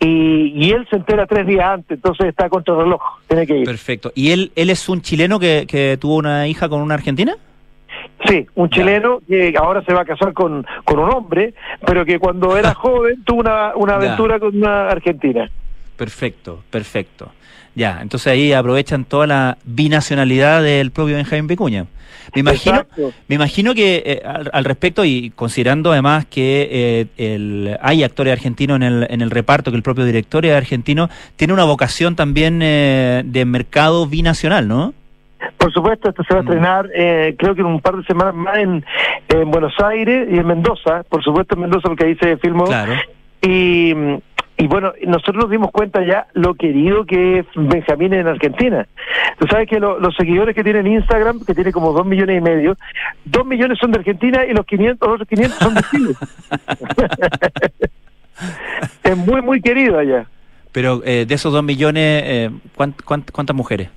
Y, 0.01 0.51
y 0.55 0.71
él 0.71 0.86
se 0.89 0.97
entera 0.97 1.26
tres 1.26 1.47
días 1.47 1.65
antes, 1.65 1.95
entonces 1.95 2.28
está 2.28 2.49
contra 2.49 2.73
el 2.76 2.82
reloj, 2.82 3.01
tiene 3.28 3.47
que 3.47 3.57
ir. 3.59 3.65
Perfecto. 3.65 4.11
¿Y 4.13 4.32
él, 4.32 4.51
él 4.55 4.69
es 4.69 4.88
un 4.89 5.01
chileno 5.01 5.39
que, 5.39 5.65
que 5.67 5.97
tuvo 5.99 6.17
una 6.17 6.47
hija 6.47 6.67
con 6.69 6.82
una 6.82 6.93
argentina? 6.95 7.36
Sí, 8.28 8.45
un 8.55 8.69
chileno 8.69 9.19
que 9.28 9.53
ahora 9.57 9.84
se 9.84 9.93
va 9.93 10.01
a 10.01 10.05
casar 10.05 10.34
con, 10.34 10.65
con 10.84 10.99
un 10.99 11.09
hombre, 11.11 11.53
pero 11.86 12.05
que 12.05 12.17
cuando 12.19 12.57
era 12.57 12.73
joven 12.76 13.23
tuvo 13.23 13.41
una, 13.41 13.76
una 13.76 13.93
Ya. 13.93 13.97
aventura 13.97 14.39
con 14.39 14.55
una 14.57 14.89
argentina. 14.89 15.49
Perfecto, 15.95 16.63
perfecto. 16.69 17.32
Ya, 17.76 17.99
entonces 18.01 18.28
ahí 18.32 18.53
aprovechan 18.53 19.03
toda 19.05 19.28
la 19.28 19.57
binacionalidad 19.65 20.63
del 20.63 20.91
propio 20.91 21.15
Benjamín 21.15 21.47
Vicuña. 21.47 21.86
Me 22.34 22.39
imagino, 22.39 22.78
Exacto. 22.78 23.11
me 23.28 23.36
imagino 23.36 23.76
que 23.76 24.01
eh, 24.05 24.21
al, 24.26 24.49
al 24.51 24.65
respecto 24.65 25.05
y 25.05 25.32
considerando 25.36 25.91
además 25.91 26.26
que 26.26 26.67
eh, 26.71 27.05
el, 27.17 27.78
hay 27.82 28.03
actores 28.03 28.32
argentinos 28.34 28.78
en 28.78 28.84
el, 28.84 29.07
en 29.09 29.21
el 29.21 29.30
reparto, 29.30 29.71
que 29.71 29.78
el 29.78 29.84
propio 29.84 30.05
director 30.05 30.45
es 30.45 30.53
argentino, 30.55 31.09
tiene 31.36 31.53
una 31.53 31.65
vocación 31.65 32.15
también 32.15 32.61
eh, 32.63 33.21
de 33.26 33.45
mercado 33.45 34.07
binacional, 34.07 34.67
¿no? 34.67 34.93
Por 35.58 35.72
supuesto, 35.74 36.10
esto 36.10 36.24
se 36.24 36.34
va 36.34 36.40
a 36.40 36.44
estrenar, 36.44 36.90
eh, 36.96 37.36
creo 37.38 37.56
que 37.56 37.62
en 37.62 37.68
un 37.68 37.82
par 37.82 37.96
de 37.98 38.04
semanas 38.06 38.34
más 38.36 38.58
en, 38.58 38.84
en 39.30 39.52
Buenos 39.52 39.74
Aires 39.84 40.28
y 40.32 40.38
en 40.38 40.48
Mendoza, 40.48 41.04
por 41.10 41.24
supuesto 41.24 41.56
en 41.56 41.62
Mendoza 41.62 41.88
porque 41.90 42.06
ahí 42.06 42.16
se 42.16 42.38
filmó. 42.38 42.66
Claro. 42.66 42.94
Y, 43.42 43.94
y 44.58 44.68
bueno, 44.68 44.94
nosotros 45.06 45.36
nos 45.44 45.52
dimos 45.52 45.70
cuenta 45.72 46.04
ya 46.06 46.28
lo 46.34 46.54
querido 46.56 47.06
que 47.06 47.40
es 47.40 47.46
Benjamín 47.56 48.14
en 48.14 48.28
Argentina. 48.28 48.88
Tú 49.38 49.46
sabes 49.48 49.68
que 49.70 49.80
lo- 49.80 50.00
los 50.00 50.16
seguidores 50.16 50.56
que 50.56 50.64
tienen 50.64 50.88
Instagram, 50.88 51.44
que 51.46 51.54
tiene 51.54 51.72
como 51.74 51.92
dos 51.92 52.06
millones 52.06 52.38
y 52.38 52.42
medio, 52.42 52.78
dos 53.26 53.46
millones 53.46 53.78
son 53.80 53.92
de 53.92 54.00
Argentina 54.00 54.46
y 54.46 54.54
los 54.54 54.66
500, 54.66 55.06
los 55.08 55.16
otros 55.16 55.28
500 55.30 55.60
son 55.60 55.74
de 55.76 55.82
Chile. 55.92 56.14
es 59.04 59.18
muy, 59.18 59.42
muy 59.42 59.62
querido 59.62 59.98
allá. 60.00 60.26
Pero 60.72 61.02
eh, 61.06 61.26
de 61.28 61.36
esos 61.36 61.54
dos 61.54 61.64
millones, 61.64 62.24
eh, 62.26 62.50
¿cuánt- 62.78 63.02
cuánt- 63.06 63.32
¿cuántas 63.32 63.56
mujeres? 63.56 63.90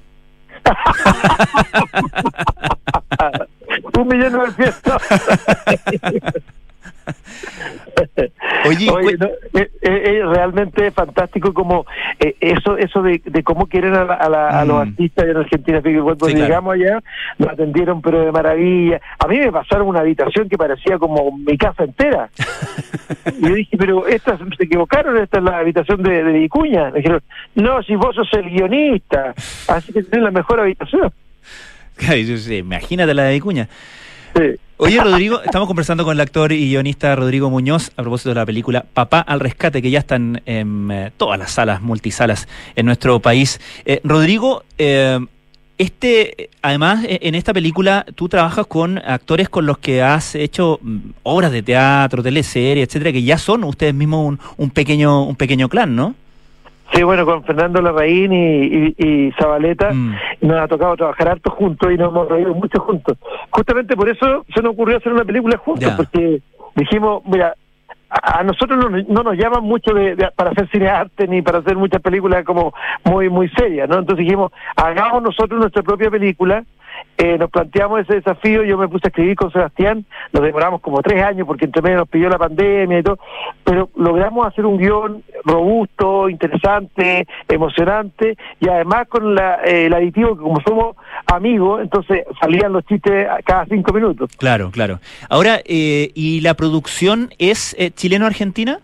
Un 3.98 4.09
millón 4.09 4.32
novecientos. 4.32 5.02
Oye, 8.66 8.86
no, 8.86 9.26
eh, 9.26 9.30
eh, 9.54 9.70
eh, 9.82 10.22
realmente 10.24 10.90
fantástico 10.90 11.52
como 11.54 11.86
eh, 12.18 12.34
eso 12.40 12.76
eso 12.76 13.02
de, 13.02 13.20
de 13.24 13.42
cómo 13.42 13.66
quieren 13.66 13.94
a, 13.94 14.04
la- 14.04 14.14
a 14.14 14.28
la- 14.28 14.61
a 14.61 14.64
los 14.64 14.76
Mm. 14.78 14.88
artistas 14.90 15.24
en 15.26 15.36
Argentina. 15.36 15.80
Cuando 15.82 16.26
Sí, 16.26 16.32
claro. 16.32 16.46
llegamos 16.46 16.74
allá 16.74 17.00
nos 17.38 17.48
atendieron 17.50 18.02
pero 18.02 18.20
de 18.24 18.32
maravilla. 18.32 19.00
A 19.18 19.26
mí 19.28 19.38
me 19.38 19.52
pasaron 19.52 19.88
una 19.88 20.00
habitación 20.00 20.48
que 20.48 20.59
parecía 20.59 20.98
como 20.98 21.36
mi 21.38 21.56
casa 21.56 21.84
entera. 21.84 22.28
y 23.38 23.48
yo 23.48 23.54
dije, 23.54 23.76
pero 23.76 24.06
esta 24.06 24.36
se 24.36 24.64
equivocaron, 24.64 25.16
esta 25.18 25.38
es 25.38 25.44
la 25.44 25.59
habitación 25.59 26.02
de, 26.02 26.22
de 26.24 26.32
Vicuña. 26.32 26.90
Me 26.90 26.98
dijeron, 26.98 27.22
no, 27.54 27.82
si 27.82 27.94
vos 27.96 28.14
sos 28.14 28.28
el 28.34 28.50
guionista, 28.50 29.34
así 29.68 29.92
que 29.92 30.02
tenés 30.02 30.24
la 30.24 30.30
mejor 30.30 30.61
habitación. 30.61 31.11
Imagínate 32.50 33.14
la 33.14 33.24
de 33.24 33.34
Vicuña. 33.34 33.68
Sí. 34.36 34.56
Oye, 34.80 35.02
Rodrigo, 35.02 35.42
estamos 35.42 35.66
conversando 35.66 36.04
con 36.04 36.12
el 36.12 36.20
actor 36.20 36.52
y 36.52 36.68
guionista 36.68 37.16
Rodrigo 37.16 37.50
Muñoz 37.50 37.90
a 37.96 38.02
propósito 38.02 38.28
de 38.28 38.36
la 38.36 38.46
película 38.46 38.86
Papá 38.94 39.18
al 39.18 39.40
Rescate, 39.40 39.82
que 39.82 39.90
ya 39.90 39.98
están 39.98 40.40
en 40.46 40.88
eh, 40.92 41.10
todas 41.16 41.36
las 41.36 41.50
salas, 41.50 41.82
multisalas 41.82 42.46
en 42.76 42.86
nuestro 42.86 43.18
país. 43.18 43.60
Eh, 43.84 44.00
Rodrigo, 44.04 44.62
eh, 44.78 45.18
este, 45.78 46.50
además, 46.62 47.04
eh, 47.04 47.18
en 47.22 47.34
esta 47.34 47.52
película 47.52 48.06
tú 48.14 48.28
trabajas 48.28 48.68
con 48.68 48.98
actores 48.98 49.48
con 49.48 49.66
los 49.66 49.78
que 49.78 50.00
has 50.00 50.36
hecho 50.36 50.78
mm, 50.80 50.98
obras 51.24 51.50
de 51.50 51.64
teatro, 51.64 52.22
teleserie, 52.22 52.84
etcétera, 52.84 53.10
que 53.10 53.24
ya 53.24 53.36
son 53.36 53.64
ustedes 53.64 53.94
mismos 53.94 54.38
un 54.56 54.70
pequeño, 54.70 55.24
un 55.24 55.34
pequeño 55.34 55.68
clan, 55.68 55.96
¿no? 55.96 56.14
Sí, 56.93 57.03
bueno, 57.03 57.26
con 57.26 57.45
Fernando 57.45 57.82
Larraín 57.82 58.32
y, 58.32 58.64
y, 58.64 58.95
y 58.99 59.32
Zabaleta 59.32 59.91
nos 60.41 60.59
ha 60.59 60.68
tocado 60.68 60.97
trabajar 60.97 61.28
harto 61.28 61.51
juntos 61.51 61.93
y 61.93 61.97
nos 61.97 62.09
hemos 62.11 62.28
reído 62.28 62.55
mucho 62.55 62.80
juntos. 62.80 63.18
Justamente 63.51 63.95
por 63.97 64.09
eso 64.09 64.45
se 64.55 64.62
nos 64.62 64.72
ocurrió 64.72 64.97
hacer 64.97 65.12
una 65.12 65.24
película 65.24 65.59
juntos, 65.59 65.89
porque 65.97 66.41
dijimos, 66.76 67.22
mira, 67.26 67.55
a, 68.11 68.41
a 68.41 68.43
nosotros 68.43 68.78
no, 68.78 68.89
no 68.89 69.22
nos 69.22 69.36
llaman 69.36 69.62
mucho 69.64 69.93
de, 69.93 70.16
de- 70.16 70.30
para 70.34 70.51
hacer 70.51 70.66
cine 70.70 70.89
arte 70.89 71.28
ni 71.28 71.43
para 71.43 71.59
hacer 71.59 71.76
muchas 71.76 72.01
películas 72.01 72.43
como 72.45 72.72
muy 73.05 73.28
muy 73.28 73.49
serias, 73.51 73.86
¿no? 73.89 73.99
Entonces 73.99 74.24
dijimos, 74.24 74.51
hagamos 74.76 75.22
nosotros 75.22 75.61
nuestra 75.61 75.82
propia 75.82 76.11
película. 76.11 76.64
Eh, 77.16 77.36
nos 77.36 77.51
planteamos 77.51 78.01
ese 78.01 78.14
desafío, 78.14 78.62
yo 78.62 78.78
me 78.78 78.86
puse 78.88 79.07
a 79.07 79.09
escribir 79.09 79.34
con 79.34 79.51
Sebastián, 79.51 80.05
nos 80.32 80.42
demoramos 80.42 80.80
como 80.80 81.03
tres 81.03 81.20
años 81.22 81.46
porque 81.49 81.64
entre 81.64 81.82
medio 81.82 81.99
nos 81.99 82.09
pidió 82.09 82.28
la 82.28 82.38
pandemia 82.38 83.01
y 83.01 83.03
todo, 83.03 83.18
pero 83.64 83.90
logramos 83.96 84.46
hacer 84.46 84.64
un 84.64 84.78
guion 84.78 85.24
robusto, 85.44 86.28
interesante, 86.28 87.26
emocionante 87.49 88.36
y 88.61 88.68
además 88.68 89.09
con 89.09 89.34
la, 89.34 89.57
eh, 89.64 89.86
el 89.86 89.94
aditivo 89.94 90.36
que 90.36 90.42
como 90.42 90.61
somos 90.61 90.96
amigos, 91.26 91.82
entonces 91.82 92.24
salían 92.40 92.72
los 92.72 92.84
chistes 92.86 93.26
cada 93.44 93.66
cinco 93.66 93.92
minutos. 93.92 94.30
Claro, 94.38 94.70
claro. 94.70 95.01
Ahora, 95.28 95.59
eh, 95.64 96.11
¿y 96.14 96.40
la 96.40 96.55
producción 96.55 97.30
es 97.38 97.74
eh, 97.78 97.90
chileno-argentina? 97.90 98.78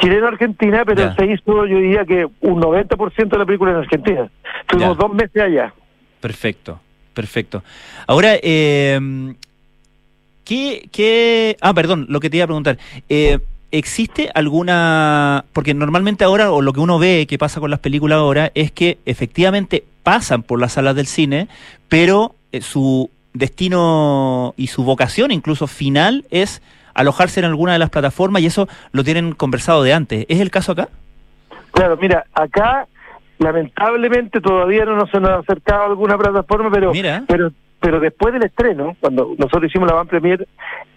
Chileno-Argentina, 0.00 0.84
pero 0.86 1.02
Ya. 1.02 1.14
se 1.16 1.26
hizo 1.26 1.66
yo 1.66 1.76
diría 1.78 2.04
que 2.04 2.24
un 2.40 2.60
90% 2.62 3.28
de 3.28 3.38
la 3.38 3.44
película 3.44 3.72
en 3.72 3.76
Argentina. 3.78 4.30
Estuvimos 4.60 4.96
Ya. 4.96 5.02
dos 5.06 5.12
meses 5.14 5.42
allá. 5.42 5.74
Perfecto, 6.20 6.80
perfecto. 7.18 7.64
Ahora, 8.06 8.36
eh, 8.40 9.34
¿qué, 10.44 10.88
qué... 10.92 11.56
Ah, 11.60 11.74
perdón, 11.74 12.06
lo 12.08 12.20
que 12.20 12.30
te 12.30 12.36
iba 12.36 12.44
a 12.44 12.46
preguntar. 12.46 12.78
Eh, 13.08 13.40
¿Existe 13.72 14.30
alguna...? 14.32 15.44
Porque 15.52 15.74
normalmente 15.74 16.22
ahora, 16.22 16.52
o 16.52 16.62
lo 16.62 16.72
que 16.72 16.78
uno 16.78 17.00
ve 17.00 17.26
que 17.28 17.36
pasa 17.36 17.58
con 17.58 17.72
las 17.72 17.80
películas 17.80 18.18
ahora, 18.18 18.52
es 18.54 18.70
que 18.70 18.98
efectivamente 19.04 19.82
pasan 20.04 20.44
por 20.44 20.60
las 20.60 20.74
salas 20.74 20.94
del 20.94 21.08
cine, 21.08 21.48
pero 21.88 22.36
eh, 22.52 22.60
su 22.60 23.10
destino 23.34 24.54
y 24.56 24.68
su 24.68 24.84
vocación 24.84 25.32
incluso 25.32 25.66
final 25.66 26.24
es 26.30 26.62
alojarse 26.94 27.40
en 27.40 27.46
alguna 27.46 27.72
de 27.72 27.80
las 27.80 27.90
plataformas 27.90 28.42
y 28.42 28.46
eso 28.46 28.68
lo 28.92 29.02
tienen 29.02 29.32
conversado 29.32 29.82
de 29.82 29.92
antes. 29.92 30.24
¿Es 30.28 30.38
el 30.38 30.52
caso 30.52 30.70
acá? 30.70 30.88
Claro, 31.72 31.98
mira, 32.00 32.26
acá 32.32 32.86
lamentablemente 33.38 34.40
todavía 34.40 34.84
no 34.84 34.96
nos 34.96 35.10
se 35.10 35.20
nos 35.20 35.30
ha 35.30 35.38
acercado 35.38 35.84
alguna 35.84 36.16
plataforma, 36.18 36.70
pero 36.70 36.92
Mira. 36.92 37.24
pero 37.26 37.50
pero 37.80 38.00
después 38.00 38.34
del 38.34 38.42
estreno, 38.44 38.96
cuando 39.00 39.34
nosotros 39.38 39.66
hicimos 39.66 39.88
la 39.88 39.94
Van 39.94 40.08
Premier 40.08 40.48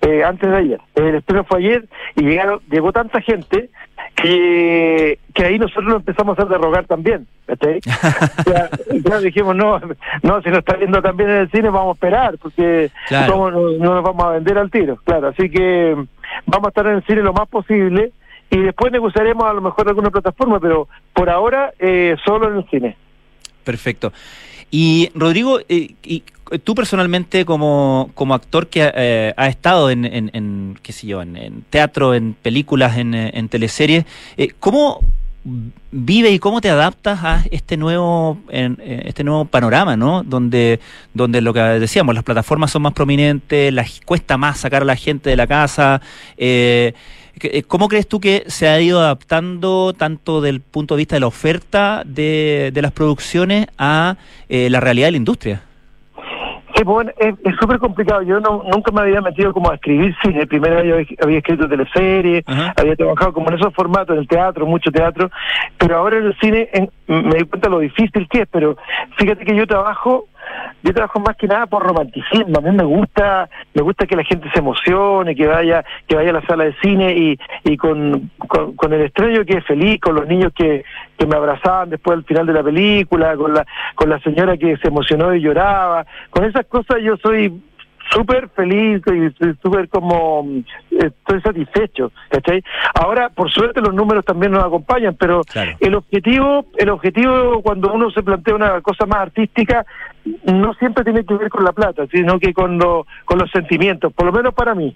eh, 0.02 0.24
antes 0.24 0.50
de 0.50 0.58
ayer, 0.58 0.82
el 0.96 1.16
estreno 1.16 1.44
fue 1.44 1.60
ayer 1.60 1.86
y 2.16 2.24
llegaron 2.24 2.60
llegó 2.72 2.92
tanta 2.92 3.22
gente 3.22 3.70
que, 4.16 5.20
que 5.34 5.46
ahí 5.46 5.60
nosotros 5.60 5.86
nos 5.86 5.96
empezamos 5.98 6.38
a 6.38 6.42
hacer 6.42 6.52
de 6.52 6.64
rogar 6.64 6.86
también. 6.86 7.28
¿cachai? 7.46 7.80
ya, 8.48 8.70
ya 8.92 9.20
dijimos, 9.20 9.56
no, 9.56 9.80
no, 10.24 10.42
si 10.42 10.50
nos 10.50 10.60
está 10.60 10.76
viendo 10.76 11.02
también 11.02 11.30
en 11.30 11.36
el 11.38 11.52
cine, 11.52 11.70
vamos 11.70 11.90
a 11.90 11.94
esperar, 11.94 12.38
porque 12.40 12.90
Claro. 13.08 13.34
¿cómo 13.34 13.52
no, 13.52 13.60
no 13.72 13.96
nos 13.96 14.04
vamos 14.04 14.26
a 14.26 14.30
vender 14.32 14.58
al 14.58 14.72
tiro. 14.72 14.98
Claro, 15.04 15.28
así 15.28 15.50
que 15.50 15.96
vamos 16.46 16.66
a 16.66 16.70
estar 16.70 16.88
en 16.88 16.96
el 16.96 17.04
cine 17.06 17.22
lo 17.22 17.34
más 17.34 17.48
posible 17.48 18.12
y 18.52 18.60
después 18.60 18.92
negociaremos 18.92 19.46
a 19.46 19.54
lo 19.54 19.62
mejor 19.62 19.88
alguna 19.88 20.12
plataforma, 20.12 20.60
pero 20.60 20.88
por 21.14 21.30
ahora 21.30 21.74
eh, 21.80 22.16
solo 22.24 22.52
en 22.52 22.58
el 22.58 22.70
cine. 22.70 22.98
Perfecto. 23.64 24.12
Y 24.70 25.10
Rodrigo, 25.16 25.60
eh, 25.68 25.96
y 26.04 26.24
tú 26.64 26.76
personalmente 26.76 27.46
como, 27.46 28.12
como 28.14 28.34
actor 28.34 28.68
que 28.68 28.92
eh, 28.94 29.34
ha 29.38 29.48
estado 29.48 29.90
en, 29.90 30.06
en, 30.06 30.30
en, 30.34 30.80
qué 30.82 30.92
sé 30.94 31.08
yo, 31.08 31.22
en, 31.22 31.64
teatro, 31.70 32.14
en 32.14 32.34
películas, 32.34 32.98
en, 32.98 33.14
eh, 33.14 33.48
teleseries, 33.50 34.06
eh, 34.38 34.52
¿cómo 34.60 35.00
vive 35.92 36.30
y 36.30 36.38
cómo 36.40 36.62
te 36.62 36.70
adaptas 36.70 37.24
a 37.24 37.44
este 37.50 37.76
nuevo 37.76 38.38
eh, 38.50 39.04
este 39.06 39.24
nuevo 39.24 39.46
panorama, 39.46 39.98
¿no? 39.98 40.22
Donde 40.24 40.80
donde 41.14 41.42
lo 41.42 41.52
que 41.52 41.60
decíamos, 41.60 42.14
las 42.14 42.24
plataformas 42.24 42.70
son 42.70 42.84
más 42.84 42.94
prominentes, 42.94 43.74
las 43.74 44.02
cuesta 44.06 44.38
más 44.38 44.60
sacar 44.60 44.84
a 44.84 44.86
la 44.86 44.96
gente 44.96 45.32
de 45.32 45.36
la 45.36 45.48
casa. 45.48 46.00
eh, 46.38 46.94
eh, 46.94 46.94
¿Cómo 47.68 47.88
crees 47.88 48.08
tú 48.08 48.20
que 48.20 48.44
se 48.48 48.68
ha 48.68 48.80
ido 48.82 49.00
adaptando 49.00 49.94
tanto 49.94 50.42
del 50.42 50.62
punto 50.62 50.96
de 50.96 51.00
vista 51.00 51.16
de 51.16 51.22
la 51.22 51.28
oferta 51.28 52.04
de, 52.06 52.72
de 52.74 52.82
las 52.82 52.92
producciones 52.92 53.68
a 53.78 54.16
eh, 54.50 54.70
la 54.70 54.80
realidad 54.80 55.08
de 55.08 55.12
la 55.12 55.18
industria? 55.18 55.62
Sí, 56.76 56.86
pues 56.86 56.94
bueno, 56.96 57.12
es 57.20 57.36
es 57.44 57.56
súper 57.60 57.80
complicado. 57.80 58.22
Yo 58.22 58.40
no, 58.40 58.64
nunca 58.72 58.92
me 58.92 59.02
había 59.02 59.22
metido 59.22 59.52
como 59.54 59.70
a 59.70 59.76
escribir 59.76 60.16
cine. 60.24 60.48
Primero 60.48 60.80
había, 60.80 60.96
había 61.22 61.38
escrito 61.40 61.68
teleseries, 61.68 62.44
había 62.48 62.96
trabajado 62.96 63.34
como 63.34 63.50
en 63.50 63.58
esos 63.60 63.74
formatos, 63.74 64.16
en 64.16 64.22
el 64.22 64.28
teatro, 64.28 64.66
mucho 64.66 64.90
teatro. 64.90 65.30
Pero 65.78 65.98
ahora 65.98 66.18
en 66.18 66.26
el 66.28 66.38
cine 66.40 66.70
en- 66.74 66.90
me 67.08 67.36
di 67.40 67.44
cuenta 67.44 67.70
lo 67.70 67.80
difícil 67.80 68.26
que 68.30 68.44
es. 68.44 68.48
Pero 68.52 68.78
fíjate 69.18 69.44
que 69.44 69.56
yo 69.56 69.68
trabajo, 69.68 70.28
yo 70.84 70.94
trabajo 70.94 71.20
más 71.20 71.36
que 71.36 71.48
nada 71.48 71.68
por 71.68 71.84
romanticismo. 71.84 72.58
A 72.58 72.62
mí 72.62 72.72
me 72.72 72.84
gusta, 72.84 73.50
me 73.74 73.82
gusta 73.82 74.06
que 74.06 74.16
la 74.16 74.24
gente 74.24 74.50
se 74.52 74.60
emocione, 74.60 75.36
que 75.36 75.48
vaya, 75.48 75.84
que 76.08 76.16
vaya 76.16 76.32
a 76.32 76.34
la 76.34 76.46
sala 76.46 76.66
de 76.66 76.76
cine 76.82 77.38
y, 77.64 77.78
con, 77.78 78.32
con, 78.48 78.76
con 78.76 78.94
el 78.94 79.02
estreno 79.02 79.46
que 79.46 79.58
es 79.58 79.66
feliz, 79.66 80.00
con 80.02 80.16
los 80.16 80.28
niños 80.28 80.52
que, 80.56 80.84
que 81.18 81.26
me 81.28 81.36
abrazaban 81.36 81.90
después 81.90 82.18
del 82.18 82.26
final 82.26 82.48
de 82.48 82.54
la 82.54 82.64
película, 82.64 83.36
con 83.38 83.54
la, 83.54 83.66
con 83.96 84.10
la 84.10 84.20
señora 84.20 84.58
que 84.58 84.78
se 84.78 84.88
emocionó 84.88 85.34
y 85.36 85.42
lloraba. 85.42 86.06
Con 86.30 86.46
esas 86.46 86.66
cosas 86.66 86.98
yo 87.02 87.16
soy 87.18 87.54
súper 88.12 88.50
feliz 88.50 89.02
y 89.08 89.56
súper 89.62 89.88
como 89.90 90.46
estoy 90.92 91.42
satisfecho 91.42 92.12
¿cachai? 92.30 92.64
ahora 92.96 93.30
por 93.30 93.50
suerte 93.52 93.82
los 93.82 93.94
números 93.94 94.26
también 94.26 94.52
nos 94.52 94.64
acompañan 94.64 95.16
pero 95.18 95.42
el 95.80 95.96
objetivo 95.96 96.66
el 96.78 96.90
objetivo 96.90 97.62
cuando 97.62 97.94
uno 97.94 98.12
se 98.12 98.22
plantea 98.22 98.56
una 98.56 98.82
cosa 98.82 99.06
más 99.06 99.20
artística 99.20 99.86
no 100.46 100.74
siempre 100.76 101.04
tiene 101.04 101.26
que 101.26 101.34
ver 101.36 101.50
con 101.50 101.64
la 101.64 101.72
plata 101.72 102.04
sino 102.12 102.40
que 102.40 102.54
con 102.54 102.78
lo, 102.78 103.06
con 103.26 103.40
los 103.40 103.50
sentimientos 103.52 104.14
por 104.14 104.26
lo 104.26 104.32
menos 104.32 104.54
para 104.54 104.76
mí 104.76 104.96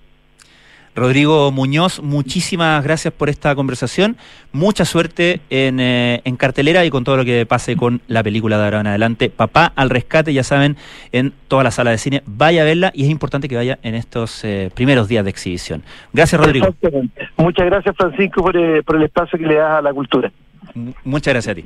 Rodrigo 0.96 1.52
Muñoz, 1.52 2.02
muchísimas 2.02 2.82
gracias 2.82 3.14
por 3.14 3.28
esta 3.30 3.54
conversación. 3.54 4.16
Mucha 4.54 4.86
suerte 4.86 5.42
en, 5.50 5.82
eh, 5.82 6.22
en 6.24 6.38
cartelera 6.38 6.86
y 6.86 6.90
con 6.90 7.04
todo 7.04 7.18
lo 7.18 7.26
que 7.26 7.46
pase 7.46 7.76
con 7.76 8.00
la 8.08 8.24
película 8.24 8.58
de 8.58 8.64
ahora 8.64 8.80
en 8.80 8.88
adelante. 8.88 9.30
Papá 9.30 9.74
al 9.76 9.90
rescate, 9.90 10.34
ya 10.34 10.44
saben, 10.44 10.78
en 11.12 11.34
toda 11.50 11.64
la 11.66 11.72
sala 11.72 11.92
de 11.92 11.98
cine. 11.98 12.24
Vaya 12.26 12.62
a 12.62 12.66
verla 12.66 12.92
y 12.96 13.04
es 13.04 13.10
importante 13.10 13.50
que 13.50 13.58
vaya 13.58 13.78
en 13.84 13.94
estos 13.96 14.44
eh, 14.46 14.72
primeros 14.74 15.10
días 15.10 15.26
de 15.26 15.32
exhibición. 15.32 15.84
Gracias, 16.14 16.40
Rodrigo. 16.40 16.68
Exactamente. 16.68 17.28
muchas 17.36 17.66
gracias 17.66 17.94
Francisco 17.98 18.42
por, 18.42 18.56
eh, 18.56 18.82
por 18.82 18.96
el 18.96 19.04
espacio 19.04 19.38
que 19.38 19.46
le 19.46 19.56
das 19.56 19.80
a 19.80 19.82
la 19.82 19.94
cultura 19.94 20.32
M- 20.74 20.94
Muchas 21.04 21.34
gracias 21.34 21.52
a 21.52 21.56
ti. 21.56 21.66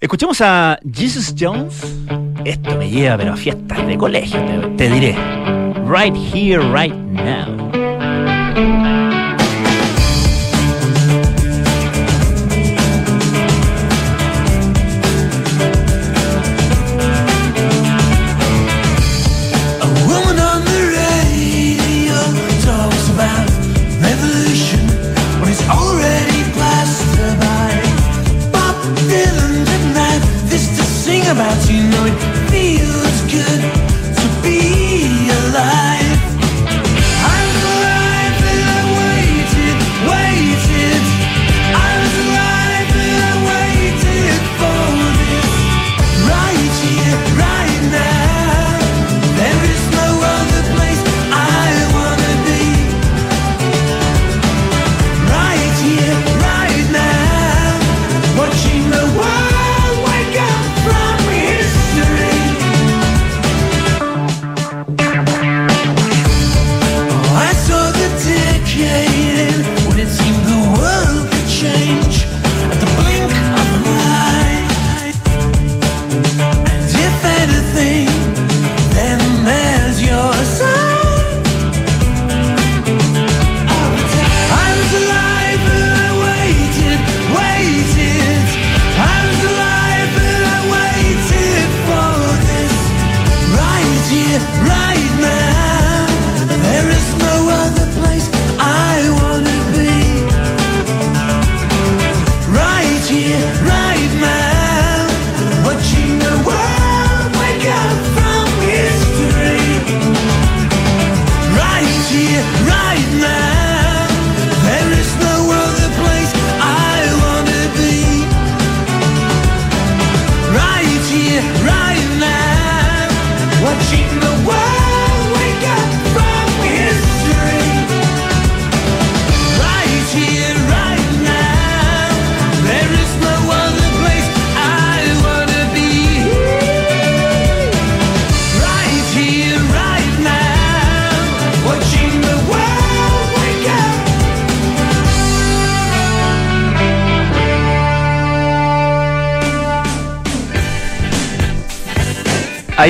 Escuchemos 0.00 0.40
a 0.40 0.78
Jesus 0.92 1.32
Jones. 1.38 2.04
Esto 2.44 2.76
me 2.76 2.90
lleva, 2.90 3.16
pero 3.16 3.32
a 3.34 3.36
fiestas 3.36 3.86
de 3.86 3.96
colegio, 3.96 4.38
te, 4.44 4.88
te 4.88 4.90
diré. 4.92 5.14
Right 5.88 6.14
here, 6.34 6.58
right 6.74 6.92
now. 6.94 7.85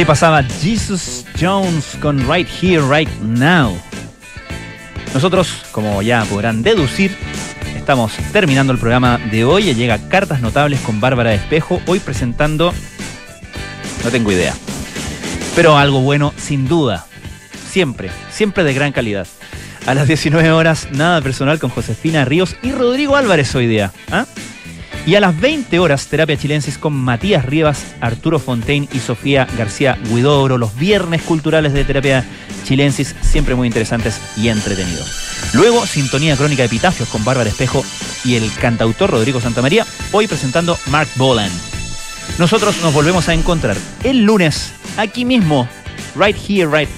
Pasaba 0.06 0.44
Jesus 0.44 1.24
Jones 1.40 1.96
con 2.00 2.18
Right 2.30 2.48
Here, 2.62 2.80
Right 2.80 3.10
Now. 3.22 3.76
Nosotros, 5.12 5.64
como 5.72 6.00
ya 6.00 6.24
podrán 6.26 6.62
deducir, 6.62 7.16
estamos 7.76 8.12
terminando 8.32 8.72
el 8.72 8.78
programa 8.78 9.18
de 9.18 9.44
hoy. 9.44 9.74
Llega 9.74 9.98
Cartas 10.08 10.40
Notables 10.40 10.80
con 10.80 11.00
Bárbara 11.00 11.34
Espejo, 11.34 11.80
hoy 11.86 11.98
presentando... 11.98 12.72
No 14.04 14.10
tengo 14.10 14.30
idea. 14.30 14.54
Pero 15.56 15.76
algo 15.76 16.00
bueno, 16.00 16.32
sin 16.36 16.68
duda. 16.68 17.06
Siempre, 17.68 18.10
siempre 18.30 18.62
de 18.62 18.74
gran 18.74 18.92
calidad. 18.92 19.26
A 19.86 19.94
las 19.94 20.06
19 20.06 20.52
horas, 20.52 20.86
nada 20.92 21.20
personal 21.20 21.58
con 21.58 21.70
Josefina 21.70 22.24
Ríos 22.24 22.56
y 22.62 22.70
Rodrigo 22.70 23.16
Álvarez 23.16 23.52
hoy 23.56 23.66
día. 23.66 23.92
¿ah? 24.12 24.26
Y 25.06 25.14
a 25.14 25.20
las 25.20 25.40
20 25.40 25.78
horas, 25.78 26.08
Terapia 26.08 26.36
Chilensis 26.36 26.78
con 26.78 26.92
Matías 26.92 27.44
Rivas, 27.44 27.94
Arturo 28.00 28.40
Fontaine 28.40 28.88
y 28.92 28.98
Sofía 28.98 29.46
García 29.56 29.96
Guidobro. 30.10 30.58
Los 30.58 30.76
viernes 30.76 31.22
culturales 31.22 31.72
de 31.72 31.84
Terapia 31.84 32.24
Chilensis, 32.64 33.14
siempre 33.20 33.54
muy 33.54 33.68
interesantes 33.68 34.20
y 34.36 34.48
entretenidos. 34.48 35.52
Luego, 35.54 35.86
Sintonía 35.86 36.36
Crónica 36.36 36.62
de 36.62 36.66
Epitafios 36.66 37.08
con 37.08 37.24
Bárbara 37.24 37.48
Espejo 37.48 37.84
y 38.24 38.34
el 38.34 38.52
cantautor 38.60 39.10
Rodrigo 39.12 39.40
Santamaría, 39.40 39.86
hoy 40.10 40.26
presentando 40.26 40.76
Mark 40.86 41.08
Bolan. 41.14 41.52
Nosotros 42.38 42.74
nos 42.82 42.92
volvemos 42.92 43.28
a 43.28 43.34
encontrar 43.34 43.76
el 44.02 44.24
lunes, 44.24 44.72
aquí 44.96 45.24
mismo, 45.24 45.68
right 46.16 46.36
here, 46.36 46.66
right 46.66 46.90